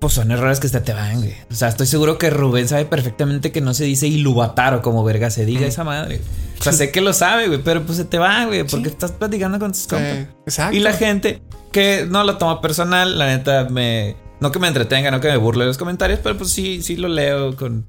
[0.00, 1.34] Pues son errores que hasta te van, güey.
[1.50, 5.04] O sea, estoy seguro que Rubén sabe perfectamente que no se dice Iluvatar o como
[5.04, 6.20] verga se diga esa madre.
[6.58, 8.92] O sea, sé que lo sabe, güey, pero pues se te va, güey, porque Sí.
[8.92, 10.26] estás platicando con tus compas.
[10.46, 10.74] Exacto.
[10.76, 14.16] Y la gente que no lo toma personal, la neta me.
[14.40, 16.96] No que me entretenga, no que me burle de los comentarios, pero pues sí, sí
[16.96, 17.86] lo leo con.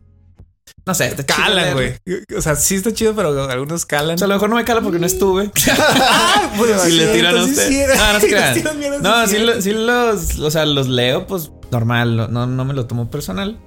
[0.85, 1.93] No sé, está calan, güey.
[2.35, 4.15] O sea, sí está chido, pero algunos calan.
[4.15, 5.51] O sea, a lo mejor no me cala porque no estuve.
[5.77, 7.67] Ah, pues, si le tiran a usted.
[7.69, 8.63] sí no, no se crean.
[9.01, 12.47] No, sí sí, es lo- sí los, o sea, los leo, pues normal, no- no,
[12.47, 13.59] no me lo tomo personal.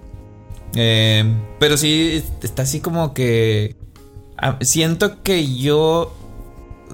[0.76, 1.24] Eh,
[1.61, 3.76] pero sí está así como que
[4.36, 6.16] ah, siento que yo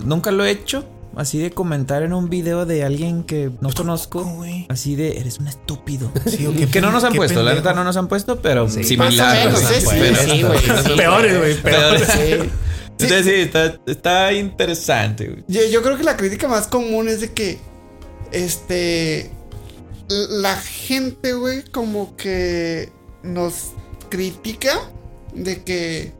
[0.04, 0.84] nunca lo he hecho,
[1.16, 4.66] así de comentar en un video de alguien que no conozco, güey.
[4.68, 6.10] así de eres un estúpido.
[6.26, 8.84] Sí, que no nos han puesto, la neta no nos han puesto, pero Sí.
[8.84, 9.50] similar.
[9.50, 10.14] Más o menos, nos han ¿eh?
[10.84, 10.92] Sí.
[10.96, 11.54] Peores, güey.
[11.62, 12.02] Peores.
[12.02, 12.08] Peores.
[12.12, 12.50] Sí.
[13.04, 15.44] Entonces sí, está, está interesante, güey.
[15.48, 17.58] Yo, yo creo que la crítica más común es de que,
[18.30, 19.30] este,
[20.08, 22.92] la gente, güey, como que
[23.22, 23.70] nos
[24.10, 24.78] critica
[25.34, 26.12] de que,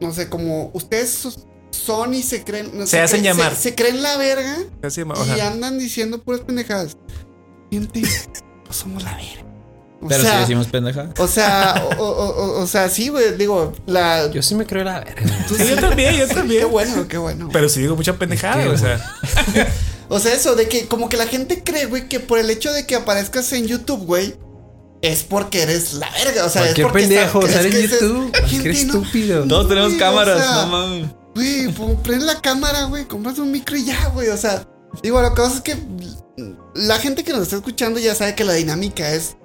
[0.00, 1.38] no sé, como ustedes
[1.74, 3.54] son y se creen, no, Se hacen creen- llamar.
[3.54, 6.96] se, se creen la verga o y sea, andan diciendo puras pendejadas.
[7.70, 9.44] Gente, no somos la verga.
[10.00, 11.08] O Pero sea, sí decimos pendeja.
[11.18, 12.28] o sea, o, o-
[12.58, 14.30] o- o sea, sí, güey, digo, la...
[14.30, 15.22] Yo sí me creo la verga.
[15.48, 16.70] Sí, yo también, yo Qué también.
[16.70, 17.48] bueno, qué bueno.
[17.52, 19.16] Pero sí digo mucha pendejada, Es que, o sea.
[20.10, 22.70] O sea, eso, de que como que la gente cree, güey, que por el hecho
[22.74, 24.34] de que aparezcas en YouTube, güey,
[25.00, 26.44] es porque eres la verga.
[26.44, 28.32] O sea, Cualquier es porque pendejo, que es- YouTube.
[28.62, 29.44] Qué no- estúpido.
[29.48, 31.10] Todos tenemos güey, cámaras, o sea, no mames.
[31.34, 34.28] Güey, pon- prende la cámara, güey, compras un micro y ya, güey.
[34.28, 34.66] O sea,
[35.02, 35.76] digo, lo que pasa es que
[36.74, 39.36] la gente que nos está escuchando ya sabe que la dinámica es.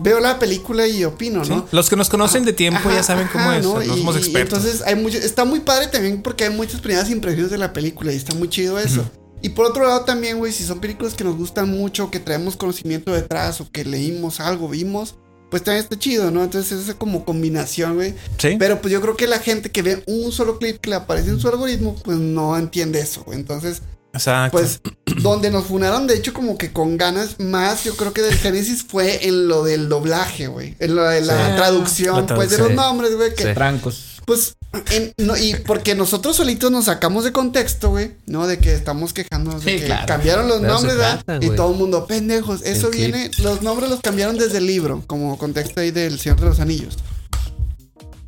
[0.00, 1.50] Veo la película y opino, Sí.
[1.50, 1.66] ¿no?
[1.72, 3.64] Los que nos conocen de tiempo Ajá, ya saben cómo es.
[3.64, 4.58] No, Y- somos expertos.
[4.60, 8.12] entonces hay mucho, está muy padre también porque hay muchas primeras impresiones de la película
[8.12, 9.04] y está muy chido eso.
[9.42, 12.56] Y por otro lado también, güey, si son películas que nos gustan mucho, que traemos
[12.56, 15.16] conocimiento detrás o que leímos algo, vimos,
[15.50, 16.44] pues también está chido, ¿no?
[16.44, 18.14] Entonces esa como combinación, güey.
[18.38, 18.56] Sí.
[18.58, 21.30] Pero pues yo creo que la gente que ve un solo clip que le aparece
[21.30, 23.38] en su algoritmo, pues no entiende eso, güey.
[23.38, 24.58] Entonces, Exacto.
[24.58, 24.80] pues
[25.22, 28.84] donde nos funaron, de hecho, como que con ganas más, yo creo que del Génesis
[28.86, 30.74] fue en lo del doblaje, güey.
[30.78, 31.56] En lo de la Sí.
[31.56, 33.34] traducción, La pues de los nombres, güey.
[33.34, 33.54] Que Sí.
[33.54, 34.07] Francos.
[34.28, 34.56] Pues,
[34.90, 38.46] en- no, y porque nosotros solitos nos sacamos de contexto, güey, ¿no?
[38.46, 40.06] De que estamos quejándonos de Sí, que claro.
[40.06, 41.22] cambiaron los nombres, ¿verdad?
[41.24, 42.60] trata, Y todo el mundo, pendejos.
[42.62, 43.14] Eso El clip.
[43.14, 46.60] viene, los nombres los cambiaron desde el libro, como contexto ahí del Señor de los
[46.60, 46.98] Anillos.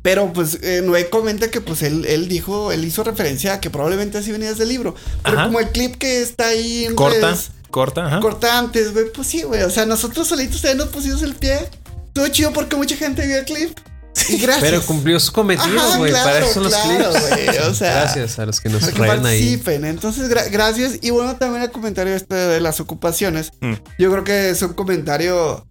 [0.01, 3.69] Pero pues eh, Noé comenta que pues él, él dijo, él hizo referencia a que
[3.69, 4.95] probablemente así venía desde el libro.
[5.23, 5.45] Pero Ajá.
[5.45, 8.19] como el clip que está ahí en corta, redes, corta, ajá.
[8.19, 9.61] corta antes, güey, pues sí, güey.
[9.61, 11.69] O sea, nosotros solitos también nos pusimos el pie.
[12.07, 13.77] Estuvo chido porque mucha gente vio el clip.
[14.29, 14.69] Y gracias.
[14.69, 16.11] Pero cumplió su cometido, güey.
[16.11, 17.29] claro, Para eso son los claro, clips.
[17.29, 19.61] güey, o sea, Gracias a los que nos traen ahí.
[19.65, 20.99] Entonces, gra- gracias.
[21.01, 23.51] Y bueno, también el comentario este de las ocupaciones.
[23.61, 23.73] Mm.
[23.99, 25.65] Yo creo que es un comentario.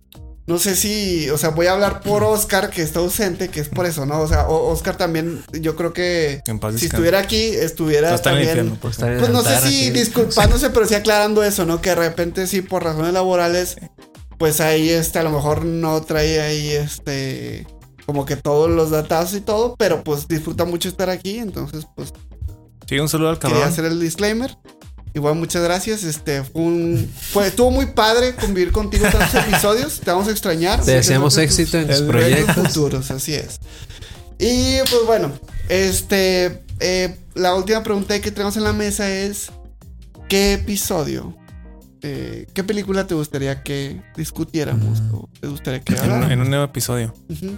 [0.47, 3.69] No sé si, o sea, voy a hablar por Oscar, que está ausente, que es
[3.69, 4.21] por eso, ¿no?
[4.21, 8.17] O sea, o- Oscar también, yo creo que En paz si estuviera aquí, estuviera No
[8.17, 8.67] está en el también.
[8.75, 9.91] infierno, en Pues no sé si aquí.
[9.91, 11.81] disculpándose, pero sí aclarando eso, ¿no?
[11.81, 13.77] Que de repente sí, por razones laborales,
[14.39, 17.67] pues ahí este, a lo mejor no trae ahí este,
[18.11, 22.13] como que todos los datos y todo, pero pues disfruta mucho estar aquí, entonces pues
[22.89, 23.73] Sí, un saludo al quería cabrón.
[23.73, 24.57] hacer el disclaimer.
[25.15, 30.11] Igual muchas gracias, este, fue un, fue, estuvo muy padre convivir contigo tantos episodios, te
[30.11, 30.81] vamos a extrañar.
[30.85, 33.61] Te deseamos éxito en tus proyectos futuros, así es.
[34.41, 35.31] Y pues bueno,
[35.69, 39.53] este, eh, la última pregunta que tenemos en la mesa es,
[40.29, 41.37] ¿qué episodio,
[42.03, 45.15] eh, qué película te gustaría que discutiéramos Mm.
[45.15, 47.15] o te gustaría que En en un nuevo episodio.
[47.29, 47.57] Ujú.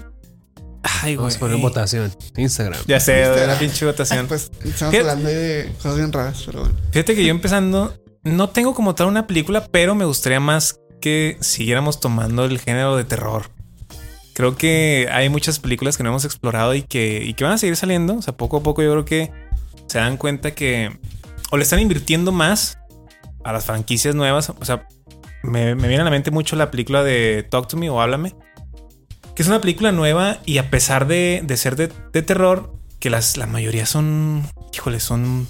[0.83, 2.13] Ay, Vamos a poner votación.
[2.37, 2.81] Instagram.
[2.87, 4.27] Ya sé, la pinche votación.
[4.27, 5.01] Pues estamos ¿Qué?
[5.01, 6.75] hablando de cosas bien raras, pero bueno.
[6.91, 7.95] Fíjate que yo empezando,
[8.25, 12.97] no tengo como tal una película, pero me gustaría más que siguiéramos tomando el género
[12.97, 13.51] de terror.
[14.35, 17.59] Creo que hay muchas películas que no hemos explorado y que, y que van a
[17.59, 18.17] seguir saliendo.
[18.17, 19.31] O sea, poco a poco yo creo que
[19.87, 20.99] se dan cuenta que
[21.51, 22.79] o le están invirtiendo más
[23.45, 24.49] a las franquicias nuevas.
[24.51, 24.89] O sea,
[25.43, 28.35] me, me viene a la mente mucho la película de Talk to Me o Háblame.
[29.43, 33.36] Es una película nueva y a pesar de, de ser de, de terror, que las,
[33.36, 35.48] la mayoría son, híjole, son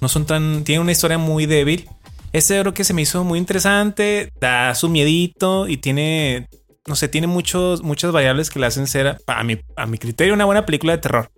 [0.00, 0.64] no son tan.
[0.64, 1.86] Tienen una historia muy débil.
[2.32, 4.32] Este creo que se me hizo muy interesante.
[4.40, 6.48] Da su miedito y tiene.
[6.86, 10.32] No sé, tiene muchos, muchas variables que le hacen ser, a mi, a mi criterio,
[10.32, 11.30] una buena película de terror.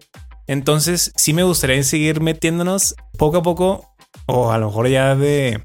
[0.47, 3.93] Entonces, sí me gustaría seguir metiéndonos poco a poco.
[4.27, 5.61] O a lo mejor ya de.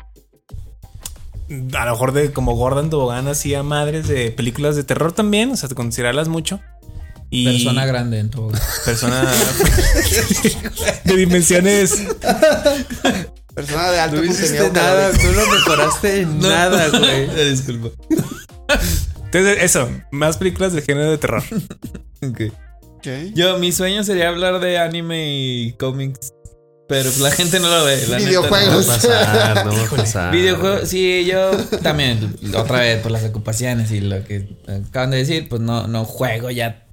[1.78, 5.52] A lo mejor de como Gordon Tobogán así a madres de películas de terror también.
[5.52, 6.60] O sea, considerarlas mucho.
[7.30, 8.52] Y Persona grande en todo.
[8.86, 9.24] persona
[11.06, 12.04] de dimensiones
[13.56, 14.72] Persona de alto No contenido.
[14.74, 17.50] nada, tú no mejoraste en nada, güey.
[17.50, 17.90] Disculpa.
[19.26, 21.44] Entonces, eso, más películas del género de terror.
[22.22, 22.42] Ok.
[22.98, 23.08] Ok.
[23.34, 26.34] Yo, mi sueño sería hablar de anime y cómics.
[26.92, 28.06] Pero pues, la gente no lo ve.
[28.08, 28.88] la neta, Videojuegos.
[28.88, 30.32] No va a pasar, no va a pasar.
[30.34, 31.52] Videojuegos, sí, yo
[31.82, 34.58] también, otra vez, por las ocupaciones y lo que
[34.88, 36.86] acaban de decir, pues no, no juego ya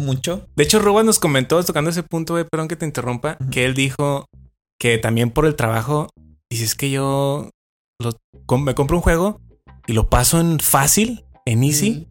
[0.00, 0.48] mucho.
[0.56, 3.74] De hecho, Rubén nos comentó, tocando ese punto, güey, perdón que te interrumpa, que él
[3.74, 4.26] dijo
[4.80, 6.08] que también por el trabajo,
[6.50, 7.50] dice, es que yo
[8.00, 9.40] lo- me compro un juego
[9.86, 12.08] y lo paso en fácil, en easy,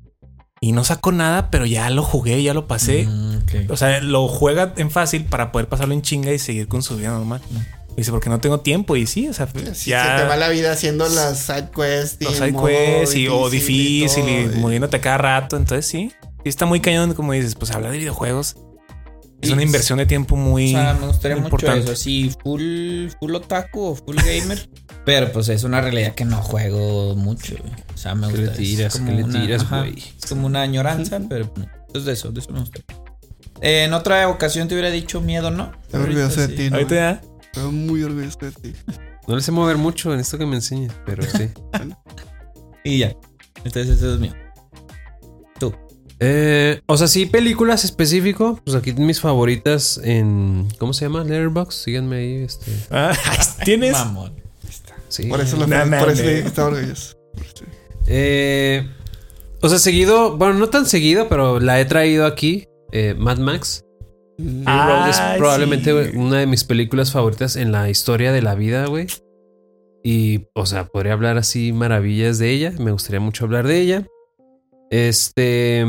[0.64, 3.08] y no saco nada, pero ya lo jugué, ya lo pasé.
[3.08, 3.42] Mm.
[3.70, 6.98] O sea, lo juega en fácil para poder pasarlo en chinga y seguir con su
[6.98, 7.42] vida normal.
[7.98, 8.96] Dice, porque no tengo tiempo.
[8.96, 10.18] Y sí, o sea, ya...
[10.18, 13.50] se te va la vida haciendo las side quests y los side quests y, o
[13.50, 15.58] difícil y, todo, muriéndote cada rato.
[15.58, 16.12] Entonces sí,
[16.44, 18.56] sí está muy cañón, como dices, pues hablar de videojuegos
[19.42, 21.80] es Y- una inversión de tiempo muy O sea, me gustaría mucho importante.
[21.86, 24.70] eso, así, full, full otaku o full gamer.
[25.06, 27.56] pero pues es una realidad que no juego mucho.
[28.02, 28.46] Sea, me ¿Qué gusta.
[28.46, 28.94] le es tiras?
[28.98, 29.98] como ¿Qué le una- tiras, ajá, güey?
[30.22, 31.68] Es como una añoranza, pero no.
[31.94, 32.80] es de eso, de eso me gusta.
[33.62, 35.72] Eh, en otra ocasión te hubiera dicho miedo, ¿no?
[35.84, 36.56] Estoy orgulloso de sí.
[36.56, 36.78] ti, ¿no?
[36.78, 37.22] Ahorita ya.
[37.44, 38.74] Estoy muy orgulloso de ti.
[39.28, 41.50] No le sé mover mucho en esto que me enseñes, pero sí.
[42.84, 43.16] Y ya.
[43.64, 44.34] Entonces eso es mío.
[45.60, 45.74] Tú.
[46.20, 48.60] Eh, o sea, sí, películas específico.
[48.66, 50.68] Pues aquí mis favoritas en.
[50.80, 51.24] ¿Cómo se llama?
[51.24, 51.84] Letterboxd.
[51.84, 52.34] Síganme ahí.
[52.44, 52.72] Este.
[52.90, 53.16] Ah,
[53.66, 53.92] Tienes.
[53.94, 54.34] Mamón.
[55.10, 55.26] Sí.
[55.28, 56.18] Por eso, lo No por eso le mames.
[56.18, 57.16] dije que estaba orgulloso.
[58.08, 58.88] Eh,
[59.62, 60.38] o sea, seguido.
[60.38, 62.68] Bueno, no tan seguido, pero la he traído aquí.
[62.92, 63.86] eh, Mad Max.
[64.66, 66.18] Ah, Road es probablemente sí.
[66.18, 69.08] una de mis películas favoritas en la historia de la vida, güey.
[70.04, 72.74] Y, o sea, podría hablar así maravillas de ella.
[72.80, 74.08] Me gustaría mucho hablar de ella.
[74.90, 75.86] Este.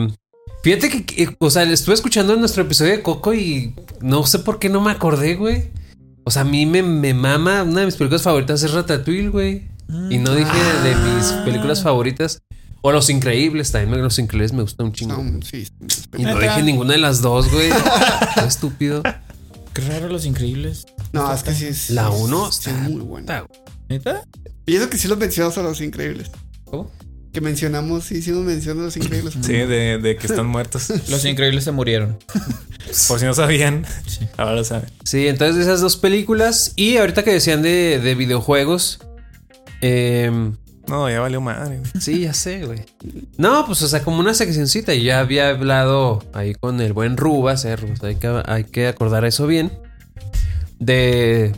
[0.62, 4.59] Fíjate que, que- o sea, estuve escuchando nuestro episodio de Coco y no sé por
[4.59, 5.70] qué no me acordé, güey.
[6.24, 7.62] O sea, a mí me, me mama.
[7.64, 9.62] Una de mis películas favoritas es Ratatouille, güey.
[10.10, 10.51] Y no dije
[10.82, 11.43] de, de mis Ah.
[11.44, 12.43] películas favoritas.
[12.85, 15.23] O Los Increíbles, también Los Increíbles me gusta un chingo.
[15.23, 15.69] No, sí,
[16.19, 17.70] Y no dije ninguna de las dos, güey.
[18.35, 19.02] Qué estúpido.
[19.73, 20.85] Qué raro los increíbles.
[21.12, 21.90] No, es que sí es.
[21.90, 23.47] La uno sí, está es muy buena.
[23.89, 24.23] ¿Neta?
[24.66, 26.31] Y eso que sí los mencionamos a los increíbles.
[26.64, 26.90] ¿Cómo?
[27.32, 29.35] Que mencionamos, sí hicimos mención de los increíbles.
[29.40, 30.90] Sí, de, de que están muertos.
[31.09, 32.19] Los increíbles se murieron.
[33.09, 34.27] Por si no sabían, Sí.
[34.36, 34.90] ahora lo saben.
[35.05, 36.73] Sí, entonces esas dos películas.
[36.77, 38.98] Y ahorita que decían de, de videojuegos.
[39.82, 40.56] Em,
[40.88, 41.78] No, ya valió madre.
[41.78, 41.90] güey.
[42.00, 42.80] sí, ya sé, güey.
[43.36, 44.94] No, pues o sea, como una seccioncita.
[44.94, 47.64] Y ya había hablado ahí con el buen Rubas.
[47.66, 49.70] eh, Rubas, hay, que, hay que acordar eso bien.
[50.78, 51.52] De.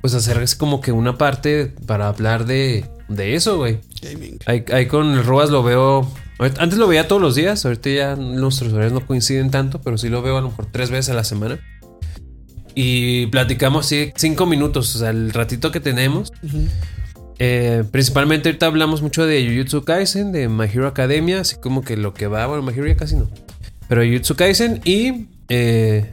[0.00, 3.80] Pues hacer es como que una parte para hablar de, de eso, güey.
[4.02, 4.38] Gaming.
[4.46, 6.10] Ahí, ahí con el Rubas lo veo.
[6.58, 10.08] Antes lo veía todos los días, ahorita ya nuestros horarios no coinciden tanto, pero sí
[10.10, 11.58] lo veo a lo mejor tres veces a la semana.
[12.74, 16.32] Y platicamos así cinco minutos, o sea, el ratito que tenemos.
[16.42, 16.66] Ujú.
[17.38, 21.96] Eh, principalmente ahorita hablamos mucho de Jujutsu Kaisen, de My Hero Academia, así como que
[21.96, 23.28] lo que va, bueno, My Hero ya casi no.
[23.88, 26.12] Pero Jujutsu Kaisen y eh,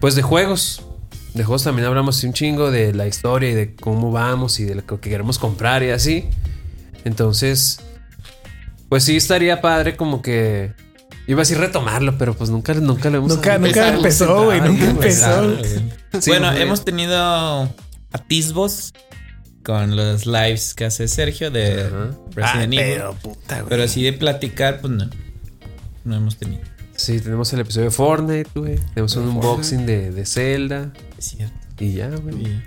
[0.00, 0.82] pues de juegos.
[1.34, 4.74] De juegos también hablamos un chingo de la historia y de cómo vamos y de
[4.74, 6.28] lo que queremos comprar y así.
[7.04, 7.80] Entonces,
[8.88, 10.72] pues sí estaría padre como que
[11.28, 14.60] iba a decir retomarlo, pero pues nunca, nunca lo hemos Nunca, nunca empezó, güey.
[14.60, 15.56] Nunca empezó.
[16.18, 17.72] Sí, bueno, hemos tenido
[18.10, 18.92] atisbos
[19.64, 22.10] con los lives que hace Sergio de Ajá.
[22.12, 22.94] Ah, Resident Evil.
[22.94, 23.68] pero puta, güey.
[23.68, 25.08] Pero así de platicar, pues no.
[26.04, 26.62] No hemos tenido.
[26.96, 28.76] Sí, tenemos el episodio de Fortnite, güey.
[28.94, 30.92] Tenemos un unboxing de, de Zelda.
[31.18, 31.54] Es cierto.
[31.78, 32.36] Y ya, güey.
[32.36, 32.62] Y-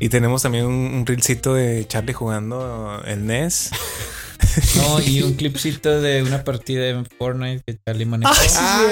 [0.00, 3.70] Y tenemos también un, un reelcito de Charlie jugando el NES.
[4.76, 8.32] No, y un clipcito de una partida en Fortnite que Charlie manejó.
[8.56, 8.86] Ah,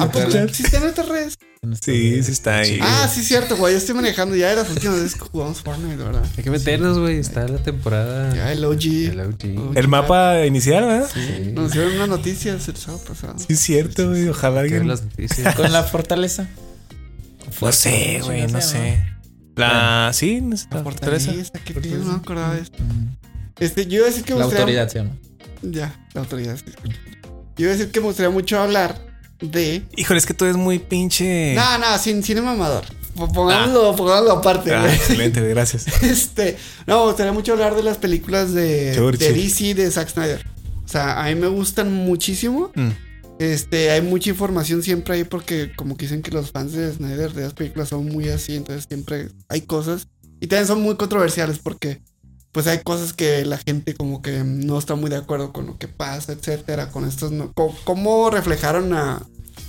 [0.00, 1.38] ¿A poco sí está en otras redes?
[1.80, 2.80] Sí, sí está ahí.
[2.82, 3.74] Ah, sí, cierto, güey.
[3.74, 4.34] Yo estoy manejando.
[4.34, 6.24] Ya de las últimas veces que jugamos Fortnite, de verdad.
[6.36, 7.18] Hay que meternos, güey.
[7.18, 8.34] Está la temporada.
[8.34, 8.84] Ya el OG.
[9.12, 9.76] El OG.
[9.76, 11.08] El mapa inicial, ¿verdad?
[11.12, 11.52] Sí.
[11.52, 13.38] Nos dieron unas noticias el sábado pasado.
[13.38, 14.28] Sí, es cierto, güey.
[14.28, 14.88] Ojalá alguien.
[14.88, 15.54] las noticias.
[15.56, 16.48] Con la fortaleza.
[17.60, 19.06] No sé, güey, no sé.
[19.54, 20.10] La.
[20.12, 20.66] Sí, no sé.
[20.72, 21.32] La fortaleza.
[21.32, 22.78] No me acordaba de esto.
[23.62, 25.16] Este, yo iba a decir que me La gustaría- autoridad se llama.
[25.62, 26.56] Ya, la autoridad.
[26.56, 26.64] sí.
[27.56, 29.00] Yo iba a decir que me gustaría mucho hablar
[29.40, 29.82] de.
[29.96, 31.54] Híjole, es que tú eres muy pinche.
[31.54, 32.84] No, no, sin cine mamador.
[33.14, 34.94] Po- Pongámoslo, pongámoslo aparte, Ah, güey.
[34.94, 35.86] excelente, gracias.
[36.02, 36.56] Este,
[36.86, 39.34] no, me gustaría mucho hablar de las películas de, Churchill.
[39.34, 40.46] de DC de Zack Snyder.
[40.84, 42.72] O sea, a mí me gustan muchísimo.
[42.74, 42.88] Mm.
[43.38, 47.32] Este, hay mucha información siempre ahí porque como que dicen que los fans de Snyder
[47.32, 50.06] de las películas son muy así, entonces siempre hay cosas
[50.40, 52.02] y también son muy controversiales porque
[52.52, 55.78] pues hay cosas que la gente como que no está muy de acuerdo con lo
[55.78, 59.22] que pasa, etcétera, con estos no, co- cómo reflejaron a,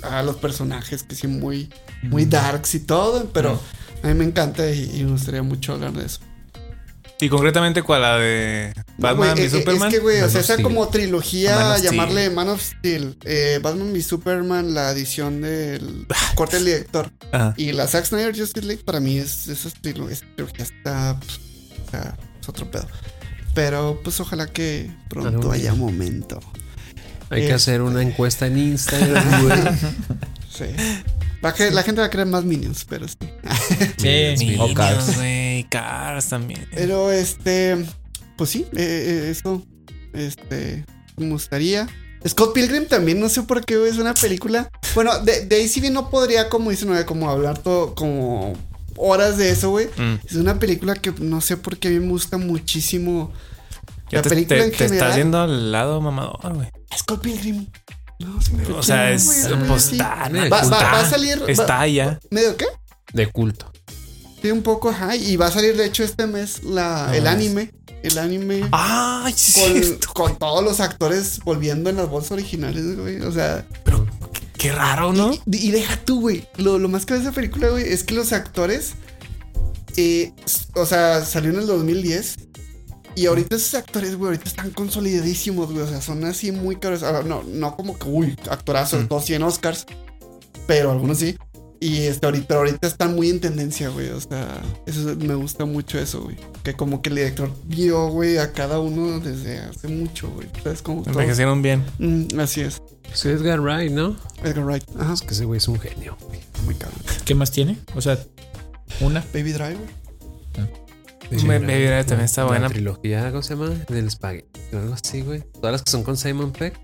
[0.03, 1.69] a los personajes que sí muy
[2.03, 3.59] muy darks y todo, pero
[4.03, 6.19] a mí me encanta y, y me gustaría mucho hablar de eso.
[7.21, 8.01] Y concretamente, ¿cuál?
[8.01, 9.87] La de Batman No, güey, y eh, Superman.
[9.87, 14.01] Es que, güey, o sea, esa como trilogía, llamarle Man of Steel, eh, Batman y
[14.01, 16.05] Superman, la edición del
[16.35, 17.53] corte del director, Ajá.
[17.55, 21.37] y la Zack Snyder Justice League, para mí es, esa, trilo- esa trilogía está, pff,
[21.87, 22.87] o sea, es otro pedo.
[23.53, 26.39] Pero, pues, ojalá que pronto haya momento.
[27.29, 29.59] Hay que hacer una encuesta en Instagram, güey.
[30.49, 30.65] Sí.
[31.41, 33.17] La, gente va a querer más Minions, pero sí.
[34.37, 35.17] Sí, o Cars.
[35.17, 35.67] Minions.
[35.69, 36.67] Cars también.
[36.73, 37.85] Pero, este,
[38.37, 39.65] pues sí, eh, eh, eso,
[40.13, 40.85] este,
[41.17, 41.87] me gustaría.
[42.25, 44.69] Scott Pilgrim también, no sé por qué es una película.
[44.95, 48.53] Bueno, de, de ahí si bien no podría, como dice como hablar todo, como
[48.97, 49.87] horas de eso, güey.
[49.97, 50.19] Mm.
[50.25, 53.31] Es una película que no sé por qué a mí me gusta muchísimo.
[54.11, 54.97] Ya la te, película te- en te general.
[54.97, 56.67] estás yendo al lado mamador, güey.
[56.97, 57.67] Scott Pilgrim.
[58.19, 59.47] No, se me O sea, es.
[59.67, 61.41] Pues está, Va- Va, va- está- va a salir.
[61.41, 62.19] va- Está allá.
[62.29, 62.65] ¿Medio qué?
[63.13, 63.71] De culto.
[64.41, 65.15] Sí, un poco, ajá.
[65.15, 67.71] Y va a salir, de hecho, este mes la, el anime.
[68.03, 68.67] El anime.
[68.71, 73.21] Ay, sí, con, con todos los actores volviendo en las voces originales, güey.
[73.21, 73.65] O sea,
[74.57, 75.33] Qué raro, ¿no?
[75.33, 76.47] y, y deja tú, güey.
[76.57, 78.93] Lo, lo más que de esa película, güey, es que los actores,
[79.97, 80.31] eh,
[80.75, 82.35] o sea, salió en el 2010.
[83.15, 85.83] Y ahorita esos actores, güey, ahorita están consolidadísimos, güey.
[85.83, 87.03] O sea, son así muy caros.
[87.03, 89.07] Ahora, no, no como que, uy, actorazos, Mm.
[89.07, 89.85] todos 100 Oscars.
[90.65, 91.37] Pero algunos sí.
[91.83, 94.09] Y este, ahorita, ahorita están muy en tendencia, güey.
[94.11, 96.37] O sea, eso me gusta mucho eso, güey.
[96.63, 100.47] Que como que el director vio, güey, a cada uno desde hace mucho, güey.
[100.63, 101.01] ¿Sabes cómo?
[101.01, 101.83] todos- Envejecieron bien.
[101.99, 102.81] Mm, así es.
[103.13, 104.15] Sí, Edgar Wright, ¿no?
[104.43, 104.83] Edgar Wright.
[104.97, 105.13] Ajá.
[105.13, 106.15] Es que ese güey es un genio.
[106.65, 106.99] Muy cabrón.
[107.25, 107.77] ¿Qué más tiene?
[107.95, 108.17] O sea,
[109.01, 109.19] una.
[109.33, 109.77] Baby Driver.
[111.31, 112.69] Me- Baby Driver también está La buena.
[112.69, 113.69] trilogía, ¿cómo se llama?
[113.89, 114.47] Del espagueti.
[114.71, 115.41] Algo así, güey.
[115.53, 116.79] Todas las que son con Simon Peck.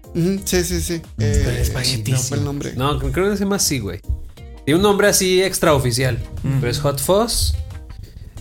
[0.45, 1.01] Sí, sí, sí.
[1.19, 2.17] Eh, espaguetísimo.
[2.17, 2.73] no fue el nombre.
[2.76, 4.01] No, creo creo que se llama así, güey.
[4.65, 6.18] Tiene un nombre así extraoficial.
[6.44, 6.60] Mm.
[6.60, 7.53] Pero es Hot Fuzz.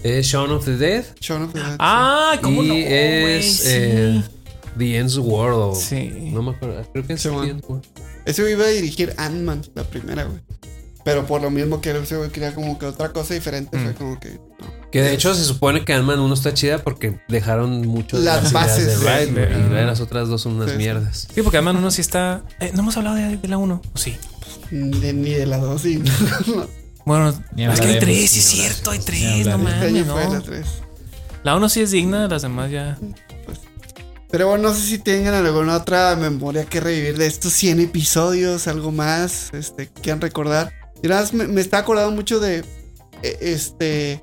[0.03, 1.05] Es Shaun of the Dead.
[1.21, 1.77] Shaun of the Dead.
[1.79, 2.75] Ah, ¿cómo y no?
[2.75, 3.43] es güey?
[3.43, 3.63] Sí.
[3.67, 4.23] eh,
[4.77, 5.75] The End's World.
[5.77, 6.31] Sí.
[6.33, 6.85] No me acuerdo.
[6.93, 7.51] Creo que es Sí, The.
[7.51, 7.85] End's World.
[8.25, 10.39] Ese iba a dirigir Ant-Man, la primera, güey.
[11.05, 13.95] Pero por lo mismo que ese güey quería como que otra cosa diferente, fue Mm.
[13.95, 14.33] como que.
[14.61, 14.79] no.
[14.93, 18.41] Que de hecho se supone que Ant-Man 1 está chida porque dejaron mucho de Las
[18.41, 20.79] ideas bases de de- Wright, güey, de- y las otras dos son unas Sí, sí.
[20.79, 21.29] mierdas.
[21.35, 22.43] Sí, porque además uno sí está.
[22.61, 23.83] eh, no hemos hablado de, de la 1.
[23.95, 24.17] Sí.
[24.71, 26.03] De- ni de las dos, sí.
[27.05, 29.53] Bueno, Ni es que hay tres, es cierto, hay tres, no.
[29.69, 30.67] Este mames, fue la tres.
[31.43, 32.99] La 1 sí es digna, las demás ya.
[34.31, 38.67] Pero bueno, no sé si tengan alguna otra memoria que revivir de estos 100 episodios,
[38.69, 40.71] algo más, este, que quieran recordar.
[41.03, 42.59] Y nada más me, me está acordando mucho de,
[43.23, 44.23] eh, este,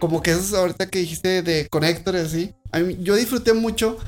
[0.00, 2.54] como que esos ahorita que dijiste de conectores, así.
[2.72, 3.98] A mí- yo disfruté mucho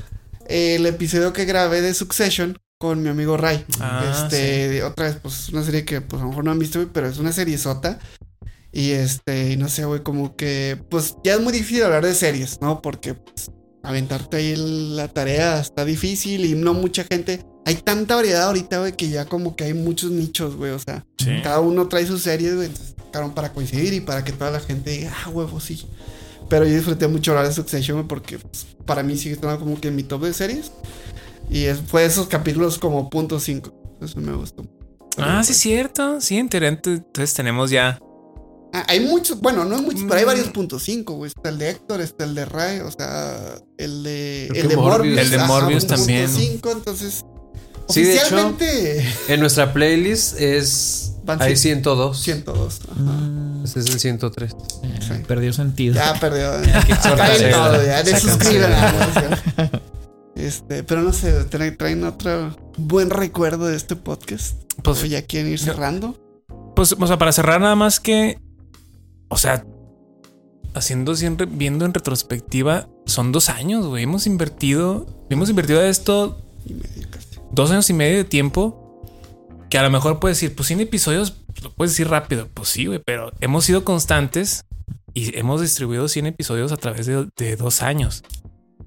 [0.49, 3.65] el episodio que grabé de Succession con mi amigo Ray.
[3.81, 4.81] Ah, este, sí.
[4.81, 7.07] otra vez, pues es una serie que pues a lo mejor no han visto, pero
[7.07, 7.99] es una serie sota.
[8.71, 12.13] Y este, y no sé, güey, como que, pues ya es muy difícil hablar de
[12.15, 12.81] series, ¿no?
[12.81, 13.51] Porque pues,
[13.83, 17.45] aventarte ahí la tarea está difícil y no mucha gente.
[17.65, 21.05] Hay tanta variedad ahorita, güey, que ya como que hay muchos nichos, güey, o sea,
[21.17, 21.31] Sí.
[21.43, 22.95] cada uno trae sus series, güey, entonces
[23.35, 25.85] para coincidir y para que toda la gente diga, ah, huevo, sí.
[26.47, 29.79] Pero yo disfruté mucho hablar de Succession, güey, porque pues, para mí sigue estando como
[29.81, 30.71] que en mi top de series.
[31.49, 33.97] Y es- fue esos capítulos como punto 5.
[34.01, 34.63] Eso me gustó.
[35.17, 36.21] Ah, sí, es cierto.
[36.21, 36.91] Sí, enterante.
[36.93, 37.99] Entonces tenemos ya.
[38.71, 40.27] Ah, hay muchos, bueno, no hay muchos, pero hay Mm.
[40.27, 41.31] varios puntos 5, güey.
[41.35, 44.97] Está el de Héctor, está el de Ray, o sea, el de, el de Morbius.
[44.97, 45.19] Morbius.
[45.19, 46.29] El de ajá, Morbius un punto también.
[46.29, 47.25] cinco, entonces,
[47.89, 51.05] Sí, de hecho- oficialmente, En nuestra playlist es.
[51.25, 52.21] Van Hay cien- 102.
[52.21, 52.79] 102.
[52.91, 53.01] ajá.
[53.01, 54.51] Mm, Este es el 103.
[54.83, 55.13] eh, Sí.
[55.27, 55.95] Perdió sentido.
[55.95, 56.53] Ya perdió.
[56.61, 57.15] eso.
[57.51, 58.03] todo, ya.
[58.03, 59.81] Cancela.
[60.39, 64.55] Este, pero no sé, traen, traen otro buen recuerdo de este podcast.
[64.83, 66.17] Pues, ¿O ya quieren ir cerrando?
[66.75, 68.39] pues, o sea, para cerrar nada más que.
[69.27, 69.65] O sea,
[70.73, 74.03] haciendo siempre, viendo en retrospectiva, son dos años, güey.
[74.03, 75.05] Hemos invertido.
[75.29, 77.27] Hemos invertido esto Y medio casi.
[77.51, 78.85] dos años y medio de tiempo.
[79.69, 82.47] Que a lo mejor puedes decir, pues 100 episodios, lo puedes decir rápido.
[82.53, 84.63] Pues sí, güey, pero hemos sido constantes
[85.13, 88.23] y hemos distribuido 100 episodios a través de, de dos años.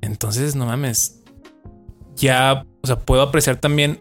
[0.01, 1.22] Entonces, no mames.
[2.17, 4.01] Ya, o sea, puedo apreciar también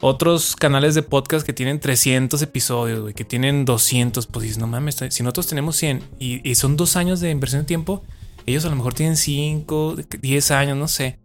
[0.00, 4.26] otros canales de podcast que tienen 300 episodios, güey, que tienen 200.
[4.26, 7.62] Pues dices, no mames, si nosotros tenemos 100 y, y son dos años de inversión
[7.62, 8.02] de tiempo,
[8.46, 11.18] ellos a lo mejor tienen 5, 10 años, no sé.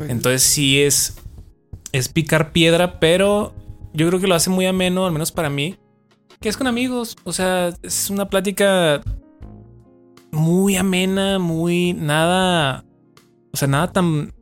[0.00, 1.16] Entonces sí es,
[1.92, 3.54] es picar piedra, pero
[3.92, 5.76] yo creo que lo hace muy ameno, al menos para mí,
[6.40, 7.16] que es con amigos.
[7.24, 9.02] O sea, es una plática
[10.30, 12.84] muy amena, muy nada,
[13.52, 14.32] o sea, nada tan...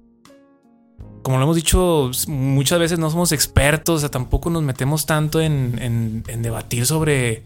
[1.22, 5.40] Como lo hemos dicho muchas veces, no somos expertos, o sea, tampoco nos metemos tanto
[5.40, 7.42] en, en- en debatir sobre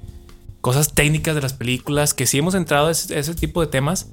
[0.61, 3.67] cosas técnicas de las películas, que sí hemos entrado a ese, a ese tipo de
[3.67, 4.11] temas,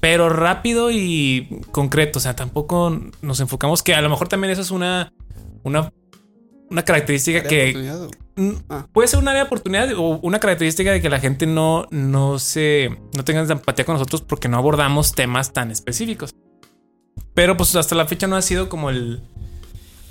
[0.00, 2.18] pero rápido y concreto.
[2.18, 5.12] O sea, tampoco nos enfocamos que a lo mejor también eso es una,
[5.64, 5.92] una,
[6.70, 7.90] una característica que
[8.68, 8.86] Ah.
[8.92, 12.38] puede ser un área de oportunidad o una característica de que la gente no, no
[12.38, 16.36] se no tenga empatía con nosotros porque no abordamos temas tan específicos.
[17.34, 19.22] Pero pues hasta la fecha no ha sido como el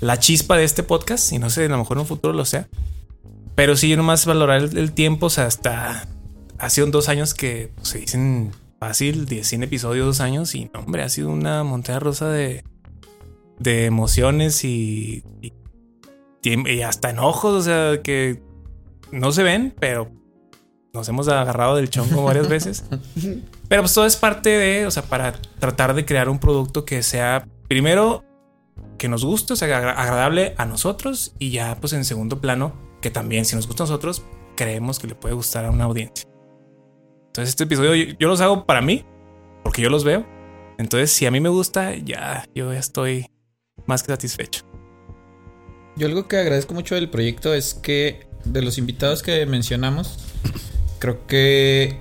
[0.00, 2.44] la chispa de este podcast y no sé, a lo mejor en un futuro lo
[2.44, 2.68] sea.
[3.54, 6.06] Pero sí, nomás valorar el, tiempo, o sea, hasta
[6.58, 10.70] ha sido dos años que pues, se dicen fácil, 10, 100 episodios, dos años y
[10.72, 12.62] no, hombre, ha sido una montaña rusa de,
[13.58, 15.52] de emociones y, y,
[16.44, 18.40] y hasta enojos, o sea, que
[19.10, 20.08] no se ven, pero
[20.92, 22.84] nos hemos agarrado del chonco varias veces.
[23.68, 27.02] Pero pues todo es parte de, o sea, para tratar de crear un producto que
[27.02, 28.24] sea, primero,
[28.96, 32.74] que nos guste, o sea, agra- agradable a nosotros y ya, pues en segundo plano,
[33.02, 34.22] que también si nos gusta a nosotros,
[34.56, 36.28] creemos que le puede gustar a una audiencia.
[37.26, 39.04] Entonces este episodio yo, yo los hago para mí,
[39.62, 40.26] porque yo los veo.
[40.78, 43.26] Entonces si a mí me gusta, ya, yo ya estoy
[43.86, 44.64] más que satisfecho.
[45.96, 50.18] Yo algo que agradezco mucho del proyecto es que de los invitados que mencionamos,
[51.00, 52.00] creo que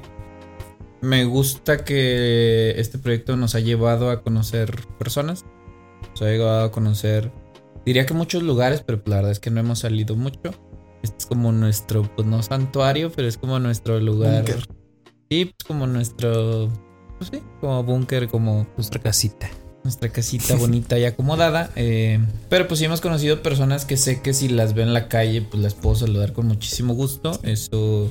[1.02, 5.46] me gusta que este proyecto nos ha llevado a conocer personas,
[6.12, 7.32] nos ha llevado a conocer,
[7.86, 10.52] diría que muchos lugares, pero pues la verdad es que no hemos salido mucho.
[11.04, 14.44] Este es como nuestro, pues no santuario, pero es como nuestro lugar.
[14.44, 14.68] Búnker.
[15.30, 16.72] Sí, pues como nuestro,
[17.20, 19.50] pues sí, como búnker, como Nuestra casita.
[19.84, 21.70] nuestra casita bonita y acomodada.
[21.76, 22.20] eh,
[22.50, 25.42] pero pues sí hemos conocido personas que sé que si las veo en la calle,
[25.44, 27.40] pues las puedo saludar con muchísimo gusto.
[27.44, 28.10] Eso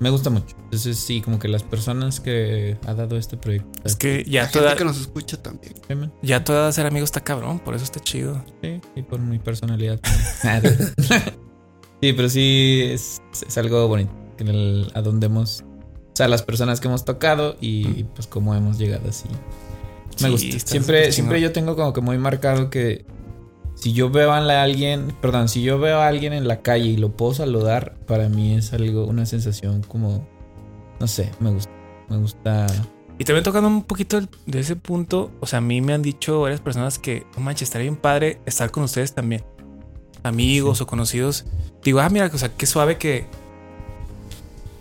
[0.00, 0.56] me gusta mucho.
[0.64, 3.68] Entonces sí, como que las personas que ha dado este proyecto.
[3.84, 5.74] Es que ya La gente toda, que nos escucha también.
[5.88, 8.44] Sí, ya toda ser amigo está cabrón, por eso está chido.
[8.62, 10.00] Sí, y por mi personalidad.
[10.42, 10.76] también.
[12.00, 14.12] sí, pero sí es, es algo bonito.
[14.38, 15.62] En el- a donde hemos...
[15.62, 19.28] O sea, las personas que hemos tocado y pues cómo hemos llegado así.
[20.20, 20.68] Me Sí, gusta.
[20.70, 23.04] Siempre, siempre yo tengo como que muy marcado que
[23.80, 26.96] si yo veo a alguien, perdón, si yo veo a alguien en la calle y
[26.96, 30.26] lo puedo saludar, para mí es algo, una sensación como,
[30.98, 31.70] no sé, me gusta,
[32.08, 32.66] me gusta.
[33.18, 36.40] Y también tocando un poquito de ese punto, o sea, a mí me han dicho
[36.40, 39.44] varias personas que, no manches, estaría bien padre estar con ustedes también.
[40.24, 41.44] Amigos o conocidos.
[41.84, 43.26] Digo, ah, mira, o sea, qué suave que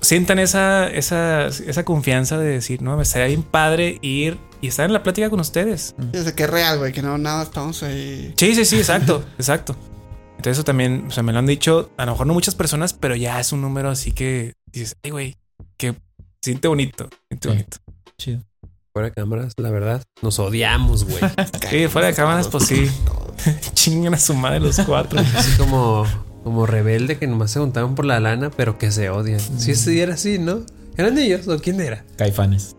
[0.01, 4.85] sientan esa, esa, esa confianza de decir, no, me estaría bien padre ir y estar
[4.85, 5.95] en la plática con ustedes.
[6.13, 8.33] Sé que es real, güey, que no, nada, estamos ahí.
[8.37, 9.75] Sí, sí, sí, exacto, exacto.
[10.37, 12.93] Entonces eso también, o sea, me lo han dicho, a lo mejor no muchas personas,
[12.93, 15.35] pero ya es un número así que dices, ay, güey,
[15.77, 15.95] que
[16.43, 17.53] siente bonito, siente Sí.
[17.53, 17.77] bonito.
[18.17, 18.43] Chido.
[18.93, 21.19] Fuera de cámaras, la verdad, nos odiamos, güey.
[21.69, 22.87] Sí, fuera de cámaras, pues sí.
[23.73, 25.19] Chingan a su madre los cuatro.
[25.19, 26.05] Así como,
[26.43, 29.39] como rebelde que nomás se juntaban por la lana, pero que se odian.
[29.39, 30.61] Sí, sí, era así, ¿no?
[30.97, 32.05] ¿Eran ellos o quién era?
[32.15, 32.75] Caifanes.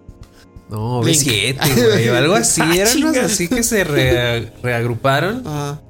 [0.70, 1.16] No, Blink.
[1.22, 2.60] B7, güey, o algo así.
[2.64, 5.80] Ah, Eran unos así que se re- reagruparon, Ah,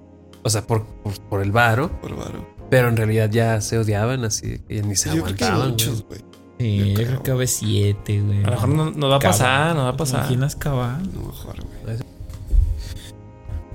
[0.42, 2.46] o sea, por, por, por el varo, por varo.
[2.70, 5.70] pero en realidad ya se odiaban así, que ni se Yo creo que hay aguantaban,
[5.70, 6.20] muchos, güey.
[6.60, 7.22] Sí, Yo yo, creo.
[7.22, 8.38] que B7, güey.
[8.44, 10.20] A lo mejor no- va a pasar, nos va a ¿Te pasar.
[10.20, 11.02] imaginas Cabal?
[11.12, 11.96] No, mejor, güey.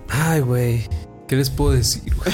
[0.10, 0.88] Ay, güey,
[1.28, 2.34] ¿qué les puedo decir, güey?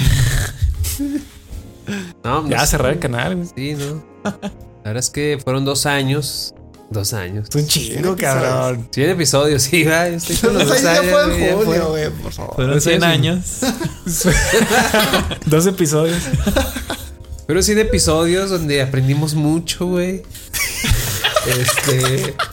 [2.23, 2.67] No, no Ya sé.
[2.67, 3.47] cerrar el canal, güey.
[3.55, 4.03] Sí, ¿no?
[4.23, 6.53] La verdad es que fueron dos años.
[6.91, 7.47] Dos años.
[7.49, 8.87] Es un chingo, cabrón.
[8.91, 10.07] 100 episodios, sí, va.
[10.07, 11.05] Estoy con los dos ahí ya años.
[11.11, 11.53] fue en fue.
[11.65, 12.55] julio, güey, por favor.
[12.55, 13.05] Fueron Pues 100 eso.
[13.05, 13.45] años.
[15.45, 16.17] Dos episodios.
[17.45, 20.23] Fueron 100 episodios donde aprendimos mucho, güey.
[21.47, 22.33] Este.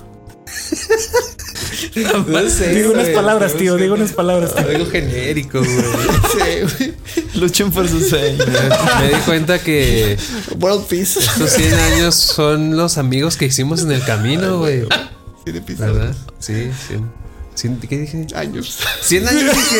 [2.26, 2.74] No sé.
[2.74, 3.76] Digo unas palabras, tío.
[3.76, 4.68] Digo unas palabras, tío.
[4.68, 5.70] Algo genérico, güey.
[5.70, 6.94] Sí, güey.
[7.36, 8.46] Luchen por sus sueños.
[9.00, 10.16] Me di cuenta que
[10.60, 11.18] World Peace.
[11.20, 14.84] estos 100 años son los amigos que hicimos en el camino, güey.
[15.44, 15.96] Cien episodios.
[15.96, 16.16] ¿Verdad?
[16.38, 17.26] Sí, 100.
[17.54, 18.26] 100 ¿Qué dije?
[18.34, 18.78] Años.
[19.02, 19.78] 100 años dije.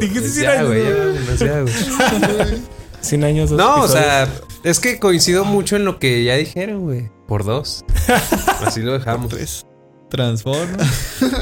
[0.00, 2.62] Dijiste Pues 100 ya, años, güey, güey.
[3.00, 3.50] 100 años.
[3.50, 3.92] dos No, o episodios.
[3.92, 4.28] sea,
[4.64, 7.10] es que coincido mucho en lo que ya dijeron, güey.
[7.26, 7.84] Por dos.
[8.66, 9.28] Así lo dejamos.
[9.30, 9.64] Tres.
[10.10, 10.76] Transforma.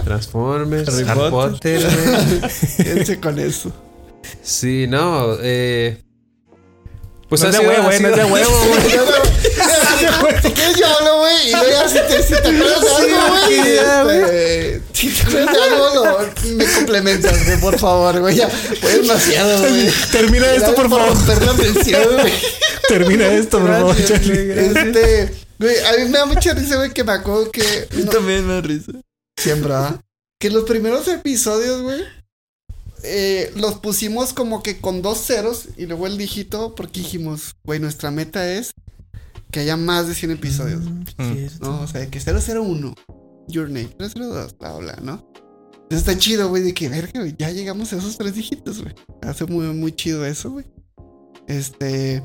[0.04, 2.40] Transformers, Harry, Harry Potter, güey.
[2.76, 3.72] Quédense con eso.
[4.42, 6.02] Sí, no, eh.
[7.28, 8.82] Pues no es de huevo, eh, no es de huevo, güey.
[10.42, 13.44] Si quieres yo hablo, güey, y luego ya si te, si te acuerdas de algo,
[13.44, 14.20] güey, ya, güey.
[14.22, 18.94] este, si te acuerdas de algo, lo- me complementas, güey, por favor, güey, ya, fue
[18.98, 19.88] demasiado, güey.
[20.10, 21.08] Termina esto, por favor.
[21.14, 22.32] romper la tensión, güey.
[22.88, 24.46] Termina esto, por favor, Charlie.
[24.46, 24.58] güey.
[24.66, 28.44] Este, güey, a mí me da mucha risa, güey, que me acuerdo que no- También
[28.46, 28.92] me da risa.
[29.36, 30.00] siempre, ¿verdad?
[30.40, 32.02] Que los primeros episodios, güey,
[33.02, 37.80] eh, los pusimos como que con dos ceros y luego el dígito porque dijimos, güey,
[37.80, 38.72] nuestra meta es
[39.50, 40.82] que haya más de 100 episodios.
[41.60, 42.94] No, o sea, que 001,
[43.48, 45.30] Your Name, 002, bla, bla, ¿no?
[45.90, 48.94] Entonces está chido, güey, de que, verga, güey, ya llegamos a esos tres dígitos, güey.
[49.22, 50.66] Hace muy, muy chido eso, güey.
[51.48, 52.22] Este,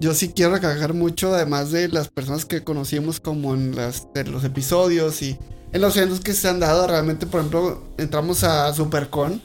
[0.00, 4.30] yo sí quiero recalcar mucho, además de las personas que conocimos como en, las, en
[4.30, 5.36] los episodios y
[5.72, 9.42] en los eventos que se han dado, realmente, por ejemplo, entramos a SuperCon.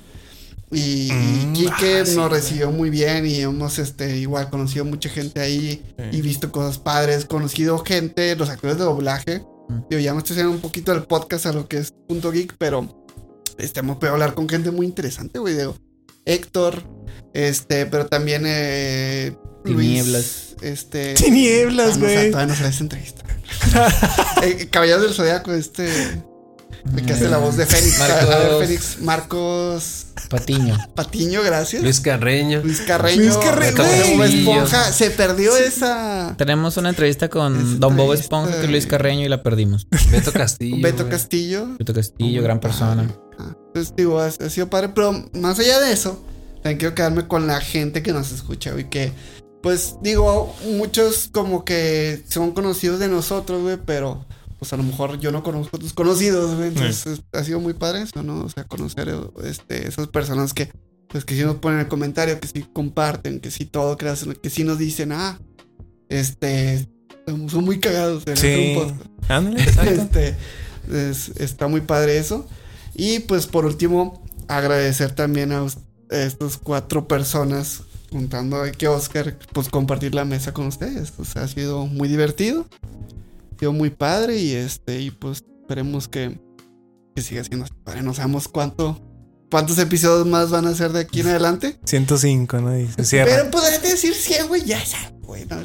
[0.71, 5.09] Y, y Mm, Quique ah, nos recibió muy bien y hemos este, igual conocido mucha
[5.09, 6.17] gente ahí Sí.
[6.17, 9.43] y visto cosas padres, conocido gente, los actores de doblaje.
[9.69, 9.79] Mm.
[9.89, 12.55] Digo, ya me estoy haciendo un poquito del podcast a lo que es Punto Geek,
[12.57, 13.05] pero
[13.57, 15.55] este, hemos podido hablar con gente muy interesante, güey.
[15.55, 15.77] Digo,
[16.25, 16.83] Héctor,
[17.33, 20.55] este, pero también eh, Tinieblas.
[20.61, 21.13] Luis, este.
[21.13, 22.31] Tinieblas, ah, güey.
[22.31, 23.23] todavía no sale esa entrevista.
[24.43, 25.87] eh, Caballeros del Zodiaco, este.
[26.95, 27.97] El que hace la voz de Fénix.
[27.99, 30.77] Marcos- A ver, Fénix, Marcos Patiño.
[30.95, 31.83] Patiño, gracias.
[31.83, 32.61] Luis Carreño.
[32.63, 33.21] Luis Carreño.
[33.21, 34.17] Luis Carreño.
[34.17, 34.91] Bob Esponja.
[34.91, 36.35] Se perdió esa.
[36.37, 38.87] Tenemos una entrevista con Esa Don Bob Esponja, que es Luis.
[38.87, 39.87] Carreño, y la perdimos.
[40.11, 40.77] Beto Castillo.
[40.81, 41.09] Beto.
[41.09, 41.75] Castillo.
[41.77, 43.07] Beto Castillo, gran persona.
[43.37, 44.89] Ah, Entonces, digo, ha, ha sido padre.
[44.89, 46.23] Pero más allá de eso,
[46.63, 48.89] también quiero quedarme con la gente que nos escucha, güey.
[48.89, 49.11] Que,
[49.61, 53.77] pues, digo, muchos como que son conocidos de nosotros, güey.
[53.85, 54.25] Pero,
[54.65, 56.69] pues, a lo mejor yo no conozco a tus conocidos, güey.
[56.69, 58.45] Entonces, ha sido muy padre eso, ¿no?
[58.45, 60.71] O sea, conocer este, esas personas que,
[61.07, 64.11] pues, que sí nos ponen el comentario, que sí comparten, que sí todo, que,
[64.41, 65.39] que sí nos dicen, ah,
[66.09, 66.89] este,
[67.27, 68.23] son muy cagados.
[68.25, 68.75] en Sí.
[69.29, 69.63] Ándale.
[69.83, 70.35] Este,
[70.91, 72.47] es- está muy padre eso.
[72.95, 75.63] Y pues por último, agradecer también a,
[76.09, 81.13] estas cuatro personas, juntando a que Oscar, pues compartir la mesa con ustedes.
[81.19, 82.65] O sea, ha sido muy divertido,
[83.59, 86.39] sido muy padre y este, y pues esperemos que,
[87.15, 88.01] que siga siendo padre.
[88.03, 89.01] No sabemos cuánto,
[89.51, 91.77] cuántos episodios más van a ser de aquí en adelante.
[91.85, 92.71] 105, ¿no?
[92.73, 93.31] Dice, cierra.
[93.35, 95.57] Pero podría decir 100, güey, ya, ya, bueno.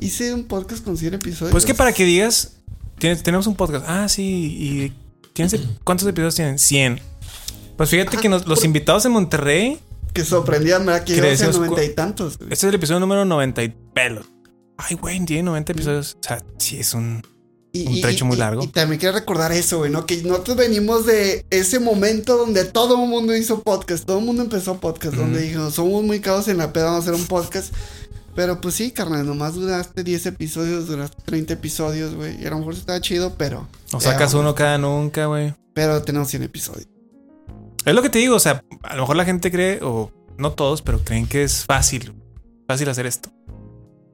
[0.00, 1.52] Hice un podcast con 100 episodios.
[1.52, 2.56] Pues que para que digas,
[2.98, 3.84] tienes, tenemos un podcast.
[3.88, 4.22] Ah, sí,
[4.58, 4.92] y
[5.32, 6.58] ¿tienes, ¿cuántos episodios tienen?
[6.58, 7.00] 100.
[7.76, 9.78] Pues fíjate Ah, que nos- los invitados de Monterrey
[10.12, 11.04] que sorprendían, ¿verdad?
[11.04, 12.36] Que en Crecios, noventa y tantos.
[12.36, 12.52] güey.
[12.52, 14.26] Este es el episodio número 90 y pelos.
[14.88, 16.16] Ay, güey, tiene 90 episodios.
[16.20, 17.22] O sea, sí es un.
[17.72, 18.64] Y, Un y- trecho muy largo.
[18.64, 20.04] Y, también quiero recordar eso, güey, ¿no?
[20.04, 24.42] Que nosotros venimos de ese momento donde todo el mundo hizo podcast, todo el mundo
[24.42, 27.72] empezó podcast, donde dijo, somos muy cagados en la peda, vamos a hacer un podcast.
[28.34, 32.42] Pero pues sí, carnal, nomás duraste 10 episodios, duraste 30 episodios, güey.
[32.42, 33.68] Y a lo mejor estaba chido, pero.
[33.92, 35.54] O sacas uno cada nunca, güey.
[35.74, 36.88] Pero tenemos 100 episodios.
[37.84, 40.52] Es lo que te digo, o sea, a lo mejor la gente cree, o no
[40.52, 42.14] todos, pero creen que es fácil,
[42.66, 43.30] fácil hacer esto.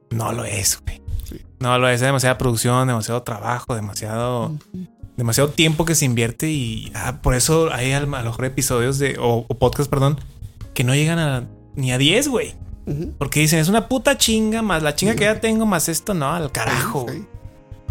[0.09, 1.01] No lo es, güey.
[1.29, 1.41] Sí.
[1.59, 4.53] No lo es, es demasiada producción, demasiado trabajo, demasiado,
[5.17, 9.17] demasiado tiempo que se invierte y ah, por eso hay a lo mejor episodios de,
[9.19, 10.19] o, o podcast, perdón,
[10.73, 12.55] que no llegan a ni a 10, güey.
[13.17, 16.31] Porque dicen, es una puta chinga, más la chinga que ya tengo, más esto, no,
[16.33, 17.01] al carajo.
[17.01, 17.17] Sí, güey.
[17.19, 17.27] sí.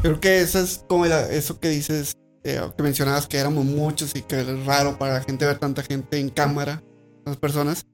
[0.01, 4.17] Creo que eso es como la- eso que dices, eh, que mencionabas que éramos muchos
[4.17, 6.83] y que es raro para la gente ver tanta gente en cámara,
[7.27, 7.85] las personas.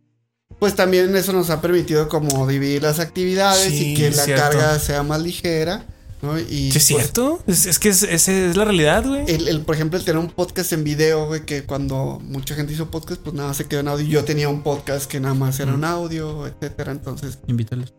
[0.63, 4.43] Pues también eso nos ha permitido como dividir las actividades Sí, y que la cierto.
[4.45, 5.85] carga sea más ligera,
[6.23, 6.39] ¿no?
[6.39, 7.43] Y ¿Sí ¿Es pues, cierto?
[7.49, 9.25] Es, es que es, esa es la realidad, güey.
[9.27, 12.73] el, el, por ejemplo, el tener un podcast en video, güey, que cuando mucha gente
[12.75, 14.07] hizo podcast, pues nada más se quedó en audio.
[14.07, 16.93] Yo tenía un podcast que nada más era un audio, etcétera.
[16.93, 17.93] Entonces, Invítalos.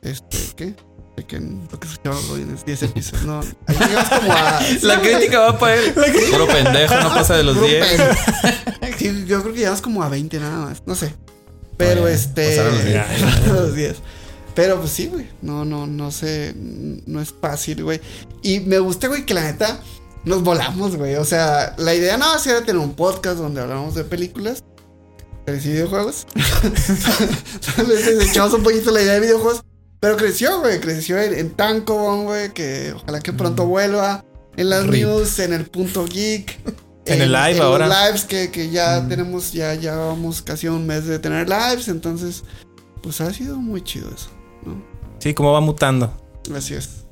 [0.00, 0.76] este, ¿qué?
[1.16, 3.24] De que lo que escuchamos hoy en 10 episodios.
[3.26, 4.60] No, ahí llegamos como a.
[4.82, 5.92] La crítica va para él.
[6.30, 7.86] Puro pendejo, no pasa de los Puro 10.
[7.86, 8.04] pedo.
[8.98, 10.82] Sí, yo creo que llevamos como a 20 nada más.
[10.86, 11.12] No sé.
[11.76, 12.56] Pero Oye, este.
[12.56, 13.06] los 10.
[13.06, 13.96] pasaron los 10.
[14.54, 15.26] Pero pues sí, güey.
[15.42, 16.54] No, no, no sé.
[16.54, 18.00] No es fácil, güey.
[18.42, 19.80] Y me gusta, güey, que la neta
[20.24, 21.16] nos volamos, güey.
[21.16, 24.62] O sea, la idea no era tener un podcast donde hablamos de películas.
[25.46, 26.26] y videojuegos.
[27.88, 29.62] Les echamos un poquito la idea de videojuegos.
[30.00, 30.80] Pero creció, güey.
[30.80, 31.80] Creció en, en
[32.24, 32.52] güey.
[32.52, 34.24] Que ojalá que pronto vuelva.
[34.56, 35.02] En las Rip.
[35.04, 36.58] news, en el punto geek.
[37.06, 38.06] En el live los ahora.
[38.06, 41.88] lives que, que ya tenemos, ya, ya vamos casi a un mes de tener lives.
[41.88, 42.44] Entonces,
[43.02, 44.28] pues ha sido muy chido eso,
[44.64, 44.82] ¿no?
[45.18, 46.12] Sí, cómo va mutando.
[46.54, 47.04] Así es.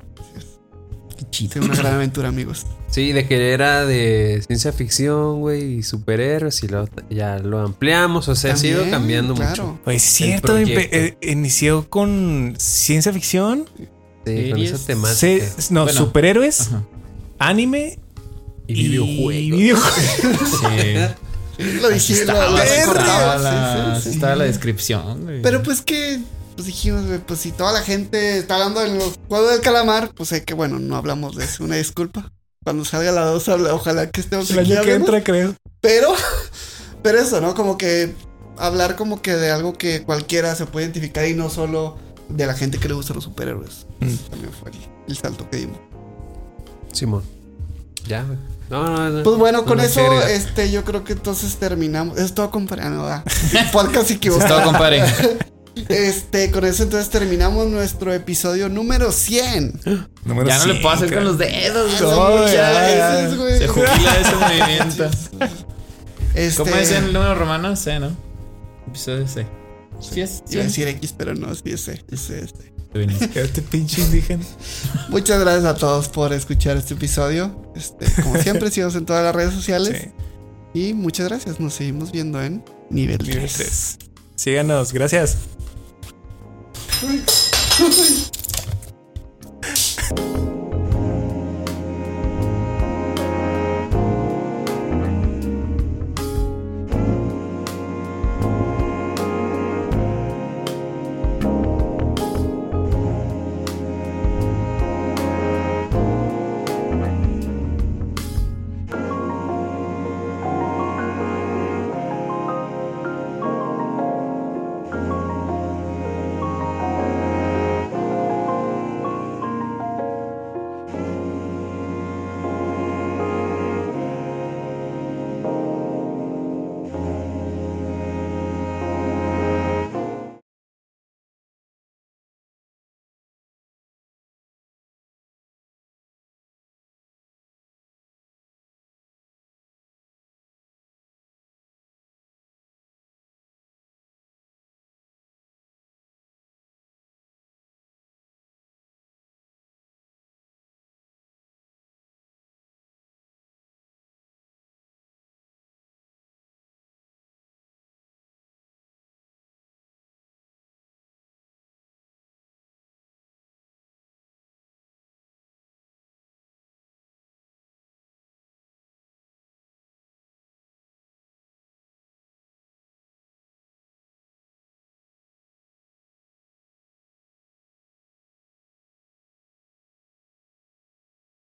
[1.17, 1.53] Qué chido.
[1.53, 2.65] Sí, una gran aventura, amigos.
[2.89, 8.27] Sí, de que era de ciencia ficción, güey, y superhéroes, y lo, ya lo ampliamos,
[8.29, 9.65] o sea, ha sido cambiando claro.
[9.83, 9.91] mucho.
[9.91, 13.65] Es El cierto, eh, inició con ciencia ficción,
[14.25, 14.85] Sí, con esa Series.
[14.85, 15.61] temática.
[15.61, 15.97] se- no, Bueno.
[15.99, 16.83] superhéroes, Ajá.
[17.39, 17.99] anime
[18.67, 19.33] Y videojuegos.
[19.33, 20.49] y videojuegos.
[20.59, 21.15] Sí.
[21.81, 24.15] Lo dije, la, sí, sí, sí.
[24.15, 25.41] estaba la descripción, güey.
[25.43, 26.19] Pero pues que,
[26.55, 30.29] pues dijimos, pues si toda la gente está hablando de los juegos del calamar, pues
[30.29, 32.31] sé que bueno, no hablamos de eso, una disculpa.
[32.63, 35.53] Cuando salga la 2, habla- ojalá que estemos El año que entra, creo.
[35.81, 36.13] Pero,
[37.03, 37.53] pero eso, ¿no?
[37.53, 38.13] Como que
[38.57, 41.97] hablar como que de algo que cualquiera se puede identificar y no solo
[42.29, 43.85] de la gente que le gustan los superhéroes.
[43.99, 44.15] Mm.
[44.31, 44.77] También fue el,
[45.09, 45.77] el salto que dimos.
[46.93, 47.21] Simón.
[48.07, 48.37] Ya, güey.
[48.69, 49.23] No, no, no.
[49.23, 52.17] Pues bueno, No con eso, este, yo creo que entonces terminamos.
[52.17, 52.85] Es todo, compadre.
[52.89, 53.23] No, ah.
[53.71, 54.55] Podcast Es equivocado.
[54.55, 55.03] todo, compadre.
[55.89, 59.81] Este, con eso entonces terminamos nuestro episodio número 100.
[60.25, 61.25] Número Ya no le cien, puedo hacer con cara.
[61.25, 62.01] los dedos.
[62.01, 63.09] No, ya, ya.
[63.15, 63.57] veces, güey.
[63.57, 65.09] Se jubila ese movimiento.
[66.35, 67.75] Este, ¿Cómo es el número romano?
[67.75, 68.11] C, ¿no?
[68.87, 69.45] Episodio C.
[69.99, 70.43] Sí es.
[70.49, 72.72] Iba a decir X, pero no, sí es C, es C, es C.
[72.93, 74.43] Este pinche indígena.
[75.09, 77.55] Muchas gracias a todos por escuchar este episodio.
[77.75, 80.09] Este, como siempre, síganos en todas las redes sociales.
[80.73, 81.59] Sí, Y muchas gracias.
[81.59, 83.53] Nos seguimos viendo en nivel nivel 3.
[83.53, 83.97] 3.
[84.35, 85.37] Síganos, gracias.